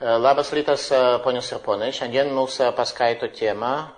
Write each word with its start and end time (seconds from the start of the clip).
Labas 0.00 0.50
rytas, 0.50 0.88
ponios 1.20 1.50
ir 1.52 1.58
ponai. 1.60 1.90
Šiandien 1.92 2.30
mūsų 2.32 2.70
paskaito 2.72 3.28
tema 3.36 3.92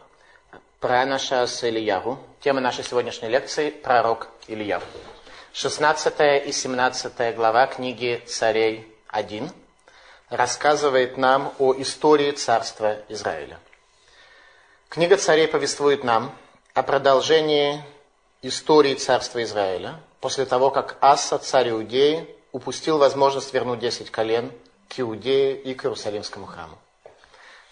Пранашас 0.82 1.60
Ильяву. 1.62 2.16
Тема 2.40 2.58
нашей 2.60 2.82
сегодняшней 2.82 3.28
лекции– 3.28 3.70
пророк 3.84 4.26
Ильяв. 4.48 4.82
16 5.52 6.44
и 6.44 6.50
17 6.50 7.36
глава 7.36 7.68
книги 7.68 8.20
«Царей 8.26 8.92
1» 9.12 9.48
рассказывает 10.28 11.18
нам 11.18 11.52
о 11.60 11.72
истории 11.74 12.32
царства 12.32 12.96
Израиля. 13.08 13.60
Книга 14.88 15.16
«Царей» 15.16 15.46
повествует 15.46 16.02
нам 16.02 16.34
о 16.74 16.82
продолжении 16.82 17.80
истории 18.42 18.96
царства 18.96 19.40
Израиля 19.44 20.00
после 20.20 20.46
того, 20.46 20.72
как 20.72 20.96
Аса, 21.00 21.38
царь 21.38 21.70
Иудеи, 21.70 22.26
упустил 22.50 22.98
возможность 22.98 23.54
вернуть 23.54 23.78
10 23.78 24.10
колен 24.10 24.50
к 24.92 25.00
Иудее 25.00 25.58
и 25.58 25.72
к 25.72 25.86
Иерусалимскому 25.86 26.44
храму. 26.44 26.76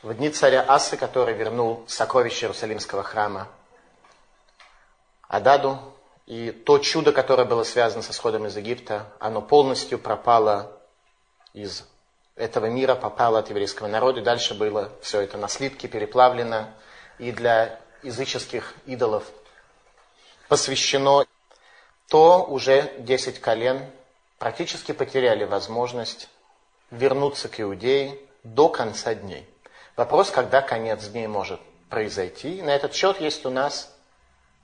В 0.02 0.14
дни 0.14 0.30
царя 0.30 0.64
Асы, 0.66 0.96
который 0.96 1.34
вернул 1.34 1.84
сокровища 1.86 2.46
Иерусалимского 2.46 3.02
храма 3.02 3.46
Ададу, 5.28 5.78
и 6.24 6.50
то 6.50 6.78
чудо, 6.78 7.12
которое 7.12 7.44
было 7.44 7.62
связано 7.62 8.02
с 8.02 8.10
исходом 8.10 8.46
из 8.46 8.56
Египта, 8.56 9.06
оно 9.18 9.42
полностью 9.42 9.98
пропало 9.98 10.72
из 11.52 11.84
этого 12.36 12.66
мира, 12.66 12.94
попало 12.94 13.40
от 13.40 13.50
еврейского 13.50 13.86
народа, 13.86 14.20
и 14.20 14.24
дальше 14.24 14.54
было 14.54 14.90
все 15.02 15.20
это 15.20 15.36
на 15.36 15.48
слитки 15.48 15.86
переплавлено, 15.86 16.70
и 17.18 17.32
для 17.32 17.78
языческих 18.02 18.72
идолов 18.86 19.24
посвящено, 20.48 21.26
то 22.08 22.44
уже 22.44 22.90
10 23.00 23.42
колен 23.42 23.84
практически 24.38 24.92
потеряли 24.92 25.44
возможность 25.44 26.30
вернуться 26.90 27.48
к 27.48 27.60
Иудее 27.60 28.18
до 28.42 28.68
конца 28.68 29.14
дней. 29.14 29.48
Вопрос, 29.96 30.30
когда 30.30 30.62
конец 30.62 31.06
дней 31.06 31.26
может 31.26 31.60
произойти. 31.88 32.62
На 32.62 32.70
этот 32.70 32.94
счет 32.94 33.20
есть 33.20 33.44
у 33.44 33.50
нас 33.50 33.94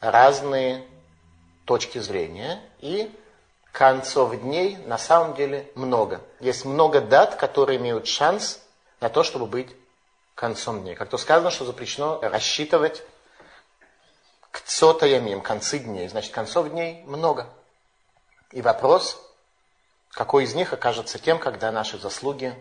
разные 0.00 0.84
точки 1.64 1.98
зрения. 1.98 2.60
И 2.80 3.14
концов 3.72 4.40
дней 4.40 4.76
на 4.86 4.96
самом 4.96 5.34
деле 5.34 5.70
много. 5.74 6.22
Есть 6.40 6.64
много 6.64 7.00
дат, 7.00 7.36
которые 7.36 7.78
имеют 7.78 8.06
шанс 8.06 8.62
на 9.00 9.10
то, 9.10 9.22
чтобы 9.22 9.46
быть 9.46 9.68
концом 10.34 10.82
дней. 10.82 10.94
Как 10.94 11.08
то 11.10 11.18
сказано, 11.18 11.50
что 11.50 11.64
запрещено 11.64 12.18
рассчитывать 12.22 13.02
к 14.50 14.60
цотаямим, 14.60 15.42
концы 15.42 15.78
дней. 15.78 16.08
Значит, 16.08 16.32
концов 16.32 16.70
дней 16.70 17.02
много. 17.04 17.46
И 18.52 18.62
вопрос, 18.62 19.20
какой 20.16 20.44
из 20.44 20.54
них 20.54 20.72
окажется 20.72 21.18
тем, 21.18 21.38
когда 21.38 21.70
наши 21.70 21.98
заслуги 21.98 22.54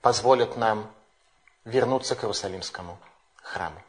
позволят 0.00 0.56
нам 0.56 0.92
вернуться 1.64 2.16
к 2.16 2.24
Иерусалимскому 2.24 2.98
храму. 3.40 3.80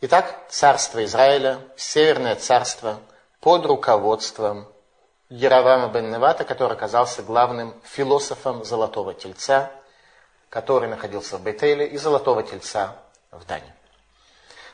Итак, 0.00 0.34
царство 0.48 1.04
Израиля, 1.04 1.60
северное 1.76 2.34
царство 2.34 2.98
под 3.40 3.66
руководством 3.66 4.66
Яровама 5.28 5.88
бен 5.88 6.10
Невата, 6.10 6.44
который 6.44 6.72
оказался 6.72 7.22
главным 7.22 7.74
философом 7.84 8.64
Золотого 8.64 9.12
Тельца, 9.12 9.70
который 10.48 10.88
находился 10.88 11.36
в 11.36 11.42
Бейтейле, 11.42 11.86
и 11.86 11.98
Золотого 11.98 12.42
Тельца 12.42 12.96
в 13.32 13.44
Дане. 13.44 13.74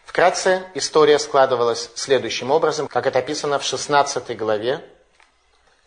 Вкратце 0.04 0.62
история 0.74 1.18
складывалась 1.18 1.90
следующим 1.96 2.52
образом, 2.52 2.86
как 2.86 3.08
это 3.08 3.18
описано 3.18 3.58
в 3.58 3.64
16 3.64 4.36
главе 4.36 4.84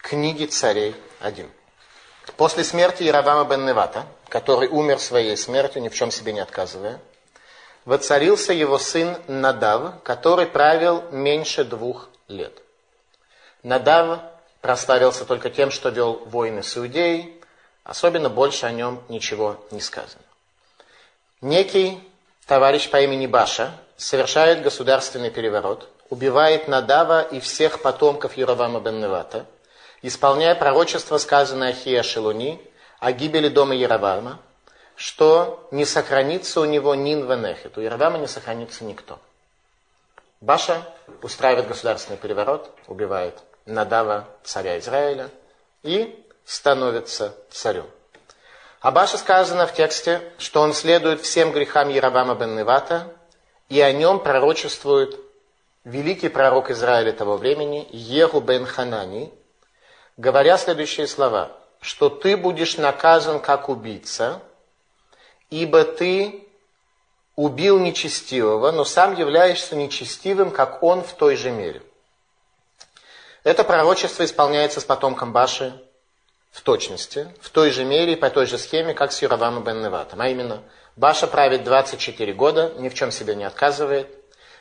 книги 0.03 0.45
царей 0.45 0.95
1. 1.21 1.49
После 2.35 2.63
смерти 2.65 3.03
Яровама 3.03 3.45
бен 3.45 3.65
Невата, 3.65 4.05
который 4.27 4.67
умер 4.67 4.99
своей 4.99 5.37
смертью, 5.37 5.81
ни 5.81 5.87
в 5.87 5.95
чем 5.95 6.11
себе 6.11 6.33
не 6.33 6.41
отказывая, 6.41 6.99
воцарился 7.85 8.51
его 8.51 8.77
сын 8.77 9.17
Надав, 9.27 10.03
который 10.03 10.45
правил 10.45 11.03
меньше 11.11 11.63
двух 11.63 12.09
лет. 12.27 12.61
Надав 13.63 14.19
прославился 14.59 15.23
только 15.23 15.49
тем, 15.49 15.71
что 15.71 15.87
вел 15.87 16.15
войны 16.25 16.63
с 16.63 16.77
Иудеей, 16.77 17.41
особенно 17.85 18.29
больше 18.29 18.65
о 18.65 18.71
нем 18.71 19.01
ничего 19.07 19.55
не 19.71 19.79
сказано. 19.79 20.23
Некий 21.39 21.97
товарищ 22.45 22.89
по 22.89 23.01
имени 23.01 23.25
Баша 23.25 23.71
совершает 23.95 24.63
государственный 24.63 25.31
переворот, 25.31 25.87
убивает 26.09 26.67
Надава 26.67 27.21
и 27.21 27.39
всех 27.39 27.81
потомков 27.81 28.35
Яровама 28.35 28.81
бен 28.81 28.99
Невата– 28.99 29.45
исполняя 30.03 30.53
пророчество, 30.53 31.17
сказанное 31.17 31.69
Ахия 31.69 32.03
Шелуни 32.03 32.61
о 32.99 33.11
гибели 33.11 33.47
дома 33.47 33.73
Яровама, 33.73 34.39
что 34.95 35.67
не 35.71 35.85
сохранится 35.85 36.61
у 36.61 36.65
него 36.65 36.93
Нин 36.93 37.25
Венехет, 37.25 37.77
у 37.77 37.81
Яровама 37.81 38.19
не 38.19 38.27
сохранится 38.27 38.83
никто. 38.83 39.19
Баша 40.39 40.83
устраивает 41.21 41.67
государственный 41.67 42.17
переворот, 42.17 42.69
убивает 42.87 43.39
Надава, 43.65 44.27
царя 44.43 44.77
Израиля, 44.77 45.29
и 45.83 46.23
становится 46.45 47.33
царем. 47.49 47.85
О 48.81 48.91
Баше 48.91 49.17
сказано 49.17 49.65
в 49.65 49.73
тексте, 49.73 50.21
что 50.37 50.59
он 50.61 50.73
следует 50.73 51.21
всем 51.21 51.53
грехам 51.53 51.87
Яровама 51.87 52.35
бен 52.35 52.57
Невата, 52.57 53.07
и 53.69 53.79
о 53.79 53.93
нем 53.93 54.19
пророчествует 54.19 55.17
великий 55.85 56.27
пророк 56.27 56.69
Израиля 56.69 57.13
того 57.13 57.37
времени 57.37 57.87
Еху 57.91 58.41
бен 58.41 58.65
Ханани, 58.65 59.31
говоря 60.17 60.57
следующие 60.57 61.07
слова, 61.07 61.51
что 61.81 62.09
ты 62.09 62.37
будешь 62.37 62.77
наказан 62.77 63.39
как 63.39 63.69
убийца, 63.69 64.41
ибо 65.49 65.83
ты 65.83 66.47
убил 67.35 67.79
нечестивого, 67.79 68.71
но 68.71 68.85
сам 68.85 69.15
являешься 69.15 69.75
нечестивым, 69.75 70.51
как 70.51 70.83
он 70.83 71.03
в 71.03 71.13
той 71.13 71.35
же 71.35 71.51
мере. 71.51 71.81
Это 73.43 73.63
пророчество 73.63 74.23
исполняется 74.23 74.79
с 74.79 74.85
потомком 74.85 75.33
Баши 75.33 75.73
в 76.51 76.61
точности, 76.61 77.27
в 77.41 77.49
той 77.49 77.71
же 77.71 77.83
мере 77.83 78.13
и 78.13 78.15
по 78.15 78.29
той 78.29 78.45
же 78.45 78.57
схеме, 78.57 78.93
как 78.93 79.11
с 79.11 79.21
Юравам 79.21 79.63
бен 79.63 79.81
Неватом. 79.81 80.21
А 80.21 80.29
именно, 80.29 80.61
Баша 80.95 81.27
правит 81.27 81.63
24 81.63 82.33
года, 82.33 82.73
ни 82.77 82.87
в 82.87 82.93
чем 82.93 83.11
себе 83.11 83.35
не 83.35 83.43
отказывает. 83.43 84.07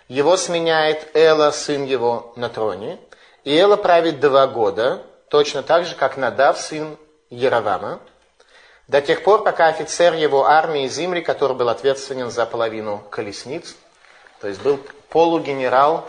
Его 0.09 0.37
сменяет 0.37 1.15
Эла, 1.15 1.51
сын 1.53 1.85
его, 1.85 2.33
на 2.37 2.49
троне. 2.49 2.99
И 3.45 3.57
Эла 3.57 3.77
правит 3.77 4.19
два 4.19 4.47
года, 4.47 5.03
точно 5.33 5.63
так 5.63 5.87
же, 5.87 5.95
как 5.95 6.19
Надав, 6.19 6.61
сын 6.61 6.99
Яровама, 7.31 8.01
до 8.87 9.01
тех 9.01 9.25
пор, 9.25 9.43
пока 9.43 9.69
офицер 9.69 10.13
его 10.13 10.45
армии 10.45 10.87
Зимри, 10.89 11.23
который 11.23 11.57
был 11.57 11.71
ответственен 11.71 12.31
за 12.31 12.45
половину 12.45 12.99
колесниц, 13.09 13.75
то 14.43 14.49
есть 14.49 14.61
был 14.61 14.79
полугенерал 15.09 16.07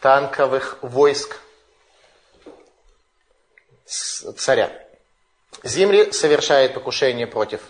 танковых 0.00 0.78
войск 0.82 1.40
царя. 3.84 4.70
Зимри 5.64 6.12
совершает 6.12 6.74
покушение 6.74 7.26
против 7.26 7.60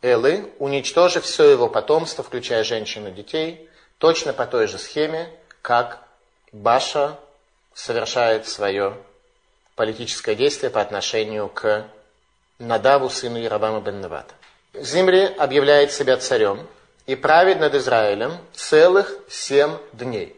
Элы, 0.00 0.50
уничтожив 0.58 1.24
все 1.24 1.50
его 1.50 1.68
потомство, 1.68 2.24
включая 2.24 2.64
женщин 2.64 3.08
и 3.08 3.10
детей, 3.10 3.68
точно 3.98 4.32
по 4.32 4.46
той 4.46 4.68
же 4.68 4.78
схеме, 4.78 5.28
как 5.60 5.98
Баша 6.50 7.18
совершает 7.74 8.48
свое 8.48 8.96
политическое 9.78 10.34
действие 10.34 10.70
по 10.70 10.80
отношению 10.80 11.48
к 11.48 11.86
Надаву, 12.58 13.08
сыну 13.08 13.38
Яровама 13.38 13.80
бен 13.80 14.00
Навата. 14.00 14.34
Зимри 14.74 15.24
объявляет 15.24 15.92
себя 15.92 16.16
царем 16.16 16.66
и 17.06 17.14
правит 17.14 17.60
над 17.60 17.74
Израилем 17.76 18.32
целых 18.52 19.14
семь 19.30 19.76
дней. 19.92 20.36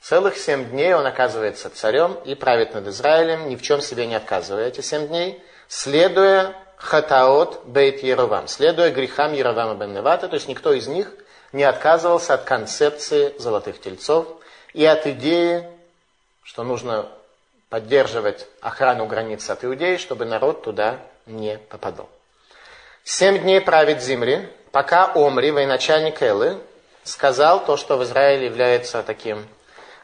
Целых 0.00 0.38
семь 0.38 0.64
дней 0.70 0.94
он 0.94 1.04
оказывается 1.06 1.68
царем 1.68 2.14
и 2.24 2.34
правит 2.34 2.72
над 2.72 2.88
Израилем, 2.88 3.50
ни 3.50 3.56
в 3.56 3.62
чем 3.62 3.82
себе 3.82 4.06
не 4.06 4.14
отказывая 4.14 4.68
эти 4.68 4.80
семь 4.80 5.08
дней, 5.08 5.42
следуя 5.68 6.54
хатаот 6.78 7.66
бейт 7.66 8.02
Яровам, 8.02 8.48
следуя 8.48 8.90
грехам 8.90 9.34
Яровама 9.34 9.74
бен 9.74 9.92
Невата, 9.92 10.26
то 10.26 10.36
есть 10.36 10.48
никто 10.48 10.72
из 10.72 10.86
них 10.86 11.12
не 11.52 11.64
отказывался 11.64 12.32
от 12.32 12.44
концепции 12.44 13.34
золотых 13.38 13.78
тельцов 13.78 14.26
и 14.72 14.86
от 14.86 15.06
идеи, 15.06 15.68
что 16.42 16.64
нужно 16.64 17.10
поддерживать 17.68 18.46
охрану 18.60 19.06
границ 19.06 19.48
от 19.50 19.64
Иудеи, 19.64 19.96
чтобы 19.96 20.24
народ 20.24 20.62
туда 20.62 21.00
не 21.26 21.58
попадал. 21.58 22.08
Семь 23.02 23.38
дней 23.38 23.60
правит 23.60 24.02
Зимри, 24.02 24.48
пока 24.72 25.12
Омри, 25.14 25.50
военачальник 25.50 26.22
Элы, 26.22 26.58
сказал 27.02 27.64
то, 27.64 27.76
что 27.76 27.96
в 27.96 28.04
Израиле 28.04 28.46
является 28.46 29.02
таким 29.02 29.46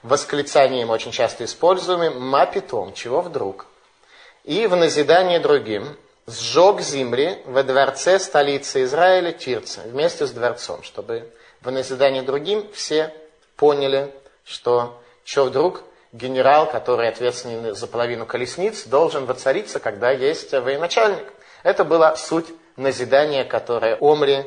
восклицанием, 0.03 0.91
очень 0.91 1.13
часто 1.13 1.45
используемым, 1.45 2.21
«мапитом», 2.21 2.93
чего 2.93 3.21
вдруг. 3.21 3.67
И 4.45 4.67
в 4.67 4.77
назидание 4.77 5.41
другим 5.41 5.97
сжег 6.27 6.81
Зимри 6.81 7.39
во 7.45 7.63
дворце 7.63 8.19
столицы 8.19 8.85
Израиля 8.85 9.33
Тирца, 9.33 9.83
вместе 9.85 10.27
с 10.27 10.31
дворцом, 10.31 10.83
чтобы 10.83 11.31
в 11.61 11.71
назидание 11.71 12.23
другим 12.23 12.71
все 12.73 13.15
поняли, 13.57 14.13
что 14.45 15.01
что 15.25 15.45
вдруг 15.45 15.85
генерал, 16.13 16.69
который 16.71 17.09
ответственен 17.09 17.75
за 17.75 17.87
половину 17.87 18.27
колесниц, 18.27 18.85
должен 18.85 19.27
воцариться, 19.27 19.81
когда 19.81 20.11
есть 20.11 20.53
военачальник. 20.53 21.25
Это 21.63 21.85
была 21.85 22.17
суть 22.17 22.47
назидание, 22.77 23.45
которое 23.45 23.97
Омри 24.01 24.45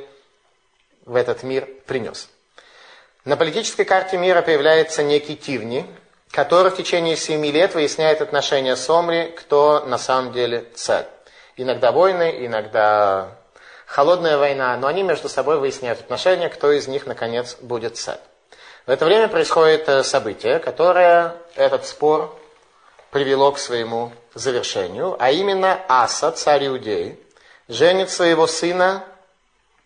в 1.06 1.16
этот 1.16 1.44
мир 1.44 1.68
принес. 1.86 2.30
На 3.26 3.38
политической 3.38 3.86
карте 3.86 4.18
мира 4.18 4.42
появляется 4.42 5.04
некий 5.04 5.38
Тивни, 5.38 5.86
который 6.32 6.72
в 6.72 6.76
течение 6.76 7.16
семи 7.16 7.52
лет 7.52 7.76
выясняет 7.76 8.22
отношения 8.22 8.76
с 8.76 8.90
Омри, 8.90 9.34
кто 9.38 9.84
на 9.86 9.98
самом 9.98 10.34
деле 10.34 10.66
царь. 10.76 11.06
Иногда 11.56 11.92
войны, 11.92 12.46
иногда 12.46 13.38
холодная 13.86 14.38
война, 14.38 14.76
но 14.78 14.88
они 14.88 15.04
между 15.04 15.30
собой 15.30 15.60
выясняют 15.60 16.00
отношения, 16.00 16.50
кто 16.50 16.72
из 16.72 16.88
них, 16.88 17.06
наконец, 17.06 17.58
будет 17.62 17.96
царь. 17.96 18.20
В 18.86 18.90
это 18.90 19.06
время 19.06 19.30
происходит 19.30 19.88
э, 19.88 20.04
событие, 20.04 20.60
которое 20.60 21.38
этот 21.56 21.86
спор 21.86 22.38
привело 23.12 23.54
к 23.54 23.58
своему 23.58 24.12
завершению, 24.34 25.16
а 25.20 25.32
именно 25.32 25.80
Аса, 25.88 26.32
царь 26.32 26.68
Иудеи, 26.68 27.18
женит 27.70 28.10
своего 28.10 28.46
сына 28.46 29.06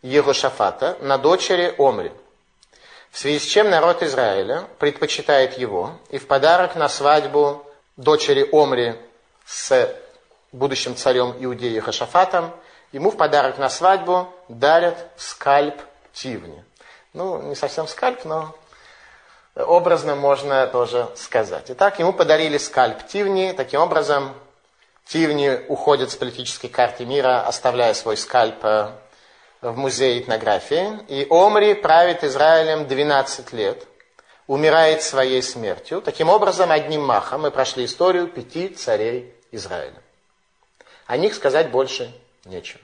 Егошафата 0.01 0.97
на 1.01 1.19
дочери 1.19 1.75
Омри. 1.77 2.11
В 3.11 3.19
связи 3.19 3.37
с 3.37 3.45
чем 3.45 3.69
народ 3.69 4.01
Израиля 4.01 4.63
предпочитает 4.79 5.59
его 5.59 5.91
и 6.09 6.17
в 6.17 6.25
подарок 6.25 6.75
на 6.75 6.89
свадьбу 6.89 7.67
дочери 7.97 8.49
Омри 8.51 8.95
с 9.45 9.95
будущим 10.51 10.95
царем 10.95 11.35
Иудеи 11.39 11.75
Ехошафатом, 11.75 12.51
ему 12.91 13.11
в 13.11 13.17
подарок 13.17 13.59
на 13.59 13.69
свадьбу 13.69 14.27
дарят 14.47 14.97
скальп 15.17 15.79
Тивни. 16.13 16.65
Ну, 17.13 17.43
не 17.43 17.53
совсем 17.53 17.87
скальп, 17.87 18.25
но 18.25 18.55
образно 19.63 20.15
можно 20.15 20.67
тоже 20.67 21.09
сказать. 21.15 21.65
Итак, 21.69 21.99
ему 21.99 22.13
подарили 22.13 22.57
скальп 22.57 23.05
Тивни. 23.07 23.53
Таким 23.55 23.81
образом, 23.81 24.33
Тивни 25.05 25.59
уходит 25.67 26.11
с 26.11 26.15
политической 26.15 26.67
карты 26.67 27.05
мира, 27.05 27.41
оставляя 27.41 27.93
свой 27.93 28.17
скальп 28.17 28.63
э, 28.63 28.89
в 29.61 29.77
музее 29.77 30.21
этнографии. 30.21 30.99
И 31.07 31.25
Омри 31.29 31.73
правит 31.73 32.23
Израилем 32.23 32.87
12 32.87 33.53
лет, 33.53 33.87
умирает 34.47 35.01
своей 35.01 35.41
смертью. 35.41 36.01
Таким 36.01 36.29
образом, 36.29 36.71
одним 36.71 37.05
махом 37.05 37.41
мы 37.41 37.51
прошли 37.51 37.85
историю 37.85 38.27
пяти 38.27 38.69
царей 38.69 39.33
Израиля. 39.51 40.01
О 41.05 41.17
них 41.17 41.33
сказать 41.33 41.71
больше 41.71 42.11
нечего. 42.45 42.81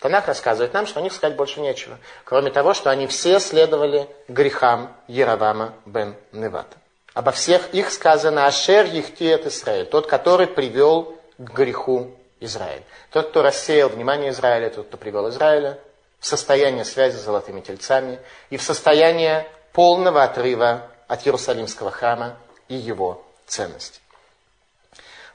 Танах 0.00 0.26
рассказывает 0.26 0.72
нам, 0.72 0.86
что 0.86 1.00
о 1.00 1.02
них 1.02 1.12
сказать 1.12 1.36
больше 1.36 1.60
нечего, 1.60 1.98
кроме 2.24 2.50
того, 2.50 2.72
что 2.72 2.90
они 2.90 3.06
все 3.06 3.38
следовали 3.38 4.08
грехам 4.28 4.96
Яровама 5.06 5.74
бен 5.84 6.16
Невата. 6.32 6.78
Обо 7.12 7.32
всех 7.32 7.74
их 7.74 7.90
сказано 7.92 8.46
«Ашер 8.46 8.86
Ехтиет 8.86 9.46
Израиль», 9.46 9.84
тот, 9.84 10.06
который 10.06 10.46
привел 10.46 11.18
к 11.36 11.52
греху 11.52 12.16
Израиль. 12.40 12.82
Тот, 13.10 13.28
кто 13.28 13.42
рассеял 13.42 13.90
внимание 13.90 14.30
Израиля, 14.30 14.70
тот, 14.70 14.88
кто 14.88 14.96
привел 14.96 15.28
Израиля 15.28 15.78
в 16.18 16.26
состояние 16.26 16.86
связи 16.86 17.16
с 17.16 17.20
золотыми 17.20 17.60
тельцами 17.60 18.20
и 18.48 18.56
в 18.56 18.62
состояние 18.62 19.46
полного 19.72 20.22
отрыва 20.22 20.86
от 21.08 21.26
Иерусалимского 21.26 21.90
храма 21.90 22.36
и 22.68 22.74
его 22.74 23.22
ценностей. 23.46 24.00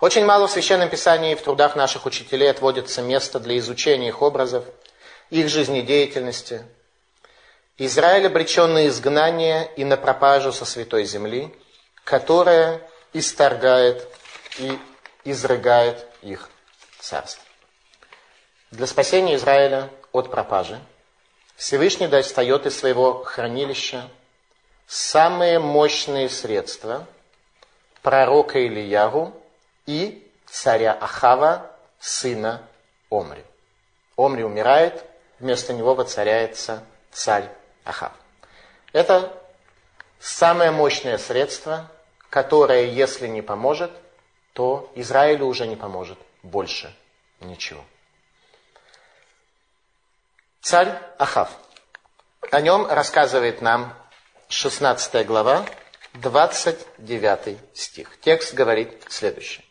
Очень 0.05 0.25
мало 0.25 0.45
в 0.45 0.51
Священном 0.51 0.87
Писании 0.87 1.31
и 1.31 1.35
в 1.35 1.41
трудах 1.41 1.75
наших 1.75 2.05
учителей 2.05 2.51
отводится 2.51 3.01
место 3.01 3.39
для 3.39 3.57
изучения 3.57 4.09
их 4.09 4.21
образов, 4.21 4.63
их 5.31 5.49
жизнедеятельности. 5.49 6.63
Израиль 7.79 8.27
обречен 8.27 8.71
на 8.71 8.87
изгнание 8.87 9.67
и 9.75 9.83
на 9.83 9.97
пропажу 9.97 10.51
со 10.51 10.63
святой 10.63 11.05
земли, 11.05 11.51
которая 12.03 12.87
исторгает 13.13 14.07
и 14.59 14.77
изрыгает 15.23 16.05
их 16.21 16.51
царство. 16.99 17.43
Для 18.69 18.85
спасения 18.85 19.33
Израиля 19.33 19.89
от 20.11 20.29
пропажи 20.29 20.79
Всевышний 21.55 22.07
достает 22.07 22.67
из 22.67 22.77
своего 22.77 23.23
хранилища 23.23 24.07
самые 24.85 25.57
мощные 25.57 26.29
средства 26.29 27.07
пророка 28.03 28.63
Ильягу 28.63 29.41
и 29.85 30.31
царя 30.45 30.93
Ахава, 30.93 31.71
сына 31.99 32.67
Омри. 33.09 33.43
Омри 34.15 34.43
умирает, 34.43 35.03
вместо 35.39 35.73
него 35.73 35.95
воцаряется 35.95 36.83
царь 37.11 37.49
Ахав. 37.83 38.13
Это 38.93 39.31
самое 40.19 40.71
мощное 40.71 41.17
средство, 41.17 41.91
которое, 42.29 42.85
если 42.85 43.27
не 43.27 43.41
поможет, 43.41 43.91
то 44.53 44.91
Израилю 44.95 45.47
уже 45.47 45.67
не 45.67 45.75
поможет 45.75 46.17
больше 46.43 46.95
ничего. 47.41 47.83
Царь 50.61 50.97
Ахав. 51.19 51.51
О 52.51 52.61
нем 52.61 52.87
рассказывает 52.87 53.61
нам 53.61 53.93
16 54.47 55.25
глава, 55.25 55.65
29 56.13 57.59
стих. 57.73 58.19
Текст 58.21 58.53
говорит 58.53 59.03
следующее. 59.09 59.64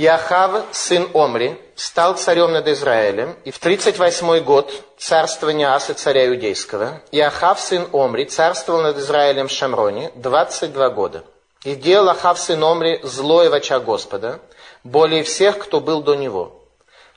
Иохав, 0.00 0.64
сын 0.70 1.08
Омри, 1.12 1.60
стал 1.74 2.14
царем 2.14 2.52
над 2.52 2.68
Израилем, 2.68 3.34
и 3.44 3.50
в 3.50 3.58
38 3.58 4.44
год 4.44 4.72
царствования 4.96 5.74
Асы, 5.74 5.92
царя 5.92 6.28
Иудейского, 6.28 7.02
Иохав, 7.10 7.58
сын 7.58 7.88
Омри, 7.92 8.26
царствовал 8.26 8.82
над 8.82 8.96
Израилем 8.98 9.48
в 9.48 9.50
Шамроне 9.50 10.12
22 10.14 10.90
года. 10.90 11.24
И 11.64 11.74
делал 11.74 12.10
Ахав, 12.10 12.38
сын 12.38 12.62
Омри, 12.62 13.00
злое 13.02 13.50
в 13.50 13.54
очах 13.54 13.82
Господа, 13.82 14.38
более 14.84 15.24
всех, 15.24 15.58
кто 15.58 15.80
был 15.80 16.00
до 16.00 16.14
него. 16.14 16.62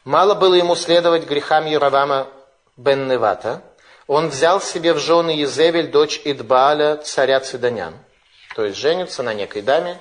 Мало 0.04 0.34
было 0.34 0.56
ему 0.56 0.76
следовать 0.76 1.28
грехам 1.28 1.68
Яровама 1.68 2.30
бен 2.78 3.08
Невата, 3.08 3.62
он 4.08 4.30
взял 4.30 4.60
себе 4.60 4.94
в 4.94 4.98
жены 4.98 5.30
Езевель, 5.30 5.92
дочь 5.92 6.20
Идбааля, 6.26 6.98
царя 6.98 7.42
Цидонян. 7.42 7.94
То 8.56 8.66
есть 8.66 8.80
женится 8.80 9.22
на 9.22 9.36
некой 9.36 9.62
даме, 9.62 10.00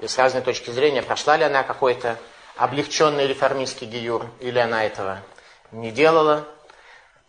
и 0.00 0.06
с 0.06 0.16
разной 0.18 0.42
точки 0.42 0.70
зрения, 0.70 1.02
прошла 1.02 1.36
ли 1.36 1.44
она 1.44 1.62
какой-то 1.62 2.18
облегченный 2.56 3.26
реформистский 3.26 3.86
гиюр, 3.86 4.26
или 4.40 4.58
она 4.58 4.84
этого 4.84 5.20
не 5.72 5.90
делала. 5.90 6.46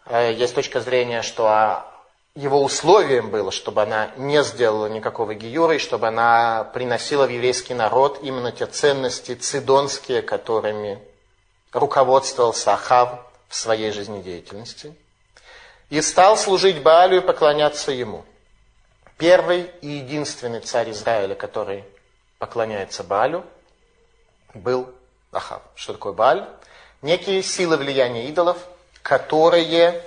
Э, 0.06 0.33
есть 0.33 0.56
точка 0.56 0.81
зрения, 0.81 1.21
что 1.21 1.48
а, 1.48 1.89
его 2.36 2.63
условием 2.63 3.30
было, 3.30 3.51
чтобы 3.51 3.81
она 3.81 4.12
не 4.18 4.44
сделала 4.44 4.88
никакого 4.88 5.33
гиюра, 5.33 5.75
и 5.75 5.80
чтобы 5.80 6.07
она 6.07 6.63
приносила 6.74 7.25
в 7.25 7.30
еврейский 7.30 7.74
народ 7.74 8.19
именно 8.21 8.51
те 8.51 8.66
ценности 8.66 9.36
цидонские, 9.36 10.21
которыми 10.21 11.00
руководствовался 11.74 12.74
Ахав 12.74 13.19
в 13.48 13.56
своей 13.56 13.92
жизнедеятельности. 13.92 14.95
И 15.90 16.02
стал 16.02 16.38
служить 16.38 16.83
Баалю 16.83 17.18
и 17.18 17.26
поклоняться 17.26 17.92
ему. 17.92 18.23
Первый 19.18 19.71
и 19.81 19.88
единственный 19.88 20.59
царь 20.59 20.92
Израиля, 20.92 21.33
который 21.33 21.83
поклоняется 22.40 23.04
Баалю, 23.04 23.46
был 24.54 24.90
Ахав. 25.31 25.62
Что 25.76 25.94
такое 25.94 26.14
Бааль? 26.14 26.48
Некие 27.02 27.44
силы 27.44 27.78
влияния 27.78 28.28
идолов, 28.30 28.58
которые 29.04 30.02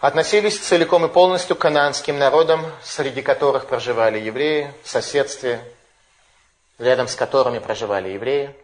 относились 0.00 0.58
целиком 0.58 1.04
и 1.04 1.08
полностью 1.08 1.56
к 1.56 1.60
кананским 1.60 2.18
народам, 2.18 2.66
среди 2.82 3.22
которых 3.22 3.66
проживали 3.66 4.18
евреи, 4.18 4.72
в 4.82 4.88
соседстве, 4.88 5.60
рядом 6.78 7.06
с 7.06 7.14
которыми 7.14 7.58
проживали 7.58 8.08
евреи. 8.10 8.54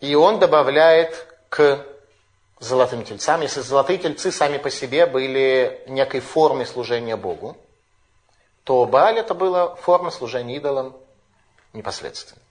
И 0.00 0.14
он 0.14 0.38
добавляет 0.38 1.26
к 1.48 1.84
золотым 2.60 3.04
тельцам, 3.04 3.40
если 3.40 3.60
золотые 3.60 3.98
тельцы 3.98 4.30
сами 4.30 4.58
по 4.58 4.70
себе 4.70 5.06
были 5.06 5.82
некой 5.88 6.20
формой 6.20 6.66
служения 6.66 7.16
Богу, 7.16 7.56
то 8.66 8.84
Бааль 8.84 9.20
это 9.20 9.32
была 9.32 9.76
форма 9.76 10.10
служения 10.10 10.56
идолам 10.56 10.96
непосредственно. 11.72 12.42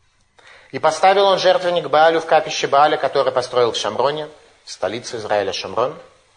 И 0.72 0.80
поставил 0.80 1.26
он 1.26 1.40
жертвенник 1.40 1.90
Баалю 1.90 2.22
в 2.22 2.26
капище 2.26 2.68
Бааля, 2.68 2.96
который 2.96 3.34
построил 3.34 3.74
в 3.74 3.76
Шамроне, 3.76 4.30
столице 4.64 5.18
Израиля 5.18 5.52
Шамрон. 5.52 5.94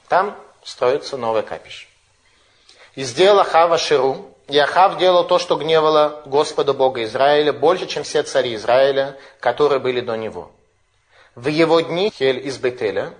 Там 0.09 0.37
строится 0.65 1.17
новое 1.17 1.43
капище. 1.43 1.87
И 2.97 3.05
сделал 3.05 3.39
Ахава 3.39 3.79
Ширу, 3.79 4.35
и 4.49 4.59
Ахав 4.59 4.99
делал 4.99 5.25
то, 5.25 5.39
что 5.39 5.55
гневало 5.55 6.23
Господа 6.27 6.75
Бога 6.75 7.05
Израиля, 7.05 7.53
больше, 7.53 7.87
чем 7.87 8.03
все 8.03 8.25
цари 8.25 8.57
Израиля, 8.57 9.17
которые 9.39 9.79
были 9.79 10.01
до 10.01 10.17
него. 10.17 10.51
В 11.37 11.47
его 11.47 11.79
дни 11.79 12.13
Хель 12.13 12.45
из 12.45 12.59
Бетеля 12.59 13.15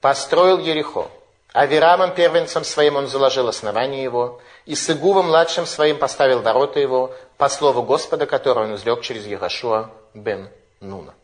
построил 0.00 0.58
Ерехо, 0.58 1.08
а 1.54 1.66
Верамом 1.66 2.12
первенцем 2.14 2.64
своим 2.64 2.96
он 2.96 3.06
заложил 3.06 3.46
основание 3.46 4.02
его, 4.02 4.40
и 4.66 4.74
с 4.74 4.90
Игувом 4.90 5.28
младшим 5.28 5.66
своим 5.66 5.98
поставил 5.98 6.42
ворота 6.42 6.80
его, 6.80 7.14
по 7.36 7.48
слову 7.48 7.84
Господа, 7.84 8.26
которое 8.26 8.66
он 8.66 8.74
излег 8.74 9.02
через 9.02 9.24
Егошуа 9.24 9.88
бен 10.14 10.50
Нуна. 10.80 11.14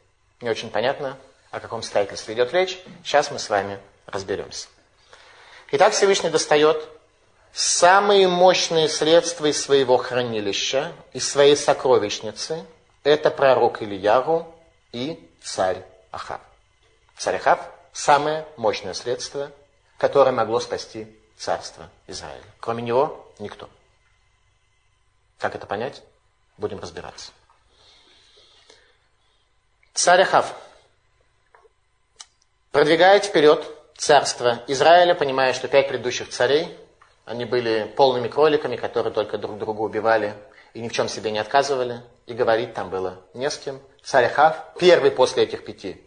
Не 0.40 0.49
очень 0.49 0.70
понятно, 0.70 1.16
о 1.50 1.58
каком 1.58 1.82
строительстве 1.82 2.34
идет 2.34 2.52
речь. 2.52 2.78
Сейчас 3.02 3.32
мы 3.32 3.40
с 3.40 3.50
вами 3.50 3.80
разберемся. 4.06 4.68
Итак, 5.72 5.94
Всевышний 5.94 6.30
достает 6.30 6.80
самые 7.52 8.28
мощные 8.28 8.88
средства 8.88 9.46
из 9.46 9.60
своего 9.60 9.96
хранилища, 9.96 10.92
из 11.12 11.28
своей 11.28 11.56
сокровищницы. 11.56 12.64
Это 13.02 13.32
пророк 13.32 13.82
Ильяру 13.82 14.46
и 14.92 15.28
царь 15.42 15.82
Ахав. 16.12 16.40
Царь 17.16 17.34
Ахав– 17.34 17.58
самое 17.92 18.46
мощное 18.56 18.94
средство, 18.94 19.50
которое 20.00 20.33
могло 20.33 20.61
спасти 20.61 21.07
царство 21.37 21.90
Израиля. 22.07 22.42
Кроме 22.59 22.83
него 22.83 23.30
никто. 23.38 23.69
Как 25.38 25.54
это 25.54 25.66
понять? 25.66 26.02
Будем 26.57 26.80
разбираться. 26.80 27.33
Царь 29.92 30.23
Ахав 30.23 30.57
продвигает 32.73 33.26
вперед 33.26 33.62
царство 33.95 34.62
Израиля, 34.69 35.14
понимая, 35.14 35.52
что 35.52 35.69
пять 35.69 35.88
предыдущих 35.88 36.30
царей, 36.30 36.75
они 37.26 37.45
были 37.45 37.92
полными 37.95 38.28
кроликами, 38.28 38.76
которые 38.76 39.12
только 39.12 39.37
друг 39.37 39.59
друга 39.59 39.80
убивали 39.80 40.35
и 40.73 40.80
ни 40.80 40.88
в 40.88 40.92
чем 40.92 41.09
себе 41.09 41.30
не 41.30 41.38
отказывали, 41.38 42.00
и 42.25 42.33
говорить 42.33 42.73
там 42.73 42.88
было 42.88 43.21
не 43.35 43.50
с 43.50 43.59
кем. 43.59 43.78
Царь 44.02 44.26
Ахав, 44.26 44.75
первый 44.78 45.11
после 45.11 45.42
этих 45.42 45.62
пяти 45.62 46.02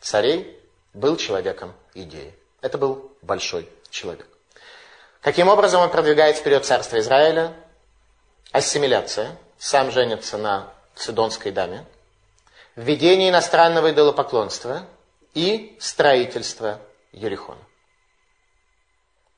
царей, 0.00 0.58
был 0.94 1.18
человеком 1.18 1.74
идеи. 1.92 2.34
Это 2.64 2.78
был 2.78 3.12
большой 3.20 3.68
человек. 3.90 4.26
Каким 5.20 5.48
образом 5.48 5.82
он 5.82 5.90
продвигает 5.90 6.38
вперед 6.38 6.64
царство 6.64 6.98
Израиля? 6.98 7.54
Ассимиляция. 8.52 9.36
Сам 9.58 9.90
женится 9.90 10.38
на 10.38 10.72
сидонской 10.94 11.52
даме. 11.52 11.84
Введение 12.74 13.28
иностранного 13.28 13.92
идолопоклонства 13.92 14.86
и 15.34 15.76
строительство 15.78 16.80
Ерихона. 17.12 17.60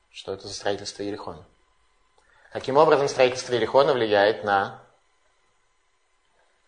Что 0.09 0.33
это 0.33 0.47
за 0.47 0.53
строительство 0.53 1.03
Ерихона? 1.03 1.43
Каким 2.53 2.77
образом 2.77 3.09
строительство 3.09 3.55
Ерихона 3.55 3.91
влияет 3.91 4.45
на, 4.45 4.81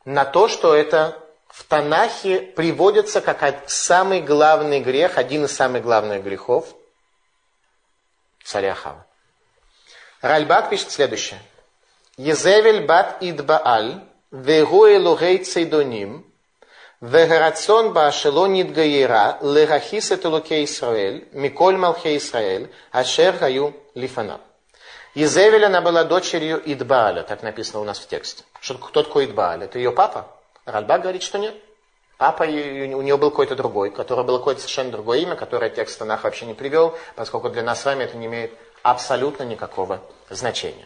на 0.04 0.25
то, 0.25 0.50
что 0.50 0.75
это 0.75 1.24
в 1.50 1.63
Танахе 1.65 2.41
приводится 2.41 3.22
как 3.22 3.70
самый 3.70 4.22
главный 4.22 4.79
грех, 4.79 5.18
один 5.18 5.46
из 5.46 5.56
самых 5.56 5.84
главных 5.84 6.24
грехов 6.24 6.68
царя 8.44 8.74
Хава. 8.74 9.06
Ральбак 10.22 10.70
пишет 10.70 10.91
следующее. 10.91 11.39
Езевель 12.18 12.86
бат 12.86 13.18
идбааль, 13.22 14.03
вегу 14.32 14.88
элогей 14.88 15.38
цейдоним, 15.44 16.25
вегарацион 17.01 17.94
баашелон 17.94 18.62
идгаира, 18.62 19.38
лерахис 19.41 20.12
этулоке 20.12 20.63
Исраэль, 20.65 21.29
миколь 21.32 21.77
малхе 21.77 22.18
Исраэль, 22.18 22.72
ашер 22.91 23.38
гаю 23.38 23.74
лифанав. 23.96 24.41
Езевель, 25.15 25.65
она 25.65 25.82
была 25.82 26.03
дочерью 26.03 26.62
Идбааля, 26.63 27.24
так 27.24 27.41
написано 27.41 27.79
у 27.79 27.84
нас 27.84 28.00
в 28.00 28.08
тексте. 28.08 28.44
Что, 28.62 28.75
кто 28.75 29.03
такой 29.03 29.25
Идбааль? 29.25 29.63
Это 29.63 29.79
ее 29.79 29.91
папа? 29.91 30.27
Ральбак 30.71 31.01
говорит, 31.01 31.23
что 31.23 31.38
нет. 31.38 31.55
Папа, 32.17 32.43
у 32.43 32.47
нее 33.01 33.17
был 33.17 33.31
какой-то 33.31 33.55
другой, 33.55 33.91
который 33.91 34.25
было 34.25 34.39
какое-то 34.39 34.59
совершенно 34.59 34.91
другое 34.91 35.19
имя, 35.19 35.35
которое 35.35 35.69
текст 35.69 35.97
Танах 35.99 36.25
вообще 36.25 36.45
не 36.45 36.53
привел, 36.53 36.97
поскольку 37.15 37.49
для 37.49 37.63
нас 37.63 37.81
с 37.81 37.85
вами 37.85 38.03
это 38.03 38.17
не 38.17 38.25
имеет 38.25 38.51
абсолютно 38.83 39.43
никакого 39.43 40.01
значения. 40.29 40.85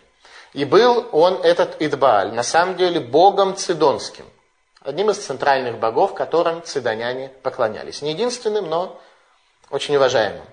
И 0.54 0.66
был 0.66 1.08
он, 1.12 1.42
этот 1.42 1.82
Идбааль, 1.82 2.34
на 2.34 2.44
самом 2.44 2.78
деле 2.78 3.00
богом 3.00 3.56
цидонским, 3.56 4.26
одним 4.82 5.10
из 5.10 5.18
центральных 5.18 5.80
богов, 5.80 6.14
которым 6.14 6.62
цидоняне 6.62 7.30
поклонялись. 7.42 8.04
Не 8.04 8.12
единственным, 8.12 8.70
но 8.70 9.02
очень 9.72 9.96
уважаемым. 9.96 10.46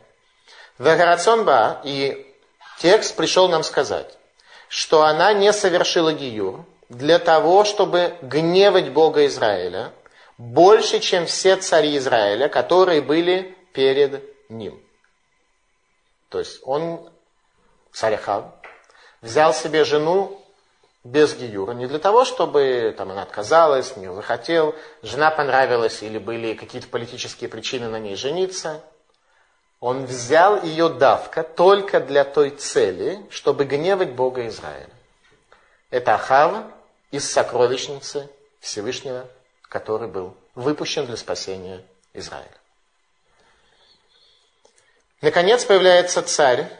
Вегарацон 0.78 1.46
и 1.84 2.34
текст 2.78 3.14
пришел 3.16 3.48
нам 3.48 3.62
сказать, 3.64 4.16
что 4.68 5.02
она 5.02 5.34
не 5.34 5.52
совершила 5.52 6.14
гиюр 6.14 6.64
для 6.90 7.20
того, 7.20 7.64
чтобы 7.64 8.16
гневать 8.20 8.92
Бога 8.92 9.24
Израиля 9.26 9.92
больше, 10.36 10.98
чем 10.98 11.26
все 11.26 11.56
цари 11.56 11.96
Израиля, 11.96 12.48
которые 12.48 13.00
были 13.00 13.56
перед 13.72 14.22
ним. 14.50 14.82
То 16.28 16.40
есть 16.40 16.60
он 16.64 17.08
царь 17.92 18.14
Ахав, 18.14 18.46
взял 19.22 19.54
себе 19.54 19.84
жену 19.84 20.42
без 21.04 21.34
гиюра, 21.34 21.72
не 21.72 21.86
для 21.86 21.98
того, 21.98 22.24
чтобы 22.24 22.94
там, 22.96 23.10
она 23.12 23.22
отказалась, 23.22 23.96
не 23.96 24.12
захотел, 24.12 24.74
жена 25.02 25.30
понравилась 25.30 26.02
или 26.02 26.18
были 26.18 26.54
какие-то 26.54 26.88
политические 26.88 27.48
причины 27.48 27.88
на 27.88 27.98
ней 28.00 28.16
жениться. 28.16 28.82
Он 29.78 30.04
взял 30.04 30.62
ее 30.62 30.90
давка 30.90 31.42
только 31.42 32.00
для 32.00 32.24
той 32.24 32.50
цели, 32.50 33.24
чтобы 33.30 33.64
гневать 33.64 34.10
Бога 34.12 34.46
Израиля. 34.48 34.90
Это 35.90 36.14
Ахава 36.14 36.70
из 37.10 37.30
сокровищницы 37.30 38.28
Всевышнего, 38.60 39.28
который 39.62 40.08
был 40.08 40.36
выпущен 40.54 41.06
для 41.06 41.16
спасения 41.16 41.82
Израиля. 42.12 42.50
Наконец 45.20 45.64
появляется 45.64 46.22
царь, 46.22 46.70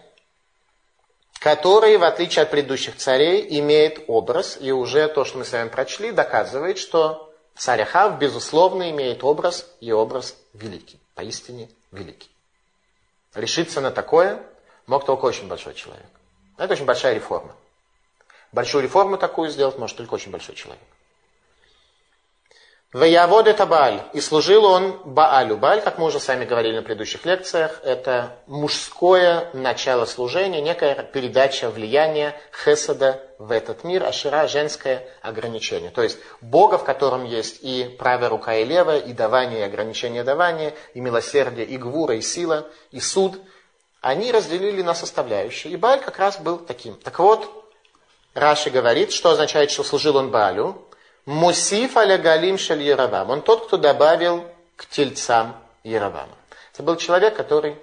который, 1.40 1.96
в 1.96 2.04
отличие 2.04 2.42
от 2.42 2.50
предыдущих 2.50 2.96
царей, 2.96 3.58
имеет 3.60 4.04
образ, 4.08 4.58
и 4.60 4.72
уже 4.72 5.08
то, 5.08 5.24
что 5.24 5.38
мы 5.38 5.44
с 5.44 5.52
вами 5.52 5.68
прочли, 5.68 6.12
доказывает, 6.12 6.78
что 6.78 7.32
царь 7.56 7.82
Ахав, 7.82 8.18
безусловно, 8.18 8.90
имеет 8.90 9.24
образ, 9.24 9.66
и 9.80 9.92
образ 9.92 10.36
великий, 10.52 11.00
поистине 11.14 11.68
великий. 11.92 12.30
Решиться 13.34 13.80
на 13.80 13.90
такое 13.90 14.42
мог 14.86 15.06
только 15.06 15.24
очень 15.24 15.48
большой 15.48 15.74
человек. 15.74 16.06
Это 16.58 16.74
очень 16.74 16.84
большая 16.84 17.14
реформа. 17.14 17.54
Большую 18.52 18.82
реформу 18.82 19.16
такую 19.16 19.50
сделать 19.50 19.78
может 19.78 19.96
только 19.96 20.14
очень 20.14 20.30
большой 20.32 20.54
человек. 20.54 20.82
Ваявод 22.92 23.46
это 23.46 23.66
Бааль. 23.66 24.02
И 24.14 24.20
служил 24.20 24.64
он 24.64 25.00
Баалю. 25.04 25.56
Бааль, 25.56 25.80
как 25.80 25.98
мы 25.98 26.06
уже 26.06 26.18
сами 26.18 26.44
говорили 26.44 26.74
на 26.74 26.82
предыдущих 26.82 27.24
лекциях, 27.24 27.80
это 27.84 28.40
мужское 28.48 29.48
начало 29.52 30.06
служения, 30.06 30.60
некая 30.60 30.96
передача 31.04 31.70
влияния 31.70 32.34
Хесада 32.64 33.22
в 33.38 33.52
этот 33.52 33.84
мир, 33.84 34.02
Ашира– 34.02 34.48
женское 34.48 35.06
ограничение. 35.22 35.92
То 35.92 36.02
есть 36.02 36.18
Бога, 36.40 36.78
в 36.78 36.84
котором 36.84 37.24
есть 37.24 37.60
и 37.62 37.84
правая 37.96 38.28
рука, 38.28 38.56
и 38.56 38.64
левая, 38.64 38.98
и 38.98 39.12
давание, 39.12 39.60
и 39.60 39.64
ограничение 39.64 40.24
давания, 40.24 40.74
и 40.92 41.00
милосердие, 41.00 41.66
и 41.66 41.76
гвура, 41.76 42.16
и 42.16 42.20
сила, 42.20 42.66
и 42.90 42.98
суд, 42.98 43.40
они 44.00 44.32
разделили 44.32 44.82
на 44.82 44.94
составляющие. 44.94 45.72
И 45.72 45.76
Бааль 45.76 46.00
как 46.00 46.18
раз 46.18 46.40
был 46.40 46.58
таким. 46.58 46.96
Так 46.96 47.20
вот, 47.20 47.69
Раши 48.34 48.70
говорит, 48.70 49.12
что 49.12 49.30
означает, 49.30 49.70
что 49.70 49.82
служил 49.82 50.16
он 50.16 50.30
Баалю, 50.30 50.86
Мусиф 51.26 51.96
аля 51.96 52.18
галим 52.18 52.58
шель 52.58 52.82
Яровам. 52.82 53.30
Он 53.30 53.42
тот, 53.42 53.66
кто 53.66 53.76
добавил 53.76 54.44
к 54.76 54.86
тельцам 54.86 55.54
Яровама. 55.84 56.34
Это 56.72 56.82
был 56.82 56.96
человек, 56.96 57.36
который 57.36 57.76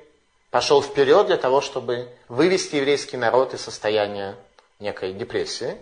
пошел 0.49 0.81
вперед 0.81 1.27
для 1.27 1.37
того, 1.37 1.61
чтобы 1.61 2.09
вывести 2.27 2.77
еврейский 2.77 3.15
народ 3.15 3.53
из 3.53 3.61
состояния 3.61 4.35
некой 4.79 5.13
депрессии. 5.13 5.77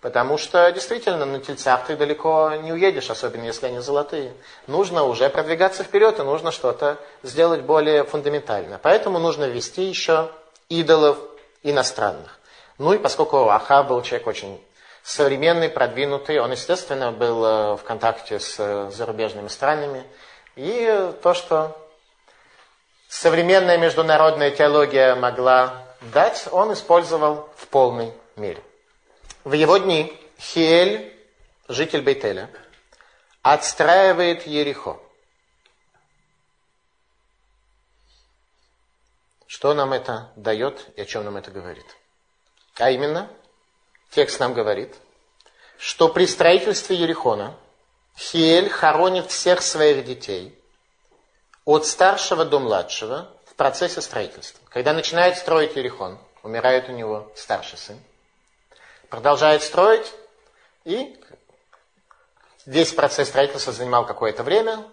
Потому 0.00 0.38
что 0.38 0.70
действительно 0.70 1.24
на 1.24 1.40
тельцах 1.40 1.86
ты 1.86 1.96
далеко 1.96 2.52
не 2.62 2.72
уедешь, 2.72 3.10
особенно 3.10 3.44
если 3.44 3.66
они 3.66 3.80
золотые. 3.80 4.32
Нужно 4.66 5.04
уже 5.04 5.28
продвигаться 5.30 5.82
вперед, 5.82 6.18
и 6.18 6.22
нужно 6.22 6.52
что-то 6.52 6.98
сделать 7.22 7.62
более 7.62 8.04
фундаментально. 8.04 8.78
Поэтому 8.82 9.18
нужно 9.18 9.44
ввести 9.44 9.82
еще 9.84 10.30
идолов 10.68 11.18
иностранных. 11.62 12.38
Ну 12.78 12.92
и 12.92 12.98
поскольку 12.98 13.48
Аха 13.48 13.82
был 13.82 14.02
человек 14.02 14.26
очень 14.26 14.60
современный, 15.04 15.68
продвинутый. 15.68 16.40
Он, 16.40 16.50
естественно, 16.50 17.12
был 17.12 17.44
э, 17.44 17.76
в 17.76 17.84
контакте 17.84 18.40
с 18.40 18.56
э, 18.58 18.90
зарубежными 18.90 19.48
странами. 19.48 20.04
И 20.56 21.12
то, 21.22 21.34
что 21.34 21.76
современная 23.06 23.76
международная 23.76 24.50
теология 24.50 25.14
могла 25.14 25.86
дать, 26.00 26.48
он 26.50 26.72
использовал 26.72 27.50
в 27.56 27.68
полной 27.68 28.12
мере. 28.34 28.62
В 29.44 29.52
его 29.52 29.76
дни 29.76 30.18
Хиэль, 30.40 31.14
житель 31.68 32.00
Бейтеля, 32.00 32.48
отстраивает 33.42 34.46
Ерехо. 34.46 34.98
Что 39.46 39.74
нам 39.74 39.92
это 39.92 40.32
дает 40.34 40.88
и 40.96 41.02
о 41.02 41.04
чем 41.04 41.24
нам 41.24 41.36
это 41.36 41.50
говорит? 41.50 41.86
А 42.78 42.90
именно– 42.90 43.30
Текст 44.14 44.38
нам 44.38 44.54
говорит, 44.54 44.94
что 45.76 46.08
при 46.08 46.26
строительстве 46.26 46.94
Ерихона 46.94 47.56
Хиэль 48.16 48.68
хоронит 48.68 49.28
всех 49.28 49.60
своих 49.60 50.04
детей, 50.04 50.56
от 51.64 51.84
старшего 51.84 52.44
до 52.44 52.60
младшего, 52.60 53.28
в 53.44 53.54
процессе 53.56 54.00
строительства. 54.00 54.64
Когда 54.68 54.92
начинает 54.92 55.36
строить 55.36 55.74
Ерихон, 55.74 56.16
умирает 56.44 56.88
у 56.88 56.92
него 56.92 57.32
старший 57.34 57.76
сын, 57.76 57.98
продолжает 59.08 59.64
строить, 59.64 60.12
и 60.84 61.18
весь 62.66 62.92
процесс 62.92 63.28
строительства 63.28 63.72
занимал 63.72 64.06
какое-то 64.06 64.44
время. 64.44 64.86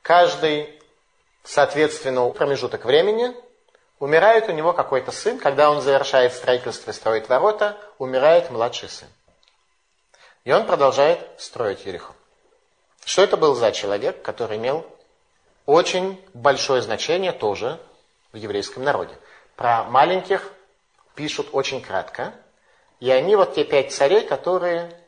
Каждый, 0.00 0.80
соответственно, 1.44 2.26
промежуток 2.30 2.86
времени 2.86 3.34
Умирает 4.02 4.48
у 4.48 4.52
него 4.52 4.72
какой-то 4.72 5.12
сын, 5.12 5.38
когда 5.38 5.70
он 5.70 5.80
завершает 5.80 6.32
строительство 6.32 6.90
и 6.90 6.92
строит 6.92 7.28
ворота, 7.28 7.78
умирает 7.98 8.50
младший 8.50 8.88
сын. 8.88 9.06
И 10.42 10.50
он 10.50 10.66
продолжает 10.66 11.20
строить 11.38 11.86
Ерихон. 11.86 12.16
Что 13.04 13.22
это 13.22 13.36
был 13.36 13.54
за 13.54 13.70
человек, 13.70 14.20
который 14.20 14.56
имел 14.56 14.84
очень 15.66 16.20
большое 16.34 16.82
значение 16.82 17.30
тоже 17.30 17.78
в 18.32 18.38
еврейском 18.38 18.82
народе. 18.82 19.16
Про 19.54 19.84
маленьких 19.84 20.50
пишут 21.14 21.50
очень 21.52 21.80
кратко. 21.80 22.32
И 22.98 23.08
они 23.08 23.36
вот 23.36 23.54
те 23.54 23.62
пять 23.62 23.92
царей, 23.92 24.26
которые 24.26 25.00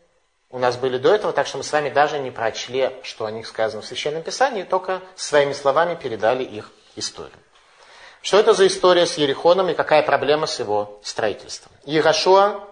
у 0.51 0.59
нас 0.61 0.77
были 0.77 0.99
до 0.99 1.13
этого, 1.13 1.33
так 1.33 1.49
что 1.49 1.59
мы 1.59 1.65
с 1.65 1.73
вами 1.73 1.91
даже 1.91 2.21
не 2.21 2.31
прочли, 2.31 2.93
что 3.03 3.27
о 3.27 3.33
них 3.33 3.49
сказано 3.49 3.83
в 3.83 3.87
Священном 3.87 4.23
Писании, 4.23 4.63
только 4.63 5.03
своими 5.17 5.53
словами 5.53 5.97
передали 5.97 6.45
их 6.45 6.71
историю. 6.95 7.44
Что 8.25 8.39
это 8.39 8.55
за 8.55 8.67
история 8.69 9.05
с 9.05 9.19
Ерихоном 9.19 9.69
и 9.69 9.75
какая 9.75 10.03
проблема 10.03 10.47
с 10.47 10.59
его 10.59 10.99
строительством? 11.03 11.71
Егашуа, 11.85 12.67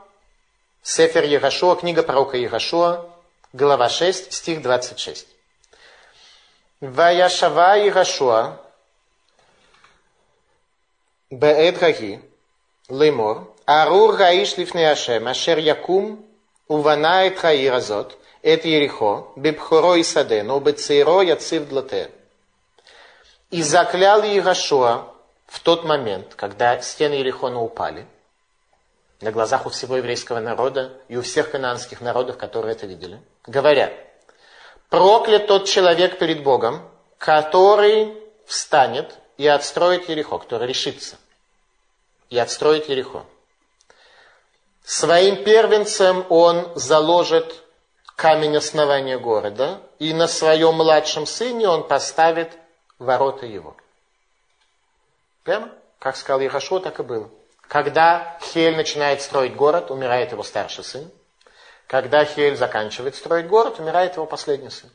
Сефер 0.82 1.24
Егашуа, 1.24 1.76
книга 1.76 2.02
пророка 2.02 2.38
Егашуа, 2.38 3.04
глава 3.52 3.90
6, 3.90 4.32
стих 4.32 4.62
26. 4.62 5.26
Ваяшава 6.80 7.76
Егашуа, 7.76 8.62
Беэд 11.28 11.78
Гаги, 11.78 12.22
Леймор, 12.88 13.52
Арур 13.66 14.16
Раиш 14.16 14.56
Лифней 14.56 14.90
Ашем, 14.90 15.28
Ашер 15.28 15.58
Якум, 15.58 16.24
Увана 16.66 17.28
Этхаир 17.28 17.74
Азот, 17.74 18.16
Эт 18.42 18.64
Ерихо, 18.64 19.28
Бибхоро 19.36 20.00
Исадену, 20.00 20.60
Бецейро 20.60 21.20
Яцив 21.20 21.68
Длате. 21.68 22.10
И 23.50 23.62
заклял 23.62 24.22
Егашуа, 24.22 25.11
в 25.52 25.60
тот 25.60 25.84
момент, 25.84 26.34
когда 26.34 26.80
стены 26.80 27.12
Ерихона 27.12 27.60
упали, 27.60 28.06
на 29.20 29.30
глазах 29.30 29.66
у 29.66 29.68
всего 29.68 29.98
еврейского 29.98 30.40
народа 30.40 30.94
и 31.08 31.16
у 31.18 31.20
всех 31.20 31.50
кананских 31.50 32.00
народов, 32.00 32.38
которые 32.38 32.72
это 32.72 32.86
видели, 32.86 33.20
говоря, 33.46 33.92
проклят 34.88 35.46
тот 35.48 35.68
человек 35.68 36.18
перед 36.18 36.42
Богом, 36.42 36.80
который 37.18 38.16
встанет 38.46 39.18
и 39.36 39.46
отстроит 39.46 40.08
Ерехо, 40.08 40.38
который 40.38 40.66
решится 40.66 41.16
и 42.30 42.38
отстроит 42.38 42.88
Ерехо. 42.88 43.26
Своим 44.82 45.44
первенцем 45.44 46.24
он 46.30 46.66
заложит 46.76 47.62
камень 48.16 48.56
основания 48.56 49.18
города, 49.18 49.82
и 49.98 50.14
на 50.14 50.28
своем 50.28 50.76
младшем 50.76 51.26
сыне 51.26 51.68
он 51.68 51.86
поставит 51.86 52.56
ворота 52.98 53.44
его. 53.44 53.76
Прямо, 55.44 55.70
как 55.98 56.16
сказал 56.16 56.40
Яхашо, 56.40 56.78
так 56.78 57.00
и 57.00 57.02
было. 57.02 57.30
Когда 57.68 58.38
Хель 58.42 58.76
начинает 58.76 59.22
строить 59.22 59.56
город, 59.56 59.90
умирает 59.90 60.32
его 60.32 60.42
старший 60.42 60.84
сын. 60.84 61.10
Когда 61.86 62.24
Хель 62.24 62.56
заканчивает 62.56 63.16
строить 63.16 63.46
город, 63.46 63.78
умирает 63.78 64.16
его 64.16 64.26
последний 64.26 64.70
сын. 64.70 64.90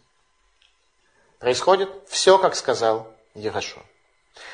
Происходит 1.40 1.90
все, 2.08 2.38
как 2.38 2.56
сказал 2.56 3.14
Яхашо. 3.36 3.82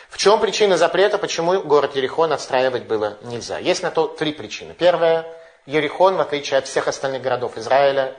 В 0.09 0.17
чем 0.17 0.39
причина 0.39 0.77
запрета, 0.77 1.17
почему 1.17 1.61
город 1.61 1.95
Ерихон 1.95 2.31
отстраивать 2.31 2.83
было 2.83 3.17
нельзя? 3.23 3.57
Есть 3.57 3.83
на 3.83 3.91
то 3.91 4.07
три 4.07 4.31
причины. 4.33 4.73
Первая, 4.73 5.25
Ерихон, 5.65 6.15
в 6.15 6.21
отличие 6.21 6.57
от 6.57 6.67
всех 6.67 6.87
остальных 6.87 7.21
городов 7.21 7.57
Израиля, 7.57 8.15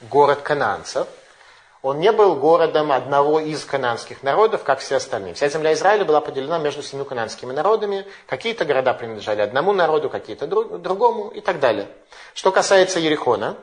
город 0.00 0.42
кананцев. 0.42 1.06
Он 1.86 2.00
не 2.00 2.10
был 2.10 2.34
городом 2.34 2.90
одного 2.90 3.38
из 3.38 3.64
кананских 3.64 4.24
народов, 4.24 4.64
как 4.64 4.80
все 4.80 4.96
остальные. 4.96 5.34
Вся 5.34 5.48
земля 5.48 5.72
Израиля 5.72 6.04
была 6.04 6.20
поделена 6.20 6.58
между 6.58 6.82
семью 6.82 7.04
кананскими 7.04 7.52
народами. 7.52 8.04
Какие-то 8.26 8.64
города 8.64 8.92
принадлежали 8.92 9.40
одному 9.40 9.72
народу, 9.72 10.10
какие-то 10.10 10.48
другому 10.48 11.28
и 11.28 11.40
так 11.40 11.60
далее. 11.60 11.86
Что 12.34 12.50
касается 12.50 12.98
Ерихона, 12.98 13.56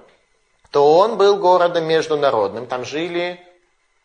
то 0.71 0.99
он 0.99 1.17
был 1.17 1.35
городом 1.35 1.83
международным. 1.83 2.65
Там 2.65 2.85
жили 2.85 3.45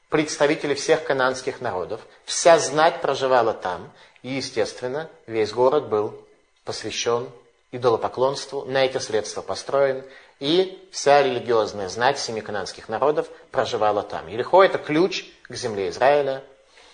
представители 0.09 0.75
всех 0.75 1.05
кананских 1.05 1.61
народов. 1.61 2.01
Вся 2.25 2.59
знать 2.59 3.01
проживала 3.01 3.53
там. 3.53 3.89
И, 4.25 4.31
естественно, 4.31 5.09
весь 5.29 5.53
город 5.53 5.89
был 5.89 6.19
посвящен 6.65 7.29
идолопоклонству, 7.71 8.65
на 8.65 8.85
эти 8.85 8.99
средства 8.99 9.43
построен. 9.43 10.03
И 10.41 10.89
вся 10.93 11.23
религиозная 11.23 11.89
знать 11.89 12.19
семи 12.19 12.41
кананских 12.41 12.89
народов 12.89 13.29
проживала 13.51 14.03
там. 14.03 14.29
Елихо– 14.29 14.63
это 14.65 14.79
ключ 14.79 15.25
к 15.49 15.55
земле 15.55 15.89
Израиля, 15.89 16.45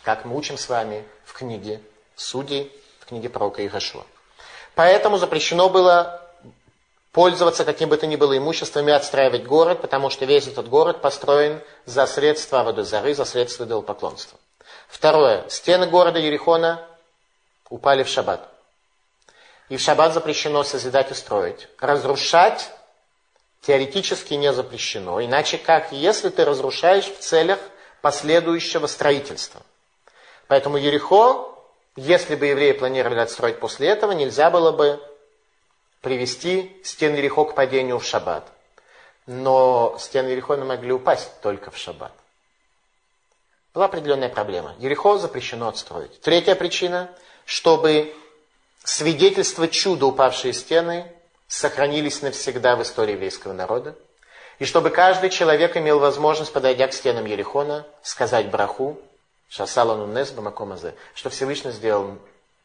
как 0.03 0.25
мы 0.25 0.37
учим 0.37 0.57
с 0.57 0.69
вами 0.69 1.05
в 1.25 1.35
книге 1.35 1.81
Судей, 2.17 2.73
в 3.01 3.07
книге 3.07 3.29
пророка 3.29 3.67
Игашуа. 3.67 4.05
Поэтому 4.75 5.19
запрещено 5.19 5.69
было 5.69 6.21
пользоваться 7.13 7.65
каким 7.65 7.91
бы 7.91 7.97
то 7.97 8.07
ни 8.07 8.17
было 8.17 8.37
имуществом 8.37 8.89
и 8.89 8.93
отстраивать 8.93 9.45
город, 9.45 9.81
потому 9.81 10.11
что 10.11 10.25
весь 10.25 10.49
этот 10.49 10.69
город 10.69 11.01
построен 11.01 11.61
за 11.87 12.07
средства 12.07 12.65
Водозары, 12.65 13.15
за 13.15 13.25
средства 13.25 13.65
идолопоклонства. 13.65 14.39
Второе. 14.89 15.49
Стены 15.49 15.87
города 15.87 16.19
Ерихона 16.19 16.85
упали 17.69 18.03
в 18.03 18.09
шаббат. 18.09 18.49
И 19.69 19.77
в 19.77 19.81
шаббат 19.81 20.13
запрещено 20.13 20.65
созидать 20.65 21.11
и 21.11 21.15
строить. 21.15 21.69
Разрушать 21.79 22.71
теоретически 23.67 24.35
не 24.35 24.53
запрещено. 24.53 25.25
Иначе 25.25 25.59
как, 25.59 25.93
если 25.93 26.29
ты 26.29 26.45
разрушаешь 26.45 27.07
в 27.07 27.19
целях 27.19 27.59
последующего 28.03 28.87
строительства. 28.87 29.63
Поэтому 30.49 30.77
Ерихо, 30.77 31.49
если 31.97 32.35
бы 32.35 32.47
евреи 32.47 32.73
планировали 32.73 33.21
отстроить 33.21 33.59
после 33.61 33.89
этого, 33.89 34.13
нельзя 34.13 34.51
было 34.51 34.73
бы 34.73 35.01
привести 36.03 36.79
стены 36.85 37.17
Ерехо 37.17 37.45
к 37.45 37.55
падению 37.55 37.99
в 37.99 38.05
шаббат. 38.05 38.47
Но 39.27 39.97
стены 39.99 40.29
Ерехона 40.29 40.67
могли 40.67 40.93
упасть 40.93 41.41
только 41.41 41.71
в 41.71 41.79
шаббат. 41.79 42.13
Была 43.73 43.87
определенная 43.87 44.29
проблема. 44.29 44.75
Ерехо 44.79 45.17
запрещено 45.17 45.69
отстроить. 45.69 46.21
Третья 46.21 46.55
причина, 46.55 47.11
чтобы 47.47 48.15
свидетельство 48.85 49.67
чуда 49.67 50.05
упавшие 50.05 50.53
стены 50.53 51.11
сохранились 51.49 52.23
навсегда 52.23 52.77
в 52.77 52.83
истории 52.83 53.13
еврейского 53.13 53.53
народа. 53.53 53.95
И 54.59 54.65
чтобы 54.65 54.91
каждый 54.91 55.31
человек 55.31 55.77
имел 55.77 55.99
возможность, 55.99 56.53
подойдя 56.53 56.87
к 56.87 56.93
стенам 56.93 57.27
Ерехона, 57.27 57.87
сказать 58.03 58.51
браху, 58.51 58.99
шасалану 59.49 60.07
бамакомазе, 60.07 60.95
что 61.15 61.31
Всевышний 61.31 61.73
сделал 61.73 62.19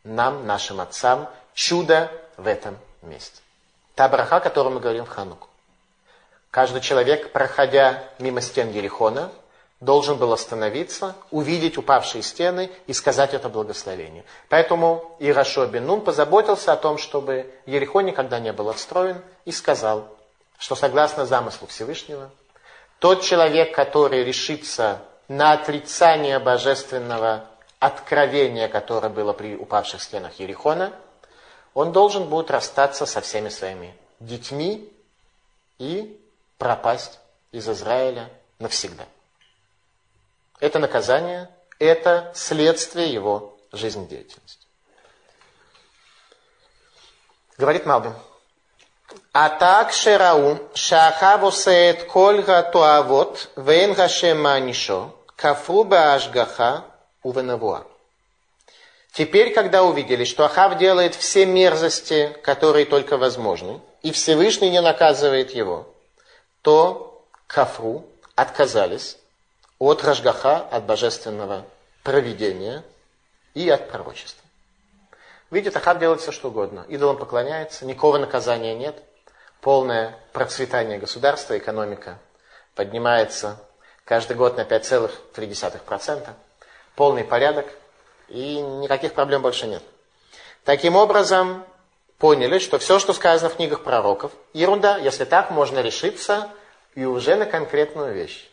нам, 0.04 0.46
нашим 0.46 0.82
отцам, 0.82 1.30
чудо 1.54 2.12
в 2.38 2.48
этом 2.48 2.78
месте. 3.02 3.42
Та 3.96 4.08
браха, 4.08 4.38
о 4.38 4.40
которой 4.40 4.74
мы 4.74 4.80
говорим 4.80 5.06
в 5.06 5.10
Хануку. 5.10 5.50
Каждый 6.52 6.82
человек, 6.82 7.32
проходя 7.32 8.04
мимо 8.18 8.42
стен 8.42 8.72
Ерихона, 8.72 9.32
должен 9.80 10.18
был 10.18 10.34
остановиться, 10.34 11.16
увидеть 11.32 11.78
упавшие 11.78 12.22
стены 12.22 12.70
и 12.88 12.94
сказать 12.94 13.34
это 13.34 13.50
благословение. 13.50 14.26
Поэтому 14.50 15.16
Ирашо 15.20 15.66
Бенун 15.68 16.02
позаботился 16.02 16.74
о 16.74 16.78
том, 16.78 16.98
чтобы 16.98 17.52
Ерихон 17.66 18.06
никогда 18.06 18.40
не 18.40 18.52
был 18.52 18.70
отстроен, 18.70 19.22
и 19.46 19.52
сказал, 19.52 20.08
что 20.58 20.76
согласно 20.76 21.26
замыслу 21.26 21.68
Всевышнего, 21.68 22.30
тот 23.00 23.22
человек, 23.22 23.74
который 23.74 24.24
решится 24.24 25.00
на 25.28 25.54
отрицание 25.54 26.40
божественного 26.40 27.46
откровения, 27.80 28.68
которое 28.68 29.10
было 29.10 29.32
при 29.32 29.56
упавших 29.56 30.02
стенах 30.02 30.40
Ерихона– 30.40 30.92
он 31.74 31.92
должен 31.92 32.28
будет 32.28 32.52
расстаться 32.52 33.06
со 33.06 33.22
всеми 33.22 33.50
своими 33.50 33.96
детьми 34.20 34.92
и 35.78 36.20
пропасть 36.58 37.20
из 37.52 37.70
Израиля 37.70 38.30
навсегда. 38.60 39.06
Это 40.60 40.80
наказание, 40.80 41.50
это 41.80 42.32
следствие 42.36 43.14
его 43.14 43.58
жизнедеятельности. 43.72 44.68
Говорит 47.58 47.86
Малбин. 47.86 48.14
А 49.34 49.50
так 49.50 49.92
шерау 49.92 50.60
шахав 50.74 51.44
осеет 51.44 52.06
коль 52.06 52.42
гатуавот 52.42 53.50
вен 53.56 53.96
манишо 54.38 55.14
кафру 55.36 55.84
баашгаха 55.84 56.86
увенавуа. 57.24 57.86
Теперь, 59.12 59.54
когда 59.54 59.84
увидели, 59.84 60.24
что 60.24 60.46
Ахав 60.46 60.78
делает 60.78 61.16
все 61.16 61.46
мерзости, 61.46 62.38
которые 62.44 62.86
только 62.86 63.18
возможны, 63.18 63.82
и 64.04 64.12
Всевышний 64.12 64.70
не 64.70 64.82
наказывает 64.82 65.52
его, 65.52 65.94
то 66.62 67.26
Кафру 67.48 68.06
отказались 68.36 69.18
от 69.80 70.04
Рашгаха, 70.04 70.58
от 70.58 70.84
божественного 70.86 71.66
провидения 72.04 72.84
и 73.54 73.70
от 73.70 73.90
пророчества. 73.90 74.46
Видит, 75.50 75.76
Ахав 75.76 75.98
делает 75.98 76.22
все, 76.22 76.32
что 76.32 76.50
угодно. 76.50 76.86
Идолам 76.88 77.18
поклоняется, 77.18 77.86
никакого 77.86 78.20
наказания 78.20 78.76
нет. 78.76 79.02
Полное 79.62 80.16
процветание 80.32 81.00
государства, 81.00 81.58
экономика 81.58 82.20
поднимается 82.76 83.58
каждый 84.06 84.38
год 84.38 84.58
на 84.58 84.62
5,3%. 84.62 86.30
Полный 86.96 87.24
порядок– 87.24 87.68
и 88.30 88.62
никаких 88.62 89.14
проблем 89.14 89.42
больше 89.42 89.68
нет. 89.68 89.84
Таким 90.64 90.96
образом, 90.96 91.66
поняли, 92.18 92.60
что 92.60 92.78
все, 92.78 93.00
что 93.00 93.14
сказано 93.14 93.50
в 93.50 93.56
книгах 93.56 93.84
пророков, 93.84 94.32
ерунда. 94.54 94.98
Если 94.98 95.26
так, 95.26 95.52
можно 95.52 95.80
решиться 95.80 96.50
и 96.96 97.06
уже 97.06 97.36
на 97.36 97.46
конкретную 97.46 98.14
вещь. 98.14 98.49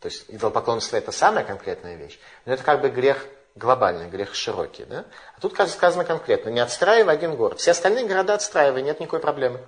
То 0.00 0.06
есть 0.06 0.24
идолопоклонство 0.28 0.96
это 0.96 1.10
самая 1.12 1.44
конкретная 1.44 1.96
вещь, 1.96 2.18
но 2.44 2.52
это 2.52 2.62
как 2.62 2.80
бы 2.80 2.88
грех 2.88 3.26
глобальный, 3.56 4.08
грех 4.08 4.34
широкий. 4.34 4.84
Да? 4.84 5.04
А 5.36 5.40
тут 5.40 5.54
сказано 5.68 6.04
конкретно, 6.04 6.50
не 6.50 6.60
отстраивай 6.60 7.12
один 7.12 7.34
город. 7.34 7.58
Все 7.60 7.72
остальные 7.72 8.06
города 8.06 8.34
отстраивай, 8.34 8.82
нет 8.82 9.00
никакой 9.00 9.20
проблемы. 9.20 9.60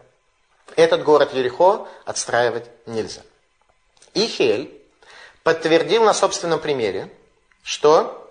Этот 0.77 1.03
город 1.03 1.35
Ерехо 1.35 1.89
отстраивать 2.05 2.71
нельзя. 2.87 3.23
И 4.15 4.27
Хель 4.27 4.81
подтвердил 5.43 6.05
на 6.05 6.15
собственном 6.15 6.61
примере, 6.61 7.11
что 7.63 8.31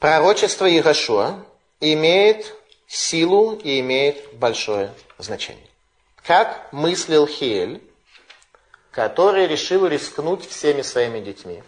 пророчество 0.00 0.68
Иерошуа 0.68 1.44
имеет 1.80 2.52
силу 2.88 3.54
и 3.54 3.80
имеет 3.80 4.34
большое 4.34 4.92
значение. 5.18 5.66
Как 6.24 6.72
мыслил 6.72 7.26
Хель, 7.26 7.82
который 8.98 9.46
решил 9.46 9.86
рискнуть 9.86 10.44
всеми 10.44 10.82
своими 10.82 11.20
детьми 11.20 11.62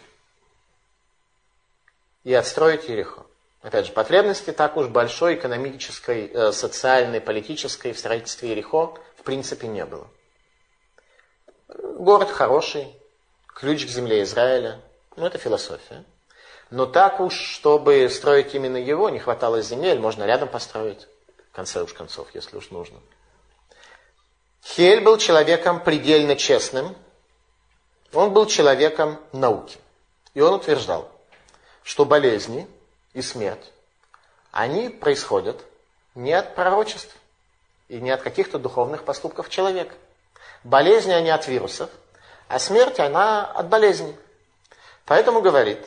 и 2.25 2.35
отстроить 2.35 2.89
Ерехо. 2.89 3.25
Опять 3.63 3.87
же, 3.87 3.93
потребности 3.93 4.51
так 4.51 4.77
уж 4.77 4.89
большой 4.89 5.37
экономической, 5.37 6.27
э, 6.27 6.51
социальной, 6.51 7.21
политической 7.21 7.93
в 7.93 8.01
строительстве 8.01 8.51
Ерехо 8.51 8.95
в 9.17 9.23
принципе 9.23 9.69
не 9.69 9.85
было. 9.85 10.09
Город 11.69 12.33
хороший, 12.33 12.93
ключ 13.47 13.87
к 13.87 13.91
земле 13.91 14.25
Израиля, 14.25 14.81
ну 15.15 15.25
это 15.25 15.39
философия. 15.39 16.05
Но 16.71 16.85
так 16.85 17.21
уж, 17.21 17.35
чтобы 17.35 18.09
строить 18.11 18.57
именно 18.57 18.77
его, 18.77 19.09
не 19.09 19.21
хватало 19.21 19.63
земель, 19.63 20.01
можно 20.01 20.25
рядом 20.25 20.49
построить, 20.49 21.07
в 21.53 21.55
конце 21.55 21.81
уж 21.81 21.93
концов, 21.93 22.27
если 22.35 22.57
уж 22.57 22.71
нужно. 22.71 22.99
Хель 24.65 25.01
был 25.01 25.17
человеком 25.17 25.81
предельно 25.85 26.35
честным, 26.35 26.97
он 28.13 28.33
был 28.33 28.47
человеком 28.47 29.19
науки. 29.33 29.79
И 30.35 30.41
он 30.41 30.55
утверждал, 30.55 31.11
что 31.83 32.05
болезни 32.05 32.67
и 33.13 33.23
смерть, 33.23 33.73
они 34.53 34.89
происходят 34.89 35.65
не 36.15 36.33
от 36.33 36.55
пророчеств 36.55 37.15
и 37.89 38.01
не 38.01 38.11
от 38.11 38.23
каких-то 38.23 38.59
духовных 38.59 39.05
поступков 39.05 39.49
человека. 39.49 39.95
Болезни, 40.65 41.13
они 41.13 41.31
от 41.31 41.47
вирусов, 41.49 41.91
а 42.49 42.59
смерть, 42.59 43.01
она 43.01 43.45
от 43.45 43.69
болезней. 43.69 44.17
Поэтому 45.07 45.41
говорит, 45.41 45.79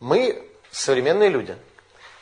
мы, 0.00 0.48
современные 0.70 1.28
люди, 1.28 1.56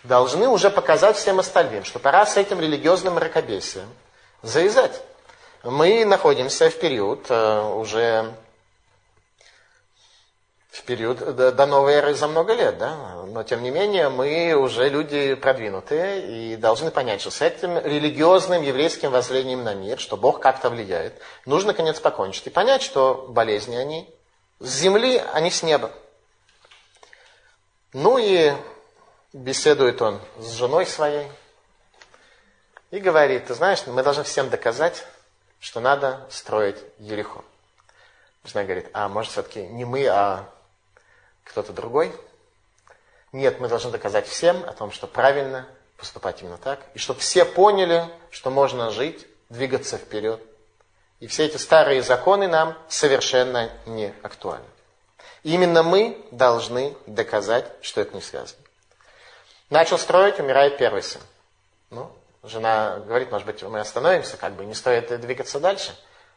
должны 0.02 0.48
уже 0.48 0.70
показать 0.70 1.16
всем 1.16 1.38
остальным, 1.38 1.84
что 1.84 1.98
пора 1.98 2.26
с 2.26 2.36
этим 2.36 2.60
религиозным 2.60 3.14
мракобесием 3.14 3.88
завязать. 4.42 5.00
Мы 5.62 6.04
находимся 6.04 6.70
в 6.70 6.78
период 6.78 7.26
э, 7.28 7.60
уже 7.74 8.34
в 10.72 10.85
период 10.85 11.18
до, 11.37 11.66
новой 11.66 11.92
эры 11.92 12.14
за 12.14 12.26
много 12.26 12.54
лет, 12.54 12.78
да? 12.78 13.24
но 13.26 13.42
тем 13.42 13.62
не 13.62 13.70
менее 13.70 14.08
мы 14.08 14.54
уже 14.54 14.88
люди 14.88 15.35
продвинутые 15.35 16.54
и 16.54 16.56
должны 16.56 16.90
понять, 16.90 17.20
что 17.20 17.30
с 17.30 17.42
этим 17.42 17.76
религиозным 17.76 18.62
еврейским 18.62 19.11
воззрением 19.11 19.64
на 19.64 19.74
мир, 19.74 20.00
что 20.00 20.16
Бог 20.16 20.40
как-то 20.40 20.70
влияет, 20.70 21.12
нужно, 21.44 21.74
конец, 21.74 22.00
покончить 22.00 22.46
и 22.46 22.50
понять, 22.50 22.80
что 22.80 23.26
болезни 23.28 23.76
они 23.76 24.08
с 24.61 24.70
земли, 24.70 25.22
не 25.42 25.50
с 25.50 25.62
неба. 25.62 25.90
Ну 27.92 28.16
и 28.16 28.54
беседует 29.35 30.00
он 30.00 30.22
с 30.38 30.52
женой 30.52 30.87
своей 30.87 31.28
и 32.90 32.98
говорит, 32.98 33.44
ты 33.44 33.54
знаешь, 33.54 33.87
мы 33.87 34.02
должны 34.02 34.24
всем 34.24 34.48
доказать, 34.48 35.04
что 35.61 35.80
надо 35.80 36.26
строить 36.30 36.78
Ерехо. 36.98 37.44
Жена 38.44 38.64
говорит, 38.64 38.88
а 38.94 39.11
может 39.11 39.32
все-таки 39.32 39.66
не 39.66 39.85
мы, 39.85 40.06
а 40.06 40.48
кто-то 41.44 41.72
другой. 41.72 42.14
Нет, 43.33 43.61
мы 43.61 43.68
должны 43.68 43.90
доказать 43.90 44.26
всем 44.26 44.62
о 44.64 44.72
том, 44.72 44.92
что 44.92 45.07
правильно 45.07 45.66
поступать 45.96 46.42
именно 46.42 46.59
так. 46.59 46.81
И 46.94 46.98
чтобы 46.98 47.20
все 47.20 47.44
поняли, 47.44 48.05
что 48.31 48.50
можно 48.50 48.90
жить, 48.90 49.26
двигаться 49.48 49.98
вперед. 49.98 50.40
И 51.20 51.26
все 51.26 51.46
эти 51.46 51.57
старые 51.57 52.02
законы 52.02 52.48
нам 52.48 52.76
совершенно 52.88 53.70
не 53.87 54.12
актуальны. 54.22 54.66
Именно 55.44 55.83
мы 55.83 56.24
должны 56.31 56.96
доказать, 57.07 57.70
что 57.81 58.00
это 58.00 58.14
не 58.14 58.20
связано. 58.20 58.61
Начал 59.70 59.98
строить, 59.98 60.38
умирает 60.38 60.78
первый 60.78 61.02
сын. 61.02 61.22
Ну, 61.90 62.11
жена 62.42 62.98
говорит, 63.07 63.31
может 63.31 63.46
быть, 63.46 63.62
мы 63.62 63.81
остановимся, 63.81 64.37
как 64.37 64.55
бы 64.55 64.64
не 64.64 64.74
стоит 64.74 65.20
двигаться 65.20 65.61
дальше. 65.61 65.96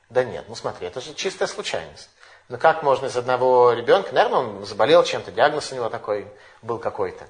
Да 0.09 0.23
нет, 0.23 0.45
ну 0.47 0.55
смотри, 0.55 0.87
это 0.87 1.01
же 1.01 1.13
чистая 1.13 1.47
случайность. 1.47 2.09
Ну 2.47 2.57
как 2.57 2.83
можно 2.83 3.07
из 3.07 3.17
одного 3.17 3.73
ребенка, 3.73 4.13
наверное, 4.13 4.39
он 4.39 4.65
заболел 4.65 5.03
чем-то, 5.03 5.31
диагноз 5.31 5.71
у 5.71 5.75
него 5.75 5.89
такой 5.89 6.27
был 6.61 6.77
какой-то. 6.77 7.25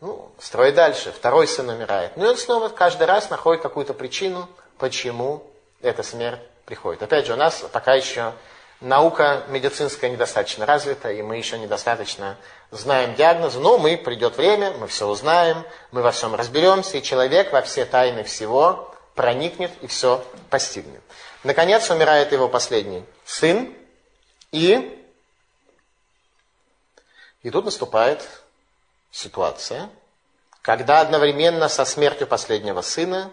Ну, 0.00 0.30
строй 0.38 0.72
дальше, 0.72 1.12
второй 1.12 1.46
сын 1.46 1.68
умирает. 1.68 2.16
Ну 2.16 2.26
и 2.26 2.28
он 2.28 2.36
снова 2.36 2.68
каждый 2.68 3.06
раз 3.06 3.30
находит 3.30 3.62
какую-то 3.62 3.94
причину, 3.94 4.48
почему 4.78 5.42
эта 5.80 6.02
смерть 6.02 6.40
приходит. 6.64 7.02
Опять 7.02 7.26
же, 7.26 7.32
у 7.32 7.36
нас 7.36 7.64
пока 7.72 7.94
еще 7.94 8.32
наука 8.80 9.44
медицинская 9.48 10.10
недостаточно 10.10 10.66
развита, 10.66 11.10
и 11.10 11.22
мы 11.22 11.36
еще 11.36 11.58
недостаточно 11.58 12.36
знаем 12.70 13.14
диагнозы, 13.14 13.58
но 13.60 13.78
мы, 13.78 13.96
придет 13.96 14.36
время, 14.36 14.72
мы 14.72 14.86
все 14.86 15.06
узнаем, 15.06 15.64
мы 15.92 16.02
во 16.02 16.10
всем 16.10 16.34
разберемся, 16.34 16.98
и 16.98 17.02
человек 17.02 17.52
во 17.52 17.62
все 17.62 17.84
тайны 17.84 18.24
всего 18.24 18.92
проникнет 19.14 19.70
и 19.80 19.86
все 19.86 20.22
постигнет. 20.50 21.00
Наконец 21.42 21.88
умирает 21.90 22.32
его 22.32 22.48
последний 22.48 23.04
сын, 23.24 23.72
и, 24.52 25.04
и 27.42 27.50
тут 27.50 27.64
наступает 27.64 28.28
ситуация, 29.10 29.90
когда 30.62 31.00
одновременно 31.00 31.68
со 31.68 31.84
смертью 31.84 32.26
последнего 32.26 32.80
сына, 32.82 33.30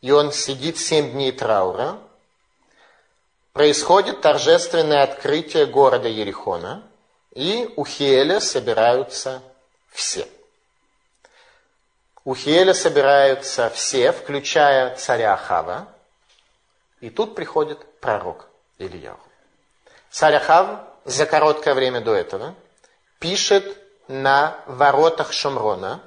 и 0.00 0.10
он 0.10 0.32
сидит 0.32 0.78
семь 0.78 1.12
дней 1.12 1.32
траура, 1.32 1.98
происходит 3.52 4.20
торжественное 4.20 5.02
открытие 5.02 5.66
города 5.66 6.08
Ерихона, 6.08 6.82
и 7.32 7.72
у 7.76 7.84
Хеля 7.84 8.40
собираются 8.40 9.42
все. 9.90 10.26
У 12.24 12.34
Хеля 12.34 12.74
собираются 12.74 13.70
все, 13.70 14.12
включая 14.12 14.96
царя 14.96 15.36
Хава, 15.36 15.88
и 17.00 17.10
тут 17.10 17.34
приходит 17.34 17.78
пророк 18.00 18.48
Ильяху. 18.78 19.29
Царь 20.10 20.34
Ахав 20.34 20.80
за 21.04 21.24
короткое 21.24 21.74
время 21.74 22.00
до 22.00 22.14
этого 22.14 22.54
пишет 23.20 23.64
на 24.08 24.56
воротах 24.66 25.32
Шумрона 25.32 26.00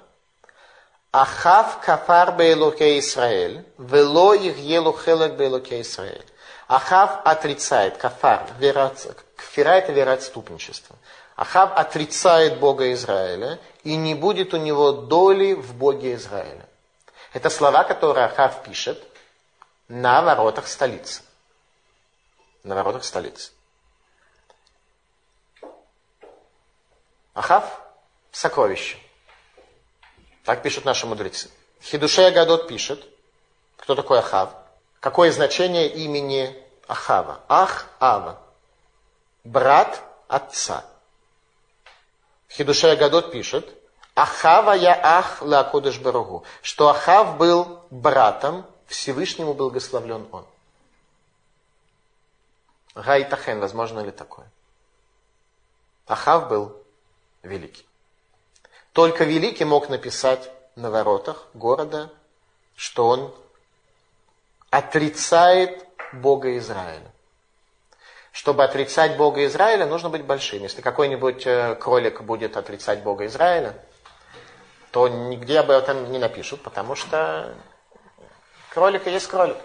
Ахав 1.12 1.80
кафар 1.80 2.32
бейлуке 2.32 3.00
Израиль, 3.00 3.64
вело 3.78 4.34
их 4.34 4.58
елу 4.58 4.94
хелек 4.94 5.34
бейлуке 5.34 5.82
Израиль. 5.82 6.26
Ахав 6.68 7.22
отрицает, 7.24 7.98
кафар, 7.98 8.48
вера, 8.58 8.92
кфира 9.38 9.70
это 9.70 9.92
вероотступничество. 9.92 10.96
Ахав 11.36 11.72
отрицает 11.78 12.60
Бога 12.60 12.92
Израиля, 12.94 13.60
и 13.84 13.96
не 13.96 14.16
будет 14.16 14.54
у 14.54 14.58
него 14.58 14.92
доли 14.92 15.54
в 15.54 15.76
Боге 15.76 16.16
Израиля. 16.16 16.66
Это 17.32 17.50
слова, 17.50 17.84
которые 17.84 18.26
Ахав 18.26 18.64
пишет 18.64 19.02
на 19.88 20.24
воротах 20.24 20.68
столицы. 20.68 21.22
На 22.64 22.76
воротах 22.76 23.04
столицы. 23.04 23.52
Ахав– 27.34 27.82
сокровище. 28.32 28.98
Так 30.44 30.62
пишут 30.62 30.86
наши 30.86 31.06
мудрецы. 31.08 31.50
Хидушей 31.82 32.28
Агадот 32.28 32.68
пишет, 32.68 33.08
кто 33.78 33.96
такой 33.96 34.20
Ахав, 34.20 34.54
какое 35.00 35.32
значение 35.32 35.88
имени 35.88 36.56
Ахава. 36.88 37.42
Ах 37.48 37.88
Ава, 38.00 38.40
брат 39.44 40.02
отца. 40.28 40.86
Хидушей 42.50 42.92
Агадот 42.92 43.32
пишет, 43.32 43.74
Ахава 44.16 44.74
я 44.74 45.00
ах 45.02 45.42
лакодыш 45.42 46.00
барагу, 46.00 46.44
что 46.62 46.90
Ахав 46.90 47.38
был 47.38 47.82
братом, 47.90 48.66
Всевышнему 48.88 49.54
благословлен 49.54 50.28
он. 50.32 50.46
Гайтахен, 52.94 53.60
возможно 53.60 54.02
ли 54.02 54.12
такое? 54.12 54.46
Ахав 56.06 56.48
был 56.48 56.83
великий. 57.44 57.86
Только 58.94 59.24
великий 59.26 59.66
мог 59.66 59.90
написать 59.90 60.50
на 60.76 60.90
воротах 60.90 61.48
города, 61.54 62.12
что 62.76 63.08
он 63.08 63.34
отрицает 64.70 65.86
Бога 66.14 66.58
Израиля. 66.58 67.12
Чтобы 68.32 68.64
отрицать 68.64 69.16
Бога 69.18 69.46
Израиля, 69.46 69.86
нужно 69.86 70.10
быть 70.10 70.24
большим. 70.24 70.64
Если 70.64 70.82
какой-нибудь 70.82 71.46
э, 71.46 71.76
кролик 71.76 72.22
будет 72.22 72.58
отрицать 72.58 73.04
Бога 73.04 73.28
Израиля, 73.28 73.76
то 74.92 75.08
нигде 75.08 75.60
об 75.60 75.70
этом 75.70 76.12
не 76.12 76.18
напишут, 76.18 76.64
потому 76.64 76.96
что 76.96 77.54
кролик 78.72 79.06
и 79.06 79.12
есть 79.12 79.28
кролик. 79.28 79.58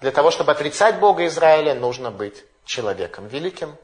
Для 0.00 0.10
того, 0.10 0.30
чтобы 0.30 0.52
отрицать 0.52 0.98
Бога 0.98 1.26
Израиля, 1.26 1.74
нужно 1.74 2.10
быть 2.10 2.44
человеком 2.64 3.28
великим, 3.28 3.76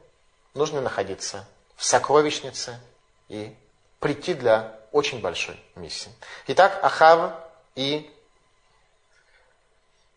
нужно 0.53 0.81
находиться 0.81 1.47
в 1.75 1.85
сокровищнице 1.85 2.79
и 3.29 3.55
прийти 3.99 4.33
для 4.33 4.75
очень 4.91 5.21
большой 5.21 5.59
миссии. 5.75 6.11
Итак, 6.47 6.79
Ахав 6.83 7.33
и 7.75 8.09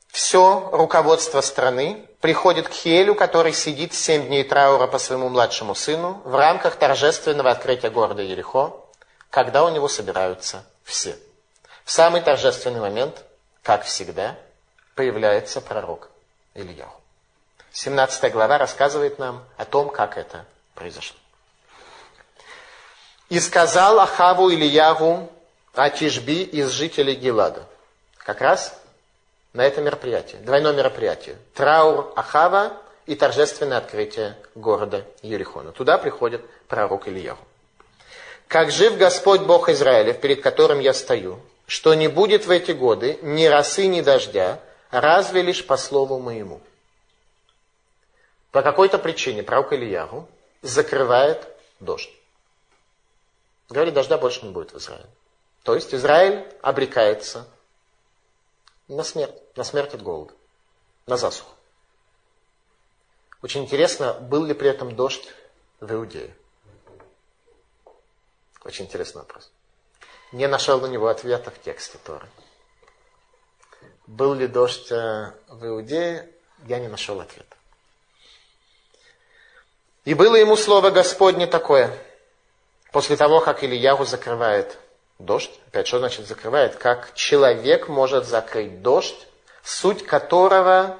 все 0.08 0.70
руководство 0.72 1.40
страны 1.40 2.08
приходит 2.20 2.68
к 2.68 2.72
Хелю, 2.72 3.14
который 3.14 3.52
сидит 3.52 3.92
семь 3.94 4.26
дней 4.26 4.44
траура 4.44 4.86
по 4.86 4.98
своему 4.98 5.28
младшему 5.28 5.74
сыну 5.74 6.22
в 6.24 6.34
рамках 6.34 6.76
торжественного 6.76 7.50
открытия 7.50 7.90
города 7.90 8.22
Ерехо, 8.22 8.72
когда 9.30 9.64
у 9.64 9.68
него 9.68 9.88
собираются 9.88 10.64
все. 10.84 11.16
В 11.84 11.90
самый 11.90 12.20
торжественный 12.20 12.80
момент, 12.80 13.24
как 13.62 13.84
всегда, 13.84 14.36
появляется 14.94 15.60
пророк 15.60 16.10
Ильяху. 16.54 17.00
17 17.72 18.32
глава 18.32 18.56
рассказывает 18.56 19.18
нам 19.18 19.44
о 19.58 19.66
том, 19.66 19.90
как 19.90 20.16
это 20.16 20.46
произошло. 20.74 21.18
«И 23.28 23.40
сказал 23.40 24.00
Ахаву 24.00 24.50
Ильягу 24.50 25.30
Атишби 25.74 26.42
из 26.42 26.70
жителей 26.70 27.14
Гелада». 27.14 27.66
Как 28.18 28.40
раз 28.40 28.76
на 29.52 29.64
это 29.64 29.80
мероприятие, 29.80 30.40
двойное 30.42 30.72
мероприятие. 30.72 31.36
Траур 31.54 32.12
Ахава 32.16 32.76
и 33.06 33.14
торжественное 33.14 33.78
открытие 33.78 34.36
города 34.54 35.04
Ерихона. 35.22 35.72
Туда 35.72 35.96
приходит 35.96 36.42
пророк 36.68 37.08
Ильяху. 37.08 37.44
«Как 38.48 38.70
жив 38.70 38.96
Господь 38.96 39.42
Бог 39.42 39.68
Израилев, 39.68 40.20
перед 40.20 40.42
которым 40.42 40.80
я 40.80 40.92
стою, 40.92 41.40
что 41.66 41.94
не 41.94 42.08
будет 42.08 42.46
в 42.46 42.50
эти 42.50 42.72
годы 42.72 43.18
ни 43.22 43.46
росы, 43.46 43.86
ни 43.86 44.00
дождя, 44.00 44.60
разве 44.90 45.42
лишь 45.42 45.64
по 45.66 45.76
слову 45.76 46.18
моему». 46.18 46.60
По 48.50 48.62
какой-то 48.62 48.98
причине 48.98 49.42
пророк 49.42 49.72
Ильягу 49.72 50.28
закрывает 50.62 51.46
дождь. 51.80 52.10
Говорит, 53.68 53.94
дождя 53.94 54.16
больше 54.18 54.44
не 54.44 54.52
будет 54.52 54.72
в 54.72 54.78
Израиле. 54.78 55.08
То 55.62 55.74
есть 55.74 55.92
Израиль 55.94 56.46
обрекается 56.62 57.46
на 58.88 59.02
смерть, 59.02 59.34
на 59.56 59.64
смерть 59.64 59.94
от 59.94 60.02
голода, 60.02 60.32
на 61.06 61.16
засуху. 61.16 61.50
Очень 63.42 63.64
интересно, 63.64 64.14
был 64.14 64.44
ли 64.44 64.54
при 64.54 64.68
этом 64.68 64.94
дождь 64.94 65.28
в 65.80 65.92
Иудее? 65.92 66.34
Очень 68.64 68.86
интересный 68.86 69.20
вопрос. 69.20 69.50
Не 70.32 70.48
нашел 70.48 70.80
на 70.80 70.86
него 70.86 71.08
ответа 71.08 71.50
в 71.50 71.60
тексте 71.60 71.98
Торы. 72.04 72.28
Был 74.06 74.34
ли 74.34 74.46
дождь 74.46 74.90
э, 74.90 75.32
в 75.48 75.66
Иудее? 75.66 76.30
Я 76.64 76.78
не 76.78 76.88
нашел 76.88 77.20
ответа. 77.20 77.56
И 80.04 80.14
было 80.14 80.36
ему 80.36 80.56
слово 80.56 80.90
Господне 80.90 81.46
такое, 81.46 81.96
после 82.96 83.18
того, 83.18 83.40
как 83.40 83.62
Ильягу 83.62 84.06
закрывает 84.06 84.78
дождь. 85.18 85.50
Опять, 85.66 85.86
что 85.86 85.98
значит 85.98 86.26
закрывает? 86.26 86.76
Как 86.76 87.12
человек 87.12 87.88
может 87.88 88.24
закрыть 88.24 88.80
дождь, 88.80 89.26
суть 89.62 90.06
которого 90.06 90.96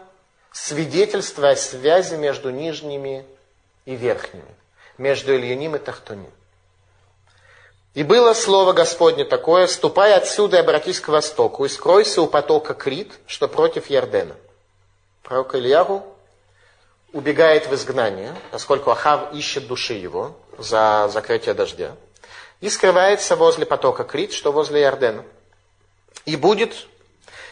свидетельство 0.53 1.49
о 1.49 1.57
связи 1.57 2.17
между 2.17 2.51
нижними 2.51 3.25
и 3.87 3.97
верхними, 3.97 4.45
между 4.99 5.35
Ильяним 5.35 5.77
и 5.77 5.79
Тахтуним. 5.79 6.31
И 7.95 8.03
было 8.03 8.35
слово 8.35 8.75
Господне 8.75 9.25
такое, 9.25 9.67
ступай 9.67 10.13
отсюда 10.13 10.59
и 10.59 10.61
обратись 10.61 11.01
к 11.01 11.09
востоку, 11.09 11.65
и 11.65 11.71
скройся 11.71 12.21
у 12.21 12.27
потока 12.27 12.75
Крит, 12.75 13.11
что 13.27 13.49
против 13.49 13.89
Ярдена. 13.89 14.37
Пророк 15.23 15.55
Ильягу 15.55 16.05
убегает 17.15 17.67
в 17.69 17.75
изгнание, 17.75 18.35
поскольку 18.51 18.91
Ахав 18.91 19.33
ищет 19.33 19.67
души 19.67 19.95
его 19.95 20.37
за 20.59 21.09
закрытие 21.13 21.55
дождя, 21.55 21.97
и 22.61 22.69
скрывается 22.69 23.37
возле 23.37 23.67
потока 23.67 24.05
Крит, 24.05 24.33
что 24.33 24.53
возле 24.53 24.81
Ярдена. 24.81 25.25
И 26.25 26.37
будет, 26.37 26.87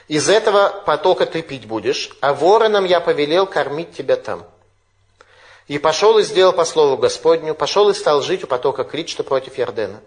из 0.08 0.28
этого 0.28 0.82
потока 0.86 1.26
ты 1.26 1.42
пить 1.42 1.66
будешь, 1.66 2.16
а 2.20 2.34
воронам 2.34 2.84
я 2.84 3.00
повелел 3.00 3.46
кормить 3.46 3.92
тебя 3.92 4.16
там. 4.16 4.44
И 5.68 5.78
пошел 5.78 6.18
и 6.18 6.22
сделал 6.22 6.52
по 6.52 6.64
слову 6.64 6.96
Господню, 6.96 7.54
пошел 7.54 7.88
и 7.88 7.94
стал 7.94 8.22
жить 8.22 8.44
у 8.44 8.46
потока 8.46 8.84
Крит, 8.84 9.08
что 9.08 9.24
против 9.24 9.56
Ярдена. 9.58 10.00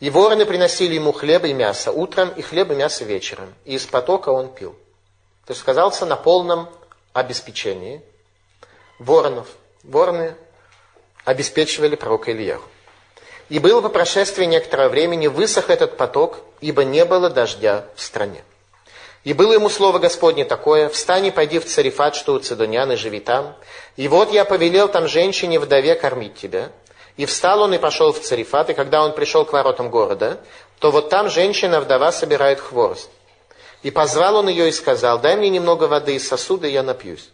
И 0.00 0.10
вороны 0.10 0.44
приносили 0.46 0.94
ему 0.94 1.12
хлеб 1.12 1.44
и 1.44 1.52
мясо 1.52 1.92
утром, 1.92 2.30
и 2.30 2.42
хлеб 2.42 2.72
и 2.72 2.74
мясо 2.74 3.04
вечером. 3.04 3.54
И 3.64 3.74
из 3.74 3.86
потока 3.86 4.30
он 4.30 4.52
пил. 4.52 4.72
То 5.46 5.52
есть 5.52 5.62
оказался 5.62 6.06
на 6.06 6.16
полном 6.16 6.68
обеспечении– 7.12 8.02
воронов. 9.02 9.48
Вороны 9.82 10.34
обеспечивали 11.24 11.96
пророка 11.96 12.32
Ильяху. 12.32 12.68
И 13.48 13.58
было 13.58 13.80
по 13.80 13.88
прошествии 13.88 14.44
некоторого 14.44 14.88
времени 14.88 15.26
высох 15.26 15.68
этот 15.70 15.96
поток, 15.96 16.38
ибо 16.60 16.84
не 16.84 17.04
было 17.04 17.28
дождя 17.28 17.84
в 17.96 18.02
стране. 18.02 18.42
И 19.24 19.34
было 19.34 19.52
ему 19.52 19.68
слово 19.68 19.98
Господне 19.98 20.44
такое, 20.44 20.88
«Встань 20.88 21.26
и 21.26 21.30
пойди 21.30 21.58
в 21.58 21.66
Царифат, 21.66 22.16
что 22.16 22.32
у 22.34 22.38
Цидонян, 22.38 22.90
и 22.92 22.96
живи 22.96 23.20
там. 23.20 23.54
И 23.96 24.08
вот 24.08 24.32
я 24.32 24.44
повелел 24.44 24.88
там 24.88 25.06
женщине-вдове 25.06 25.94
кормить 25.94 26.34
тебя». 26.34 26.70
И 27.16 27.26
встал 27.26 27.60
он 27.60 27.74
и 27.74 27.78
пошел 27.78 28.12
в 28.12 28.20
Царифат, 28.20 28.70
и 28.70 28.74
когда 28.74 29.04
он 29.04 29.12
пришел 29.12 29.44
к 29.44 29.52
воротам 29.52 29.90
города, 29.90 30.40
то 30.78 30.90
вот 30.90 31.10
там 31.10 31.28
женщина-вдова 31.28 32.10
собирает 32.10 32.58
хворост. 32.58 33.10
И 33.82 33.90
позвал 33.90 34.36
он 34.36 34.48
ее 34.48 34.68
и 34.68 34.72
сказал, 34.72 35.18
дай 35.18 35.36
мне 35.36 35.50
немного 35.50 35.84
воды 35.84 36.14
из 36.14 36.26
сосуда, 36.26 36.68
и 36.68 36.72
я 36.72 36.82
напьюсь. 36.82 37.28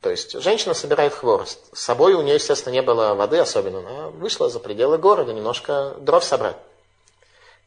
То 0.00 0.10
есть 0.10 0.40
женщина 0.40 0.74
собирает 0.74 1.14
хворост. 1.14 1.58
С 1.72 1.80
собой 1.80 2.14
у 2.14 2.22
нее, 2.22 2.34
естественно, 2.34 2.72
не 2.72 2.82
было 2.82 3.14
воды 3.14 3.38
особенно. 3.38 3.78
Она 3.80 4.08
вышла 4.08 4.48
за 4.48 4.60
пределы 4.60 4.98
города 4.98 5.32
немножко 5.32 5.94
дров 5.98 6.24
собрать. 6.24 6.56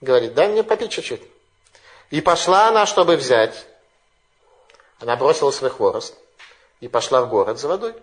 Говорит, 0.02 0.34
дай 0.34 0.48
мне 0.48 0.64
попить 0.64 0.92
чуть-чуть. 0.92 1.22
И 2.10 2.22
пошла 2.22 2.68
она, 2.68 2.86
чтобы 2.86 3.16
взять. 3.18 3.66
Она 5.00 5.16
бросила 5.16 5.52
свой 5.52 5.70
хворост 5.70 6.16
и 6.80 6.88
пошла 6.88 7.22
в 7.22 7.30
город 7.30 7.60
за 7.60 7.68
водой. 7.68 7.94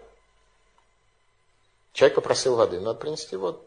Человек 1.92 2.16
попросил 2.16 2.56
воды, 2.56 2.80
надо 2.80 2.98
принести 2.98 3.36
воду. 3.36 3.62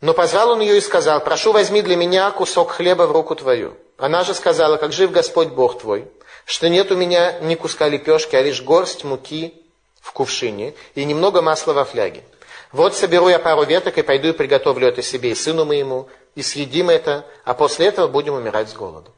Но 0.00 0.14
позвал 0.14 0.50
он 0.52 0.60
ее 0.60 0.78
и 0.78 0.80
сказал, 0.80 1.20
прошу, 1.22 1.52
возьми 1.52 1.82
для 1.82 1.96
меня 1.96 2.30
кусок 2.30 2.70
хлеба 2.70 3.02
в 3.02 3.12
руку 3.12 3.34
твою. 3.34 3.76
Она 3.98 4.24
же 4.24 4.32
сказала, 4.32 4.78
как 4.78 4.92
жив 4.92 5.12
Господь 5.12 5.48
Бог 5.48 5.78
твой, 5.78 6.10
что 6.44 6.68
нет 6.68 6.90
у 6.92 6.96
меня 6.96 7.38
ни 7.40 7.54
куска 7.54 7.88
лепешки, 7.88 8.36
а 8.36 8.42
лишь 8.42 8.62
горсть 8.62 9.04
муки 9.04 9.54
в 10.00 10.12
кувшине 10.12 10.74
и 10.94 11.04
немного 11.04 11.42
масла 11.42 11.72
во 11.72 11.84
фляге. 11.84 12.24
Вот 12.72 12.94
соберу 12.94 13.28
я 13.28 13.38
пару 13.38 13.64
веток 13.64 13.98
и 13.98 14.02
пойду 14.02 14.28
и 14.28 14.32
приготовлю 14.32 14.88
это 14.88 15.02
себе 15.02 15.32
и 15.32 15.34
сыну 15.34 15.64
моему, 15.64 16.08
и 16.34 16.42
съедим 16.42 16.90
это, 16.90 17.26
а 17.44 17.54
после 17.54 17.86
этого 17.86 18.06
будем 18.06 18.34
умирать 18.34 18.70
с 18.70 18.74
голоду. 18.74 19.12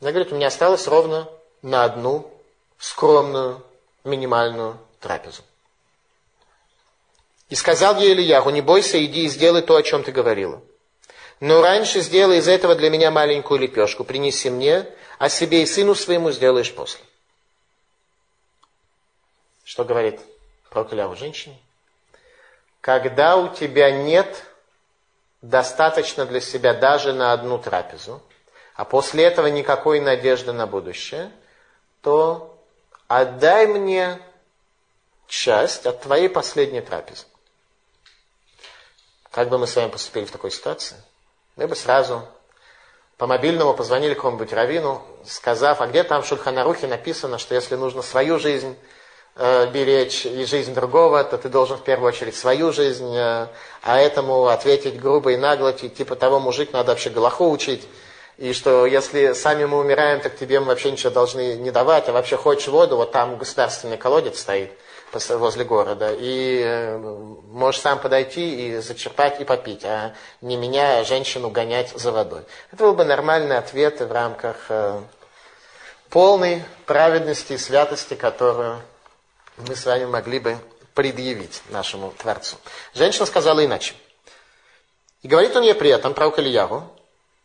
Она 0.00 0.10
говорит, 0.10 0.32
у 0.32 0.36
меня 0.36 0.48
осталось 0.48 0.86
ровно 0.86 1.28
на 1.62 1.84
одну 1.84 2.30
скромную, 2.78 3.62
минимальную 4.04 4.78
трапезу. 5.00 5.42
И 7.48 7.54
сказал 7.54 7.98
ей 8.00 8.12
Ильяху, 8.12 8.50
не 8.50 8.60
бойся, 8.60 9.02
иди 9.04 9.24
и 9.24 9.28
сделай 9.28 9.62
то, 9.62 9.76
о 9.76 9.82
чем 9.82 10.02
ты 10.02 10.10
говорила. 10.10 10.60
Но 11.38 11.62
раньше 11.62 12.00
сделай 12.00 12.38
из 12.38 12.48
этого 12.48 12.74
для 12.74 12.90
меня 12.90 13.10
маленькую 13.10 13.60
лепешку, 13.60 14.04
принеси 14.04 14.50
мне, 14.50 14.86
а 15.18 15.28
себе 15.28 15.62
и 15.62 15.66
сыну 15.66 15.94
своему 15.94 16.30
сделаешь 16.30 16.74
после. 16.74 17.04
Что 19.64 19.84
говорит 19.84 20.20
про 20.70 20.82
Иляву 20.84 21.16
женщине? 21.16 21.58
Когда 22.80 23.36
у 23.36 23.52
тебя 23.54 23.90
нет 23.90 24.44
достаточно 25.42 26.26
для 26.26 26.40
себя 26.40 26.74
даже 26.74 27.12
на 27.12 27.32
одну 27.32 27.58
трапезу, 27.58 28.22
а 28.74 28.84
после 28.84 29.24
этого 29.24 29.46
никакой 29.46 30.00
надежды 30.00 30.52
на 30.52 30.66
будущее, 30.66 31.32
то 32.02 32.62
отдай 33.08 33.66
мне 33.66 34.20
часть 35.26 35.86
от 35.86 36.02
твоей 36.02 36.28
последней 36.28 36.80
трапезы. 36.80 37.24
Как 39.30 39.48
бы 39.48 39.58
мы 39.58 39.66
с 39.66 39.76
вами 39.76 39.90
поступили 39.90 40.24
в 40.24 40.30
такой 40.30 40.50
ситуации? 40.50 40.96
Мы 41.56 41.66
бы 41.66 41.74
сразу 41.74 42.26
по 43.18 43.26
мобильному 43.26 43.74
позвонили 43.74 44.14
какому-нибудь 44.14 44.52
раввину, 44.52 45.02
сказав, 45.24 45.80
а 45.80 45.86
где 45.86 46.02
там 46.04 46.22
в 46.22 46.26
Шульханарухе 46.26 46.86
написано, 46.86 47.38
что 47.38 47.54
если 47.54 47.76
нужно 47.76 48.02
свою 48.02 48.38
жизнь 48.38 48.76
э, 49.36 49.70
беречь 49.70 50.26
и 50.26 50.44
жизнь 50.44 50.74
другого, 50.74 51.24
то 51.24 51.38
ты 51.38 51.48
должен 51.48 51.78
в 51.78 51.82
первую 51.82 52.08
очередь 52.08 52.36
свою 52.36 52.72
жизнь, 52.72 53.14
э, 53.16 53.46
а 53.82 53.98
этому 53.98 54.48
ответить 54.48 55.00
грубо 55.00 55.32
и 55.32 55.36
нагло, 55.36 55.72
типа 55.72 56.14
того 56.14 56.40
мужик 56.40 56.72
надо 56.72 56.92
вообще 56.92 57.08
Галаху 57.08 57.50
учить, 57.50 57.88
и 58.36 58.52
что 58.52 58.84
если 58.84 59.32
сами 59.32 59.64
мы 59.64 59.78
умираем, 59.78 60.20
так 60.20 60.36
тебе 60.36 60.60
мы 60.60 60.66
вообще 60.66 60.90
ничего 60.90 61.10
должны 61.10 61.54
не 61.54 61.70
давать, 61.70 62.10
а 62.10 62.12
вообще 62.12 62.36
хочешь 62.36 62.68
воду, 62.68 62.96
вот 62.96 63.12
там 63.12 63.38
государственный 63.38 63.96
колодец 63.96 64.38
стоит– 64.40 64.72
возле 65.12 65.64
города, 65.64 66.12
и 66.12 66.60
э, 66.62 66.98
можешь 66.98 67.80
сам 67.80 67.98
подойти 67.98 68.68
и 68.68 68.76
зачерпать 68.78 69.40
и 69.40 69.44
попить, 69.44 69.84
а 69.84 70.14
не 70.40 70.56
меня, 70.56 71.04
женщину, 71.04 71.50
гонять 71.50 71.92
за 71.94 72.12
водой. 72.12 72.42
Это 72.72 72.84
был 72.84 72.94
бы 72.94 73.04
нормальный 73.04 73.56
ответ 73.56 74.00
в 74.00 74.12
рамках 74.12 74.56
э, 74.68 75.00
полной 76.10 76.62
праведности 76.84 77.54
и 77.54 77.58
святости, 77.58 78.14
которую 78.14 78.80
мы 79.56 79.74
с 79.74 79.86
вами 79.86 80.04
могли 80.04 80.38
бы 80.38 80.58
предъявить 80.94 81.62
нашему 81.70 82.12
Творцу. 82.18 82.56
Женщина 82.94 83.26
сказала 83.26 83.64
иначе. 83.64 83.94
И 85.22 85.28
говорит 85.28 85.56
он 85.56 85.62
ей 85.62 85.74
при 85.74 85.90
этом, 85.90 86.14
пророк 86.14 86.38
Ильяву, 86.38 86.84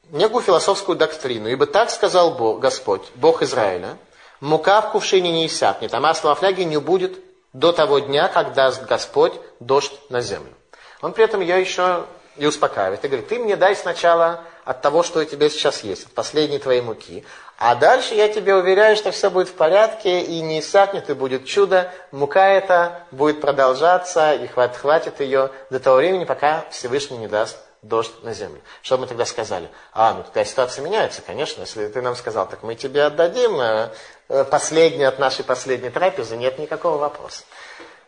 некую 0.10 0.44
философскую 0.44 0.98
доктрину. 0.98 1.48
Ибо 1.48 1.66
так 1.66 1.90
сказал 1.90 2.32
Бог, 2.36 2.60
Господь, 2.60 3.04
Бог 3.16 3.42
Израиля, 3.42 3.98
мука 4.40 4.82
в 4.82 4.92
кувшине 4.92 5.32
не 5.32 5.48
иссякнет, 5.48 5.94
а 5.94 6.00
масло 6.00 6.30
во 6.30 6.36
фляге 6.36 6.66
не 6.66 6.78
будет 6.78 7.20
до 7.54 7.72
того 7.72 8.00
дня, 8.00 8.28
как 8.28 8.54
даст 8.54 8.84
Господь 8.84 9.34
дождь 9.60 9.94
на 10.10 10.22
землю. 10.22 10.54
Он 11.02 11.14
при 11.14 11.24
этом 11.24 11.42
ее 11.42 11.60
еще 11.60 12.06
и 12.38 12.46
успокаивает. 12.46 13.04
И 13.04 13.08
говорит, 13.08 13.28
ты 13.28 13.40
мне 13.40 13.56
дай 13.56 13.76
сначала 13.76 14.42
от 14.64 14.82
того, 14.82 15.04
что 15.04 15.20
у 15.20 15.26
тебя 15.26 15.50
сейчас 15.50 15.84
есть, 15.84 16.06
от 16.06 16.12
последней 16.14 16.60
твоей 16.60 16.82
муки. 16.82 17.26
А 17.58 17.76
дальше 17.76 18.16
я 18.16 18.28
тебе 18.28 18.56
уверяю, 18.56 18.96
что 18.96 19.12
все 19.12 19.30
будет 19.30 19.50
в 19.50 19.54
порядке, 19.54 20.22
и 20.22 20.42
не 20.42 20.60
иссякнет, 20.60 21.10
и 21.10 21.14
будет 21.14 21.46
чудо. 21.46 21.92
Мука 22.12 22.48
эта 22.48 23.04
будет 23.12 23.42
продолжаться, 23.42 24.34
и 24.34 24.48
хватит, 24.48 24.78
хватит 24.78 25.20
ее 25.20 25.52
до 25.70 25.80
того 25.80 25.98
времени, 25.98 26.24
пока 26.24 26.66
Всевышний 26.72 27.18
не 27.18 27.28
даст 27.28 27.58
дождь 27.82 28.14
на 28.24 28.34
землю. 28.34 28.62
Что 28.82 28.98
мы 28.98 29.08
тогда 29.08 29.26
сказали? 29.26 29.70
А, 29.92 30.14
ну 30.14 30.24
тогда 30.24 30.46
ситуация 30.46 30.84
меняется, 30.84 31.22
конечно. 31.22 31.62
Если 31.62 31.88
ты 31.88 32.02
нам 32.02 32.16
сказал, 32.16 32.48
так 32.48 32.64
мы 32.64 32.76
тебе 32.76 33.04
отдадим 33.04 33.60
э, 33.60 33.92
э, 34.30 34.44
последнее 34.46 35.08
от 35.08 35.20
нашей 35.20 35.44
последней 35.44 35.90
трапезы, 35.90 36.38
нет 36.38 36.60
никакого 36.60 36.98
вопроса. 36.98 37.44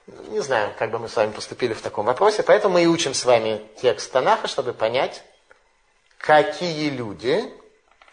Не 0.06 0.42
знаю, 0.42 0.74
как 0.78 0.92
бы 0.92 1.00
мы 1.00 1.08
с 1.10 1.16
вами 1.16 1.32
поступили 1.32 1.74
в 1.74 1.82
таком 1.82 2.06
вопросе, 2.06 2.44
поэтому 2.44 2.76
мы 2.76 2.84
и 2.84 2.88
учим 2.88 3.14
с 3.14 3.26
вами 3.26 3.66
текст 3.82 4.12
Танаха, 4.12 4.48
чтобы 4.48 4.74
понять, 4.74 5.24
какие 6.18 6.90
люди 6.90 7.52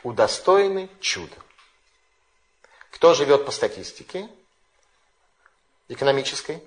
удостоены 0.02 0.88
чуда. 1.00 1.34
Кто 2.92 3.14
живет 3.14 3.44
по 3.44 3.50
статистике 3.50 4.28
экономической, 5.88 6.62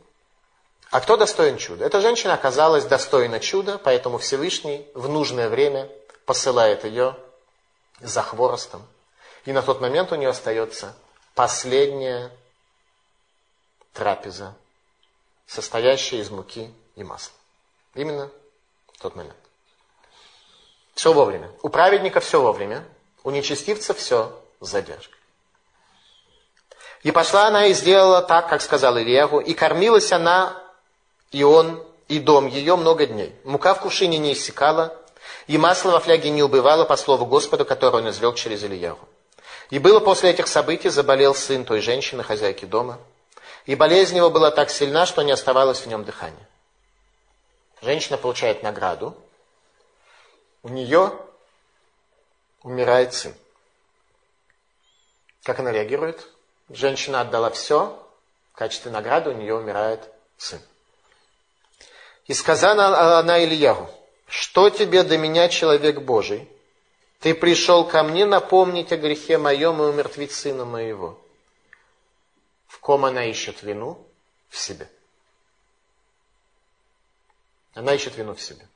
а 0.93 1.01
кто 1.01 1.17
достоин 1.17 1.58
чуда? 1.58 1.86
Эта 1.86 2.01
женщина 2.01 2.36
оказалась 2.36 2.86
достойна 2.86 3.39
чуда, 3.39 3.79
поэтому 3.79 4.19
Всевышний 4.19 4.88
в 4.93 5.10
нужное 5.10 5.49
время 5.49 5.89
посылает 6.27 6.84
ее 6.84 7.17
за 7.99 8.21
хворостом. 8.21 8.86
И 9.45 9.53
на 9.53 9.63
тот 9.63 9.82
момент 9.82 10.12
у 10.12 10.15
нее 10.15 10.29
остается 10.29 10.95
последняя 11.34 12.29
трапеза, 13.91 14.53
состоящая 15.47 16.17
из 16.17 16.29
муки 16.29 16.71
и 16.95 17.03
масла. 17.03 17.34
Именно 17.95 18.29
в 18.93 19.01
тот 19.01 19.15
момент. 19.15 19.36
Все 20.93 21.12
вовремя. 21.12 21.49
У 21.63 21.69
праведника 21.69 22.19
все 22.19 22.39
вовремя, 22.39 22.86
у 23.23 23.32
нечестивца 23.32 23.95
все 23.95 24.39
с 24.60 24.67
задержкой. 24.67 25.17
И 27.01 27.12
пошла 27.12 27.47
она 27.47 27.65
и 27.65 27.73
сделала 27.73 28.21
так, 28.21 28.47
как 28.47 28.62
сказал 28.62 28.99
Ильяву, 28.99 29.39
и 29.39 29.56
кормилась 29.56 30.12
она 30.12 30.62
и 31.34 31.43
он, 31.43 31.84
и 32.08 32.19
дом 32.19 32.48
ее 32.48 32.76
много 32.78 33.08
дней. 33.08 33.36
Мука 33.43 33.74
в 33.74 33.82
кувшине 33.82 34.19
не 34.19 34.34
иссякала, 34.34 34.96
и 35.48 35.58
масло 35.58 35.91
во 35.91 36.00
фляге 36.00 36.30
не 36.30 36.43
убывало 36.43 36.86
по 36.86 36.96
слову 36.96 37.26
Господу, 37.26 37.65
которое 37.65 37.98
он 37.98 38.10
извел 38.10 38.34
через 38.34 38.63
Ильяву. 38.63 39.06
И 39.72 39.80
было 39.80 40.00
после 40.00 40.30
этих 40.30 40.48
событий, 40.48 40.89
заболел 40.89 41.34
сын 41.34 41.65
той 41.65 41.82
женщины, 41.82 42.24
хозяйки 42.24 42.65
дома, 42.65 43.00
и 43.65 43.76
болезнь 43.76 44.15
его 44.15 44.30
была 44.30 44.52
так 44.52 44.69
сильна, 44.69 45.06
что 45.08 45.24
не 45.24 45.32
оставалось 45.32 45.80
в 45.80 45.88
нем 45.88 46.06
дыхания. 46.06 46.48
Женщина 47.82 48.17
получает 48.17 48.62
награду, 48.62 49.17
у 50.62 50.69
нее 50.69 51.12
умирает 52.62 53.13
сын. 53.13 53.34
Как 55.41 55.60
она 55.60 55.72
реагирует? 55.72 56.28
Женщина 56.69 57.22
отдала 57.22 57.50
все, 57.50 58.00
в 58.54 58.58
качестве 58.58 58.91
награды 58.91 59.32
у 59.32 59.34
нее 59.34 59.56
умирает 59.56 60.08
сын. 60.38 60.62
И 62.27 62.33
сказала 62.33 63.19
она 63.19 63.43
Ильягу, 63.43 63.89
что 64.27 64.69
тебе 64.69 65.03
до 65.03 65.17
меня, 65.17 65.49
человек 65.49 66.01
Божий? 66.01 66.47
Ты 67.19 67.33
пришел 67.33 67.86
ко 67.86 68.03
мне 68.03 68.25
напомнить 68.25 68.91
о 68.91 68.97
грехе 68.97 69.38
моем 69.38 69.81
и 69.81 69.86
умертвить 69.86 70.31
сына 70.31 70.65
моего. 70.65 71.19
В 72.67 72.79
ком 72.79 73.05
она 73.05 73.25
ищет 73.25 73.63
вину? 73.63 73.97
В 74.49 74.57
себе. 74.57 74.89
Она 77.73 77.95
ищет 77.95 78.17
вину 78.17 78.36
в 78.36 78.41
себе. 78.41 78.67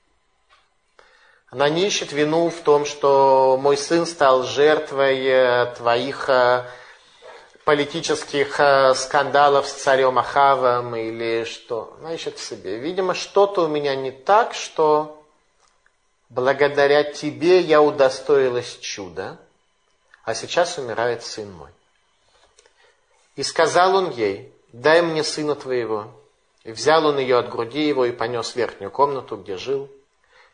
Она 1.50 1.70
не 1.70 1.88
ищет 1.88 2.12
вину 2.12 2.50
в 2.50 2.62
том, 2.62 2.86
что 2.86 3.58
мой 3.62 3.78
сын 3.78 4.06
стал 4.06 4.44
жертвой 4.44 5.26
э, 5.26 5.74
твоих 5.78 6.30
э, 6.30 6.70
политических 7.68 8.62
э, 8.62 8.94
скандалов 8.96 9.68
с 9.68 9.74
царем 9.74 10.18
Ахавом 10.18 10.96
или 10.96 11.44
что. 11.44 11.98
Она 12.00 12.16
в 12.16 12.40
себе. 12.40 12.78
Видимо, 12.78 13.14
что-то 13.14 13.66
у 13.66 13.68
меня 13.68 13.94
не 13.94 14.12
так, 14.12 14.54
что 14.54 15.22
благодаря 16.30 17.04
тебе 17.04 17.60
я 17.60 17.82
удостоилась 17.82 18.78
чуда, 18.80 19.38
а 20.24 20.34
сейчас 20.34 20.78
умирает 20.78 21.26
сын 21.26 21.52
мой. 21.52 21.70
И 23.36 23.44
сказал 23.44 23.98
он 23.98 24.12
ей, 24.12 24.54
дай 24.72 25.02
мне 25.02 25.22
сына 25.22 25.54
твоего. 25.54 26.08
И 26.64 26.72
взял 26.72 27.06
он 27.06 27.18
ее 27.18 27.38
от 27.38 27.50
груди 27.50 27.86
его 27.86 28.06
и 28.06 28.14
понес 28.14 28.52
в 28.52 28.56
верхнюю 28.56 28.92
комнату, 28.92 29.36
где 29.36 29.58
жил, 29.58 29.92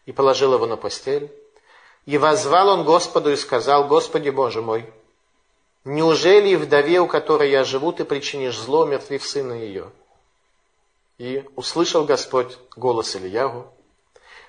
и 0.08 0.12
положил 0.12 0.56
его 0.56 0.66
на 0.66 0.78
постель. 0.78 1.32
И 2.08 2.18
возвал 2.18 2.70
он 2.70 2.84
Господу 2.84 3.32
и 3.32 3.36
сказал, 3.36 3.88
Господи 3.88 4.32
Боже 4.32 4.64
мой, 4.64 4.92
Неужели 5.86 6.56
вдове, 6.56 7.02
у 7.02 7.08
которой 7.08 7.50
я 7.50 7.64
живу, 7.64 7.92
ты 7.92 8.06
причинишь 8.06 8.58
зло, 8.58 8.86
мертвив 8.86 9.26
сына 9.26 9.54
ее? 9.54 9.92
И 11.18 11.44
услышал 11.56 12.06
Господь 12.06 12.58
голос 12.76 13.16
Ильягу, 13.16 13.68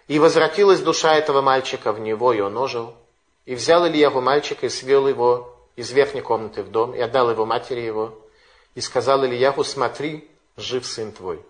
и 0.06 0.18
возвратилась 0.18 0.80
душа 0.80 1.14
этого 1.14 1.40
мальчика 1.40 1.92
в 1.92 1.98
него, 1.98 2.32
и 2.32 2.40
он 2.40 2.56
ожил. 2.56 2.94
И 3.46 3.54
взял 3.54 3.86
Ильягу 3.86 4.20
мальчика 4.20 4.66
и 4.66 4.68
свел 4.68 5.08
его 5.08 5.56
из 5.76 5.90
верхней 5.90 6.20
комнаты 6.20 6.62
в 6.62 6.70
дом, 6.70 6.94
и 6.94 7.00
отдал 7.00 7.30
его 7.30 7.44
матери 7.46 7.80
его. 7.80 8.18
И 8.74 8.80
сказал 8.80 9.24
Ильягу, 9.24 9.64
смотри, 9.64 10.28
жив 10.56 10.86
сын 10.86 11.10
твой. 11.12 11.42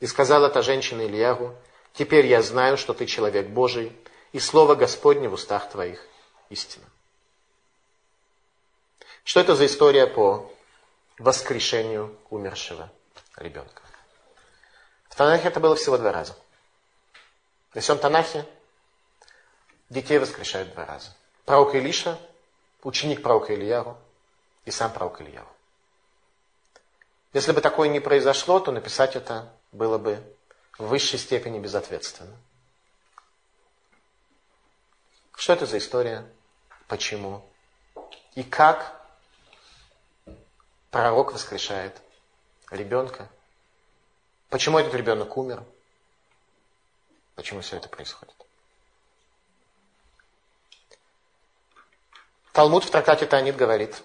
И 0.00 0.06
сказала 0.06 0.48
та 0.48 0.62
женщина 0.62 1.02
Ильягу, 1.02 1.54
теперь 1.92 2.26
я 2.26 2.42
знаю, 2.42 2.78
что 2.78 2.94
ты 2.94 3.06
человек 3.06 3.48
Божий, 3.48 3.92
и 4.32 4.38
слово 4.38 4.76
Господне 4.76 5.28
в 5.28 5.34
устах 5.34 5.68
твоих 5.70 6.00
истина. 6.48 6.89
Что 9.24 9.40
это 9.40 9.54
за 9.54 9.66
история 9.66 10.06
по 10.06 10.50
воскрешению 11.18 12.18
умершего 12.30 12.90
ребенка? 13.36 13.82
В 15.08 15.16
Танахе 15.16 15.48
это 15.48 15.60
было 15.60 15.76
всего 15.76 15.98
два 15.98 16.12
раза. 16.12 16.36
В 17.72 17.80
всем 17.80 17.98
Танахе 17.98 18.46
детей 19.88 20.18
воскрешают 20.18 20.72
два 20.72 20.86
раза. 20.86 21.14
Пророк 21.44 21.74
Илиша, 21.74 22.18
ученик 22.82 23.22
пророка 23.22 23.54
Ильяру 23.54 23.98
и 24.64 24.70
сам 24.70 24.92
пророк 24.92 25.20
Ильяру. 25.20 25.48
Если 27.32 27.52
бы 27.52 27.60
такое 27.60 27.88
не 27.88 28.00
произошло, 28.00 28.58
то 28.58 28.72
написать 28.72 29.14
это 29.14 29.52
было 29.72 29.98
бы 29.98 30.20
в 30.78 30.86
высшей 30.86 31.18
степени 31.18 31.58
безответственно. 31.58 32.36
Что 35.36 35.52
это 35.52 35.66
за 35.66 35.78
история? 35.78 36.26
Почему? 36.88 37.44
И 38.34 38.42
как 38.42 38.99
Пророк 40.90 41.32
воскрешает 41.32 42.00
ребенка. 42.70 43.28
Почему 44.48 44.78
этот 44.78 44.94
ребенок 44.94 45.36
умер? 45.36 45.62
Почему 47.36 47.60
все 47.60 47.76
это 47.76 47.88
происходит? 47.88 48.34
Талмуд 52.52 52.84
в 52.84 52.90
трактате 52.90 53.26
Танит 53.26 53.56
говорит, 53.56 54.02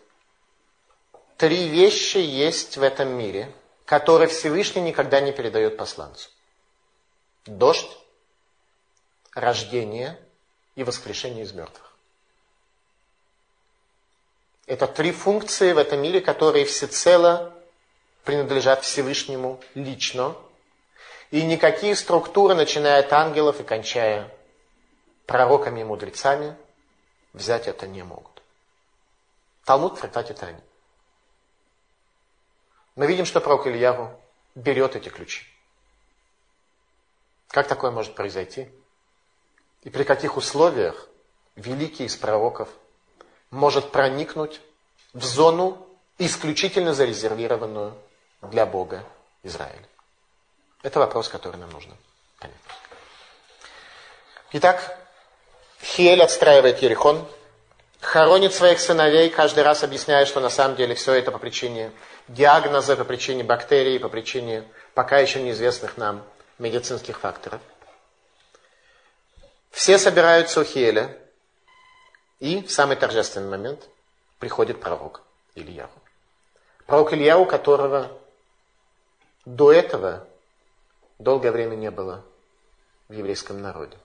три 1.37 1.67
вещи 1.67 2.17
есть 2.17 2.77
в 2.77 2.83
этом 2.83 3.09
мире, 3.09 3.51
которые 3.85 4.27
Всевышний 4.27 4.81
никогда 4.81 5.19
не 5.19 5.31
передает 5.31 5.77
посланцу. 5.77 6.29
Дождь, 7.45 7.89
рождение 9.33 10.19
и 10.75 10.83
воскрешение 10.83 11.43
из 11.43 11.53
мертвых. 11.53 11.84
Это 14.67 14.87
три 14.87 15.11
функции 15.11 15.73
в 15.73 15.77
этом 15.77 16.01
мире, 16.01 16.21
которые 16.21 16.65
всецело 16.65 17.53
принадлежат 18.23 18.83
Всевышнему 18.83 19.61
лично. 19.75 20.35
И 21.29 21.43
никакие 21.43 21.95
структуры, 21.95 22.55
начиная 22.55 22.99
от 22.99 23.13
ангелов 23.13 23.59
и 23.59 23.63
кончая 23.63 24.31
пророками 25.27 25.81
и 25.81 25.83
мудрецами, 25.83 26.55
взять 27.33 27.67
это 27.67 27.87
не 27.87 28.03
могут. 28.03 28.41
Талмуд 29.65 29.97
в 29.97 30.01
трактате 30.01 30.33
Тани. 30.33 30.59
Мы 32.95 33.07
видим, 33.07 33.25
что 33.25 33.41
пророк 33.41 33.67
Ильяву 33.67 34.09
берет 34.55 34.95
эти 34.95 35.09
ключи. 35.09 35.45
Как 37.49 37.67
такое 37.67 37.91
может 37.91 38.15
произойти? 38.15 38.69
И 39.83 39.89
при 39.89 40.03
каких 40.03 40.37
условиях 40.37 41.07
великий 41.55 42.05
из 42.05 42.15
пророков– 42.15 42.69
может 43.51 43.91
проникнуть 43.91 44.61
в 45.13 45.23
зону, 45.23 45.85
исключительно 46.17 46.93
зарезервированную 46.93 47.93
для 48.41 48.65
Бога 48.65 49.03
Израиля? 49.43 49.87
Это 50.83 50.99
вопрос, 50.99 51.29
который 51.29 51.57
нам 51.57 51.69
нужно 51.71 51.95
понять. 52.39 52.55
Итак, 54.53 54.97
Хиель 55.81 56.21
отстраивает 56.21 56.81
Ерихон, 56.81 57.25
хоронит 58.01 58.53
своих 58.53 58.79
сыновей, 58.79 59.29
каждый 59.29 59.63
раз 59.63 59.83
объясняя, 59.83 60.25
что 60.25 60.39
на 60.39 60.49
самом 60.49 60.75
деле 60.75 60.95
все 60.95 61.13
это 61.13 61.31
по 61.31 61.39
причине 61.39 61.91
диагноза, 62.27 62.95
по 62.95 63.03
причине 63.03 63.43
бактерий, 63.43 63.99
по 63.99 64.09
причине 64.09 64.63
пока 64.93 65.19
еще 65.19 65.41
неизвестных 65.41 65.97
нам 65.97 66.23
медицинских 66.59 67.19
факторов. 67.19 67.61
Все 69.71 69.97
собираются 69.97 70.61
у 70.61 70.63
Хиеля, 70.63 71.17
и 72.39 72.61
в 72.61 72.71
самый 72.71 72.95
торжественный 72.95 73.49
момент 73.49 73.87
приходит 74.39 74.79
пророк 74.79 75.21
Ильяу. 75.55 75.89
Пророк 76.85 77.13
Илья, 77.13 77.37
у 77.37 77.45
которого 77.45 78.11
до 79.45 79.71
этого 79.71 80.27
долгое 81.19 81.51
время 81.51 81.75
не 81.75 81.91
было 81.91 82.23
в 83.07 83.13
еврейском 83.13 83.61
народе. 83.61 83.97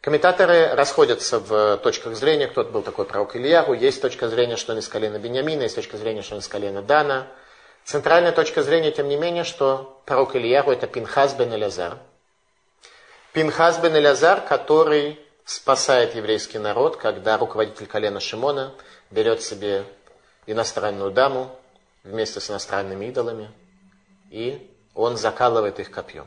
Комментаторы 0.00 0.74
расходятся 0.74 1.38
в 1.40 1.78
точках 1.78 2.14
зрения, 2.14 2.46
кто 2.46 2.62
был 2.62 2.82
такой 2.82 3.06
пророк 3.06 3.36
Ильягу. 3.36 3.72
Есть 3.72 4.02
точка 4.02 4.28
зрения, 4.28 4.56
что 4.56 4.72
он 4.72 4.78
из 4.78 4.86
колена 4.86 5.18
Бениамина, 5.18 5.62
есть 5.62 5.76
точка 5.76 5.96
зрения, 5.96 6.20
что 6.20 6.34
он 6.34 6.40
из 6.40 6.48
колена 6.48 6.82
Дана. 6.82 7.26
Центральная 7.84 8.32
точка 8.32 8.62
зрения, 8.62 8.92
тем 8.92 9.08
не 9.08 9.16
менее, 9.16 9.44
что 9.44 10.02
пророк 10.04 10.36
Ильягу 10.36 10.72
это 10.72 10.86
Пинхас 10.86 11.32
бен 11.32 11.54
Элязар. 11.54 11.96
Пинхас 13.32 13.78
бен 13.78 13.96
Элязар, 13.96 14.42
который 14.42 15.23
спасает 15.44 16.14
еврейский 16.14 16.58
народ, 16.58 16.96
когда 16.96 17.36
руководитель 17.36 17.86
колена 17.86 18.20
Шимона 18.20 18.74
берет 19.10 19.42
себе 19.42 19.84
иностранную 20.46 21.10
даму, 21.10 21.54
вместе 22.02 22.40
с 22.40 22.50
иностранными 22.50 23.06
идолами, 23.06 23.50
и 24.30 24.70
он 24.94 25.16
закалывает 25.16 25.80
их 25.80 25.90
копьем. 25.90 26.26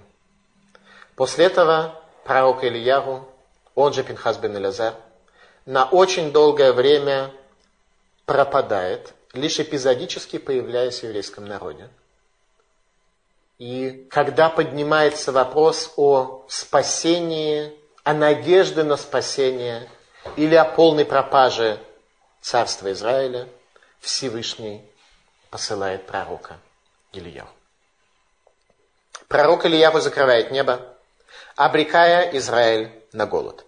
После 1.16 1.46
этого 1.46 2.02
пророк 2.24 2.64
Ильягу, 2.64 3.28
он 3.76 3.94
же 3.94 4.04
Пинхас 4.04 4.38
бен 4.38 4.58
Элязар, 4.58 4.96
на 5.66 5.86
очень 5.86 6.32
долгое 6.32 6.74
время 6.74 7.32
пропадает, 8.26 9.14
лишь 9.34 9.60
эпизодически 9.60 10.38
появляясь 10.38 11.00
в 11.00 11.04
еврейском 11.04 11.46
народе. 11.46 11.90
И 13.58 14.08
когда 14.10 14.50
поднимается 14.50 15.32
вопрос 15.32 15.94
о 15.96 16.46
спасении, 16.48 17.74
о 18.08 18.14
надежде 18.14 18.84
на 18.84 18.96
спасение 18.96 19.90
или 20.38 20.56
о 20.56 20.64
полной 20.64 21.04
пропаже 21.04 21.78
царства 22.40 22.94
Израиля, 22.94 23.50
Всевышний 24.00 24.82
посылает 25.50 26.08
пророка 26.08 26.58
Ильяу. 27.12 27.50
Пророк 29.28 29.66
Ильяву 29.66 30.00
закрывает 30.00 30.52
небо, 30.52 30.80
обрекая 31.58 32.32
Израиль 32.38 32.94
на 33.12 33.26
голод. 33.26 33.66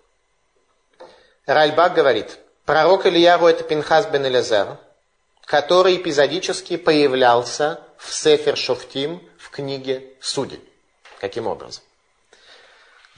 Ральбак 1.45 1.93
говорит, 1.93 2.39
пророк 2.63 3.07
Ильяву 3.07 3.45
это 3.45 3.65
Пинхас 3.65 4.05
бен 4.05 4.25
Элязар, 4.25 4.77
который 5.43 5.97
эпизодически 5.97 6.77
появлялся 6.77 7.81
в 7.97 8.13
Сефер 8.13 8.55
Шофтим 8.55 9.21
в 9.37 9.49
книге 9.49 10.13
Судей. 10.21 10.63
Каким 11.19 11.45
образом? 11.45 11.83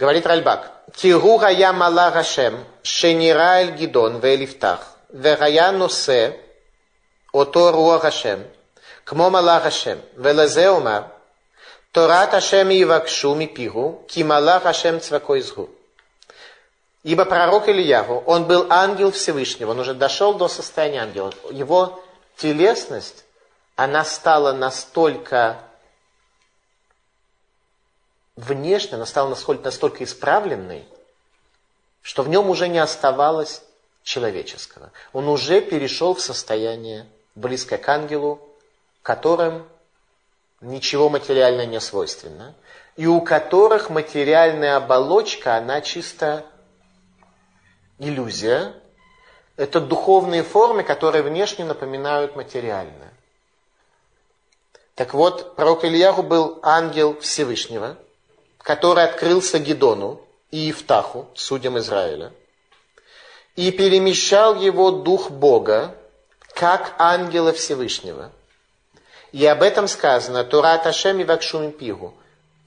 Говорит 0.02 0.26
Ральбак. 0.26 0.72
Тиру 0.96 1.38
гая 1.38 1.72
мала 1.74 2.10
Гашем, 2.10 2.66
шенира 2.82 3.60
эль 3.62 3.74
гидон 3.74 4.20
вэлифтах, 4.20 4.80
вэгая 5.10 5.72
носе, 5.72 6.40
ото 7.32 7.72
руа 7.72 8.00
Гашем, 8.00 8.44
кмо 9.06 9.30
мала 9.30 9.60
Гашем, 9.60 10.02
вэлэзэ 10.16 10.70
омар, 10.76 11.04
Торат 11.92 12.34
Ашем 12.34 12.72
и 12.72 12.84
вакшу 12.84 13.36
Ивакшу 13.36 14.06
ки 14.08 14.14
Кималах 14.16 14.66
Ашем 14.66 15.00
Цвакой 15.00 15.42
Згу. 15.42 15.70
Ибо 17.04 17.26
пророк 17.26 17.70
Ильяву, 17.70 18.24
он 18.26 18.46
был 18.46 18.66
ангел 18.72 19.12
Всевышнего, 19.12 19.70
он 19.70 19.82
уже 19.82 19.94
дошел 19.94 20.34
до 20.34 20.48
состояния 20.48 21.04
ангела. 21.04 21.32
Его 21.52 22.04
телесность, 22.38 23.24
она 23.76 24.04
стала 24.04 24.52
настолько 24.52 25.60
внешне, 28.36 28.96
она 28.96 29.06
стала 29.06 29.30
настолько, 29.30 29.66
настолько 29.66 30.04
исправленной, 30.04 30.86
что 32.02 32.24
в 32.24 32.30
нем 32.30 32.50
уже 32.50 32.68
не 32.68 32.80
оставалось 32.80 33.62
человеческого. 34.04 34.92
Он 35.14 35.28
уже 35.28 35.62
перешел 35.62 36.14
в 36.14 36.22
состояние 36.22 37.06
близкое 37.36 37.78
к 37.78 37.88
ангелу, 37.88 38.42
которым 39.04 39.68
ничего 40.62 41.10
материальное 41.10 41.66
не 41.66 41.80
свойственно, 41.80 42.54
и 42.96 43.08
у 43.08 43.22
которых 43.22 43.90
материальная 43.90 44.78
оболочка, 44.78 45.56
она 45.56 45.82
чисто 45.82 46.46
иллюзия. 48.00 48.74
Это 49.58 49.80
духовные 49.80 50.44
формы, 50.44 50.84
которые 50.84 51.24
внешне 51.24 51.66
напоминают 51.66 52.36
материальное. 52.36 53.12
Так 54.96 55.14
вот, 55.14 55.56
пророк 55.56 55.84
Ильяху 55.86 56.24
был 56.24 56.60
ангел 56.64 57.20
Всевышнего, 57.20 57.98
который 58.64 59.04
открылся 59.04 59.60
Гедону 59.60 60.22
и 60.52 60.58
Евтаху, 60.58 61.28
судьям 61.34 61.78
Израиля, 61.80 62.32
и 63.56 63.72
перемещал 63.72 64.56
его 64.56 64.92
дух 64.92 65.30
Бога 65.32 65.96
как 66.54 66.94
ангела 66.98 67.54
Всевышнего. 67.54 68.32
И 69.32 69.46
об 69.46 69.64
этом 69.64 69.88
сказано, 69.88 70.44
Турат 70.44 70.86
Ашем 70.86 71.20
и 71.20 71.24
Вакшум 71.24 71.72
Пигу. 71.72 72.14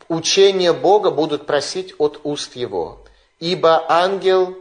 Учение 0.09 0.73
Бога 0.73 1.11
будут 1.11 1.47
просить 1.47 1.95
от 1.99 2.21
уст 2.25 2.57
его, 2.57 3.01
ибо 3.39 3.85
ангел 3.91 4.57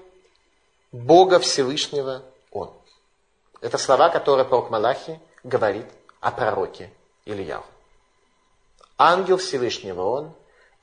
Бога 0.92 1.40
Всевышнего 1.40 2.24
он. 2.52 2.72
Это 3.60 3.78
слова, 3.78 4.10
которые 4.10 4.46
пророк 4.46 4.70
Малахи 4.70 5.20
говорит 5.44 5.86
о 6.22 6.32
пророке 6.32 6.92
Ильяу. 7.26 7.64
Ангел 8.98 9.38
Всевышнего 9.38 10.02
он, 10.04 10.34